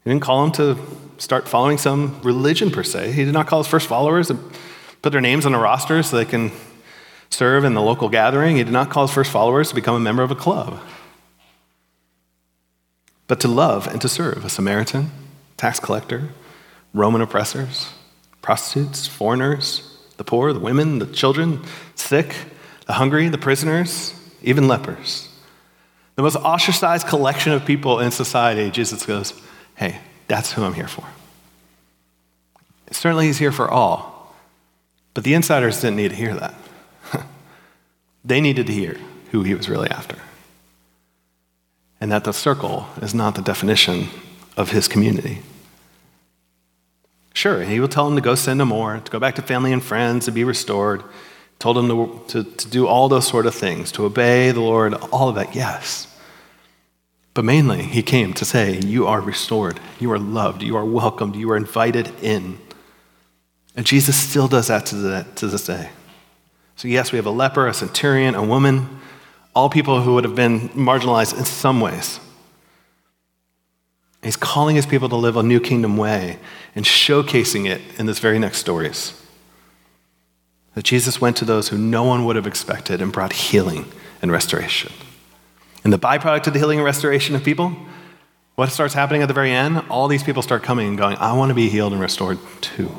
He 0.04 0.10
didn't 0.10 0.24
call 0.24 0.44
them 0.44 0.52
to 0.54 0.78
start 1.18 1.48
following 1.48 1.78
some 1.78 2.20
religion 2.22 2.72
per 2.72 2.84
se. 2.84 3.12
He 3.12 3.26
did 3.26 3.34
not 3.34 3.48
call 3.48 3.62
his 3.62 3.68
first 3.68 3.88
followers 3.88 4.28
to 4.30 4.40
put 5.02 5.12
their 5.12 5.22
names 5.22 5.46
on 5.46 5.54
a 5.54 5.60
roster 5.60 6.02
so 6.04 6.18
they 6.18 6.26
can 6.26 6.52
serve 7.30 7.64
in 7.64 7.74
the 7.74 7.82
local 7.82 8.10
gathering. 8.10 8.58
He 8.58 8.64
did 8.64 8.74
not 8.74 8.90
call 8.90 9.06
his 9.06 9.14
first 9.14 9.32
followers 9.32 9.70
to 9.70 9.76
become 9.76 9.96
a 9.96 10.00
member 10.00 10.24
of 10.24 10.32
a 10.32 10.36
club, 10.36 10.80
but 13.28 13.40
to 13.42 13.48
love 13.48 13.88
and 13.88 14.00
to 14.02 14.10
serve 14.10 14.46
a 14.46 14.50
Samaritan, 14.50 15.12
tax 15.58 15.80
collector, 15.80 16.30
Roman 16.94 17.22
oppressors, 17.22 17.90
prostitutes, 18.48 19.06
foreigners, 19.06 19.84
the 20.16 20.24
poor, 20.24 20.54
the 20.54 20.60
women, 20.62 21.00
the 21.00 21.06
children, 21.06 21.62
sick, 21.96 22.34
the 22.86 22.94
hungry, 22.94 23.28
the 23.28 23.38
prisoners, 23.38 24.14
even 24.42 24.70
lepers. 24.70 25.28
The 26.16 26.22
most 26.22 26.38
ostracized 26.38 27.08
collection 27.08 27.52
of 27.52 27.66
people 27.66 28.00
in 28.00 28.10
society, 28.10 28.72
Jesus 28.72 29.06
goes, 29.06 29.34
Hey, 29.76 30.00
that's 30.30 30.54
who 30.54 30.64
I'm 30.64 30.74
here 30.74 30.88
for. 30.88 31.04
Certainly, 32.90 33.26
he's 33.26 33.38
here 33.38 33.52
for 33.52 33.70
all, 33.70 34.34
but 35.14 35.26
the 35.26 35.34
insiders 35.34 35.82
didn't 35.82 35.98
need 35.98 36.12
to 36.12 36.16
hear 36.16 36.34
that. 36.34 36.54
they 38.24 38.40
needed 38.40 38.68
to 38.68 38.74
hear 38.74 38.96
who 39.32 39.44
he 39.44 39.56
was 39.56 39.68
really 39.68 39.90
after. 39.90 40.20
And 42.00 42.14
that 42.14 42.24
the 42.24 42.32
circle 42.32 42.88
is 43.02 43.14
not 43.14 43.36
the 43.36 43.42
definition 43.42 44.08
of 44.56 44.72
his 44.72 44.88
community. 44.88 45.42
Sure, 47.38 47.62
he 47.62 47.80
will 47.80 47.88
tell 47.88 48.06
them 48.06 48.16
to 48.16 48.22
go 48.22 48.34
sin 48.34 48.58
no 48.58 48.66
more, 48.66 49.00
to 49.00 49.12
go 49.12 49.20
back 49.20 49.36
to 49.36 49.44
family 49.44 49.72
and 49.72 49.84
friends, 49.84 50.26
to 50.26 50.32
be 50.32 50.44
restored. 50.44 51.04
Told 51.60 51.78
them 51.78 51.88
to, 51.88 52.24
to, 52.30 52.44
to 52.44 52.68
do 52.68 52.88
all 52.88 53.10
those 53.10 53.28
sort 53.28 53.46
of 53.46 53.54
things, 53.54 53.92
to 53.92 54.06
obey 54.06 54.50
the 54.50 54.60
Lord, 54.60 54.96
all 54.96 55.30
of 55.30 55.36
that, 55.36 55.54
yes. 55.54 56.08
But 57.36 57.46
mainly, 57.46 57.84
he 57.84 58.02
came 58.02 58.34
to 58.34 58.44
say, 58.44 58.80
You 58.80 59.06
are 59.06 59.22
restored, 59.22 59.80
you 60.00 60.12
are 60.14 60.18
loved, 60.18 60.64
you 60.64 60.76
are 60.78 60.84
welcomed, 60.84 61.36
you 61.36 61.52
are 61.52 61.58
invited 61.58 62.12
in. 62.24 62.58
And 63.76 63.86
Jesus 63.86 64.18
still 64.18 64.48
does 64.48 64.70
that 64.70 64.88
to, 64.88 64.96
the, 64.96 65.28
to 65.36 65.46
this 65.46 65.68
day. 65.68 65.92
So, 66.76 66.88
yes, 66.88 67.12
we 67.12 67.18
have 67.18 67.28
a 67.28 67.30
leper, 67.30 67.68
a 67.68 67.74
centurion, 67.76 68.34
a 68.34 68.44
woman, 68.44 69.00
all 69.56 69.70
people 69.70 70.02
who 70.02 70.16
would 70.16 70.24
have 70.24 70.36
been 70.36 70.70
marginalized 70.70 71.38
in 71.38 71.46
some 71.46 71.82
ways. 71.82 72.20
He's 74.24 74.36
calling 74.36 74.76
his 74.76 74.86
people 74.86 75.10
to 75.10 75.16
live 75.16 75.38
a 75.38 75.44
new 75.44 75.60
kingdom 75.60 75.98
way 75.98 76.40
and 76.76 76.86
showcasing 76.86 77.70
it 77.70 77.82
in 77.98 78.06
this 78.06 78.20
very 78.20 78.40
next 78.40 78.58
stories. 78.58 79.20
That 80.74 80.84
Jesus 80.84 81.22
went 81.22 81.38
to 81.38 81.46
those 81.46 81.70
who 81.70 81.78
no 81.78 82.04
one 82.04 82.26
would 82.26 82.36
have 82.36 82.48
expected 82.48 83.02
and 83.02 83.12
brought 83.12 83.34
healing 83.34 83.86
and 84.22 84.32
restoration. 84.32 84.92
And 85.84 85.94
the 85.94 86.00
byproduct 86.00 86.48
of 86.48 86.54
the 86.54 86.60
healing 86.60 86.80
and 86.80 86.86
restoration 86.86 87.36
of 87.36 87.44
people, 87.44 87.76
what 88.56 88.72
starts 88.72 88.94
happening 88.94 89.22
at 89.22 89.28
the 89.28 89.34
very 89.34 89.52
end? 89.52 89.84
All 89.90 90.08
these 90.08 90.24
people 90.24 90.42
start 90.42 90.64
coming 90.64 90.88
and 90.88 90.98
going, 90.98 91.16
I 91.18 91.34
want 91.34 91.50
to 91.50 91.56
be 91.56 91.70
healed 91.70 91.94
and 91.94 92.02
restored 92.02 92.40
too. 92.60 92.92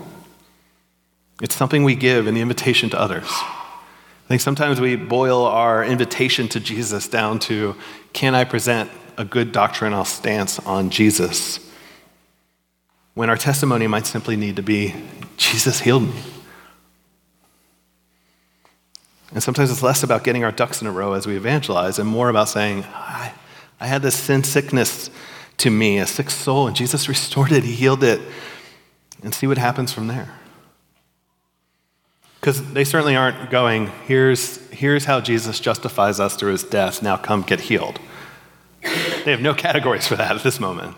It's 1.42 1.54
something 1.54 1.84
we 1.84 1.94
give 1.94 2.26
in 2.26 2.34
the 2.34 2.40
invitation 2.40 2.90
to 2.90 3.00
others. 3.00 3.26
I 3.28 4.28
think 4.28 4.40
sometimes 4.40 4.80
we 4.80 4.96
boil 4.96 5.44
our 5.44 5.84
invitation 5.84 6.48
to 6.48 6.60
Jesus 6.60 7.08
down 7.08 7.38
to, 7.40 7.76
can 8.12 8.34
I 8.34 8.44
present 8.44 8.90
a 9.18 9.24
good 9.24 9.52
doctrinal 9.52 10.04
stance 10.04 10.58
on 10.60 10.90
Jesus 10.90 11.58
when 13.14 13.28
our 13.28 13.36
testimony 13.36 13.88
might 13.88 14.06
simply 14.06 14.36
need 14.36 14.56
to 14.56 14.62
be 14.62 14.94
Jesus 15.36 15.80
healed 15.80 16.04
me. 16.04 16.22
And 19.34 19.42
sometimes 19.42 19.70
it's 19.70 19.82
less 19.82 20.04
about 20.04 20.22
getting 20.24 20.44
our 20.44 20.52
ducks 20.52 20.80
in 20.80 20.86
a 20.86 20.92
row 20.92 21.12
as 21.12 21.26
we 21.26 21.36
evangelize 21.36 21.98
and 21.98 22.08
more 22.08 22.30
about 22.30 22.48
saying, 22.48 22.84
I, 22.84 23.32
I 23.80 23.86
had 23.88 24.02
this 24.02 24.14
sin 24.14 24.44
sickness 24.44 25.10
to 25.58 25.70
me, 25.70 25.98
a 25.98 26.06
sick 26.06 26.30
soul, 26.30 26.68
and 26.68 26.76
Jesus 26.76 27.08
restored 27.08 27.50
it, 27.50 27.64
He 27.64 27.74
healed 27.74 28.04
it, 28.04 28.20
and 29.22 29.34
see 29.34 29.48
what 29.48 29.58
happens 29.58 29.92
from 29.92 30.06
there. 30.06 30.32
Because 32.40 32.72
they 32.72 32.84
certainly 32.84 33.16
aren't 33.16 33.50
going, 33.50 33.88
here's, 34.06 34.64
here's 34.70 35.04
how 35.04 35.20
Jesus 35.20 35.58
justifies 35.58 36.20
us 36.20 36.36
through 36.36 36.52
his 36.52 36.62
death, 36.62 37.02
now 37.02 37.16
come 37.16 37.42
get 37.42 37.60
healed. 37.62 37.98
They 39.24 39.30
have 39.30 39.40
no 39.40 39.54
categories 39.54 40.06
for 40.06 40.16
that 40.16 40.36
at 40.36 40.42
this 40.42 40.60
moment. 40.60 40.96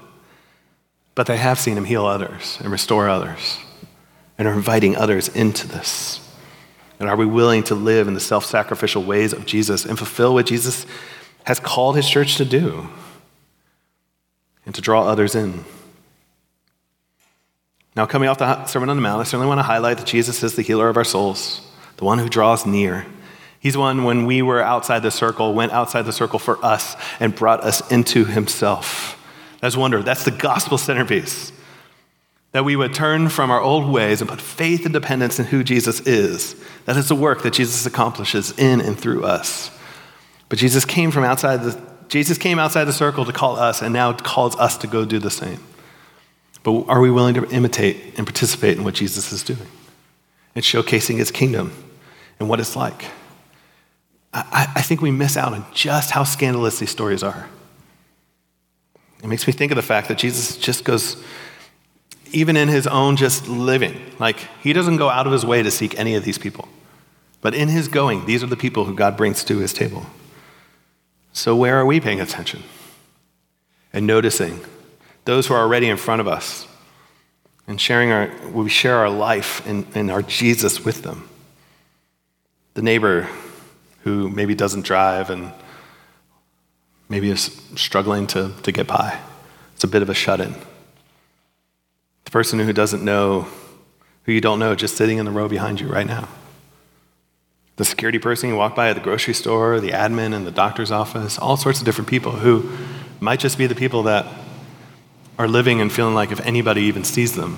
But 1.15 1.27
they 1.27 1.37
have 1.37 1.59
seen 1.59 1.77
him 1.77 1.85
heal 1.85 2.07
others 2.07 2.59
and 2.61 2.71
restore 2.71 3.09
others 3.09 3.59
and 4.39 4.47
are 4.49 4.55
inviting 4.55 4.97
others 4.97 5.29
into 5.29 5.69
this. 5.69 6.21
And 6.99 7.09
are 7.09 7.17
we 7.17 7.27
willing 7.27 7.63
to 7.65 7.75
live 7.75 8.09
in 8.09 8.15
the 8.15 8.21
self 8.21 8.45
sacrificial 8.45 9.03
ways 9.03 9.33
of 9.33 9.47
Jesus 9.47 9.85
and 9.85 9.99
fulfill 9.99 10.35
what 10.35 10.47
Jesus 10.47 10.87
has 11.45 11.59
called 11.59 11.97
his 11.97 12.09
church 12.09 12.37
to 12.37 12.45
do 12.45 12.89
and 14.65 14.75
to 14.75 14.81
draw 14.81 15.05
others 15.05 15.35
in? 15.35 15.65
Now, 17.97 18.07
coming 18.07 18.29
off 18.29 18.39
the 18.39 18.65
Sermon 18.67 18.89
on 18.89 18.97
the 18.97 19.03
Mount, 19.03 19.21
I 19.21 19.25
certainly 19.25 19.47
want 19.47 19.59
to 19.59 19.65
highlight 19.65 19.99
that 19.99 20.07
Jesus 20.07 20.43
is 20.43 20.55
the 20.55 20.63
healer 20.63 20.89
of 20.89 20.97
our 20.97 21.05
souls, 21.05 21.61
the 21.97 22.05
one 22.05 22.19
who 22.19 22.29
draws 22.29 22.65
near. 22.65 23.05
He's 23.61 23.77
one 23.77 24.05
when 24.05 24.25
we 24.25 24.41
were 24.41 24.63
outside 24.63 25.03
the 25.03 25.11
circle, 25.11 25.53
went 25.53 25.73
outside 25.73 26.03
the 26.03 26.13
circle 26.13 26.39
for 26.39 26.63
us 26.65 26.97
and 27.21 27.35
brought 27.35 27.63
us 27.63 27.89
into 27.91 28.25
himself. 28.25 29.17
That's 29.61 29.77
wonder. 29.77 30.03
That's 30.03 30.25
the 30.25 30.31
gospel 30.31 30.79
centerpiece. 30.79 31.53
That 32.53 32.65
we 32.65 32.75
would 32.75 32.95
turn 32.95 33.29
from 33.29 33.51
our 33.51 33.61
old 33.61 33.89
ways 33.89 34.23
and 34.23 34.29
put 34.29 34.41
faith 34.41 34.87
and 34.87 34.95
dependence 34.95 35.39
in 35.39 35.45
who 35.45 35.63
Jesus 35.63 36.01
is. 36.01 36.57
That 36.87 36.97
is 36.97 37.09
the 37.09 37.15
work 37.15 37.43
that 37.43 37.53
Jesus 37.53 37.85
accomplishes 37.87 38.59
in 38.59 38.81
and 38.81 38.99
through 38.99 39.25
us. 39.25 39.71
But 40.49 40.59
Jesus 40.59 40.85
came 40.85 41.11
from 41.11 41.25
outside 41.25 41.63
the 41.63 41.91
Jesus 42.09 42.39
came 42.39 42.59
outside 42.59 42.85
the 42.85 42.93
circle 42.93 43.25
to 43.25 43.33
call 43.33 43.57
us 43.57 43.83
and 43.83 43.93
now 43.93 44.13
calls 44.13 44.57
us 44.57 44.77
to 44.79 44.89
go 44.89 45.05
do 45.05 45.21
the 45.21 45.31
same. 45.31 45.61
But 46.65 46.87
are 46.89 47.01
we 47.01 47.09
willing 47.09 47.35
to 47.35 47.49
imitate 47.51 48.19
and 48.19 48.27
participate 48.27 48.77
in 48.77 48.83
what 48.83 48.95
Jesus 48.95 49.33
is 49.33 49.45
doing? 49.45 49.69
And 50.57 50.65
showcasing 50.65 51.19
his 51.19 51.31
kingdom 51.31 51.73
and 52.41 52.49
what 52.49 52.59
it's 52.59 52.75
like. 52.75 53.05
I, 54.33 54.73
I 54.77 54.83
think 54.83 55.01
we 55.01 55.11
miss 55.11 55.37
out 55.37 55.53
on 55.53 55.65
just 55.75 56.11
how 56.13 56.25
scandalous 56.25 56.79
these 56.79 56.91
stories 56.91 57.23
are. 57.23 57.49
It 59.23 59.27
makes 59.27 59.47
me 59.47 59.53
think 59.53 59.73
of 59.73 59.77
the 59.77 59.83
fact 59.83 60.09
that 60.09 60.19
Jesus 60.19 60.57
just 60.57 60.85
goes, 60.85 61.23
even 62.33 62.57
in 62.57 62.69
his 62.69 62.87
own 62.87 63.17
just 63.17 63.49
living, 63.49 64.01
like 64.19 64.39
he 64.63 64.73
doesn't 64.73 64.97
go 64.97 65.09
out 65.09 65.27
of 65.27 65.33
his 65.33 65.45
way 65.45 65.63
to 65.63 65.71
seek 65.71 65.99
any 65.99 66.15
of 66.15 66.25
these 66.25 66.39
people. 66.39 66.69
But 67.41 67.55
in 67.55 67.69
his 67.69 67.89
going, 67.89 68.27
these 68.27 68.43
are 68.43 68.47
the 68.47 68.57
people 68.57 68.85
who 68.85 68.95
God 68.95 69.17
brings 69.17 69.43
to 69.45 69.59
his 69.59 69.73
table. 69.73 70.07
So, 71.33 71.57
where 71.57 71.77
are 71.77 71.87
we 71.87 72.01
paying 72.01 72.21
attention 72.21 72.63
and 73.93 74.07
noticing 74.07 74.61
those 75.25 75.47
who 75.47 75.55
are 75.55 75.61
already 75.61 75.89
in 75.89 75.97
front 75.97 76.21
of 76.21 76.29
us 76.29 76.67
and 77.67 77.81
sharing 77.81 78.11
our, 78.11 78.31
we 78.53 78.69
share 78.69 78.97
our 78.97 79.11
life 79.11 79.67
and, 79.67 79.87
and 79.95 80.11
our 80.11 80.23
Jesus 80.23 80.85
with 80.85 81.03
them? 81.03 81.29
The 82.75 82.83
neighbor 82.83 83.29
who 84.03 84.29
maybe 84.29 84.55
doesn't 84.55 84.85
drive 84.85 85.31
and 85.31 85.53
maybe 87.09 87.31
is 87.31 87.61
struggling 87.75 88.27
to, 88.29 88.53
to 88.63 88.73
get 88.73 88.87
by. 88.87 89.19
It's 89.75 89.85
a 89.85 89.89
bit 89.89 90.03
of 90.03 90.09
a 90.09 90.15
shut 90.15 90.41
in. 90.41 90.55
The 92.25 92.31
person 92.31 92.59
who 92.61 92.73
doesn't 92.73 93.05
know, 93.05 93.49
who 94.25 94.33
you 94.33 94.41
don't 94.41 94.59
know, 94.59 94.75
just 94.75 94.97
sitting 94.97 95.19
in 95.19 95.25
the 95.25 95.31
row 95.31 95.49
behind 95.49 95.81
you 95.81 95.89
right 95.89 96.07
now. 96.07 96.29
The 97.77 97.85
security 97.85 98.19
person 98.19 98.51
you 98.51 98.57
walk 98.57 98.77
by 98.77 98.91
at 98.91 98.93
the 98.95 99.01
grocery 99.01 99.35
store, 99.35 99.81
the 99.81 99.91
admin 99.91 100.35
in 100.35 100.45
the 100.45 100.51
doctor's 100.51 100.91
office, 100.91 101.39
all 101.39 101.57
sorts 101.57 101.81
of 101.81 101.85
different 101.85 102.09
people 102.09 102.33
who 102.33 102.71
might 103.21 103.41
just 103.41 103.59
be 103.59 103.67
the 103.67 103.75
people 103.75 104.05
that 104.05 104.27
are 105.39 105.49
living 105.49 105.81
and 105.81 105.91
feeling 105.91 106.15
like 106.15 106.31
if 106.31 106.41
anybody 106.41 106.83
even 106.83 107.05
sees 107.05 107.35
them. 107.35 107.57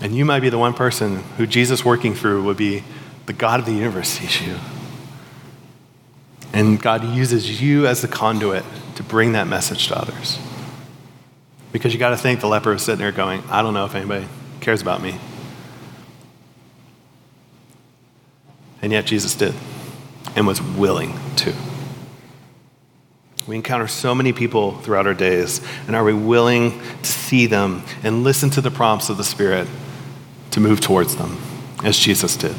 And 0.00 0.16
you 0.16 0.24
might 0.24 0.40
be 0.40 0.48
the 0.48 0.58
one 0.58 0.74
person 0.74 1.22
who 1.36 1.46
Jesus 1.46 1.84
working 1.84 2.14
through 2.14 2.42
would 2.44 2.56
be 2.56 2.82
the 3.26 3.32
God 3.32 3.60
of 3.60 3.66
the 3.66 3.72
universe 3.72 4.08
sees 4.08 4.40
you. 4.40 4.56
And 6.54 6.80
God 6.80 7.02
uses 7.02 7.60
you 7.60 7.88
as 7.88 8.00
the 8.00 8.06
conduit 8.06 8.64
to 8.94 9.02
bring 9.02 9.32
that 9.32 9.48
message 9.48 9.88
to 9.88 9.98
others. 9.98 10.38
Because 11.72 11.92
you 11.92 11.98
got 11.98 12.10
to 12.10 12.16
think 12.16 12.40
the 12.40 12.46
leper 12.46 12.72
is 12.72 12.82
sitting 12.82 13.00
there 13.00 13.10
going, 13.10 13.42
I 13.50 13.60
don't 13.60 13.74
know 13.74 13.84
if 13.84 13.96
anybody 13.96 14.28
cares 14.60 14.80
about 14.80 15.02
me. 15.02 15.18
And 18.80 18.92
yet 18.92 19.04
Jesus 19.04 19.34
did 19.34 19.52
and 20.36 20.46
was 20.46 20.62
willing 20.62 21.18
to. 21.36 21.52
We 23.48 23.56
encounter 23.56 23.88
so 23.88 24.14
many 24.14 24.32
people 24.32 24.78
throughout 24.78 25.08
our 25.08 25.14
days, 25.14 25.60
and 25.88 25.96
are 25.96 26.04
we 26.04 26.14
willing 26.14 26.80
to 27.02 27.10
see 27.10 27.46
them 27.46 27.82
and 28.04 28.22
listen 28.22 28.48
to 28.50 28.60
the 28.60 28.70
prompts 28.70 29.08
of 29.08 29.16
the 29.16 29.24
Spirit 29.24 29.66
to 30.52 30.60
move 30.60 30.80
towards 30.80 31.16
them 31.16 31.36
as 31.82 31.98
Jesus 31.98 32.36
did? 32.36 32.54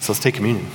So 0.00 0.12
let's 0.12 0.18
take 0.18 0.34
communion. 0.34 0.66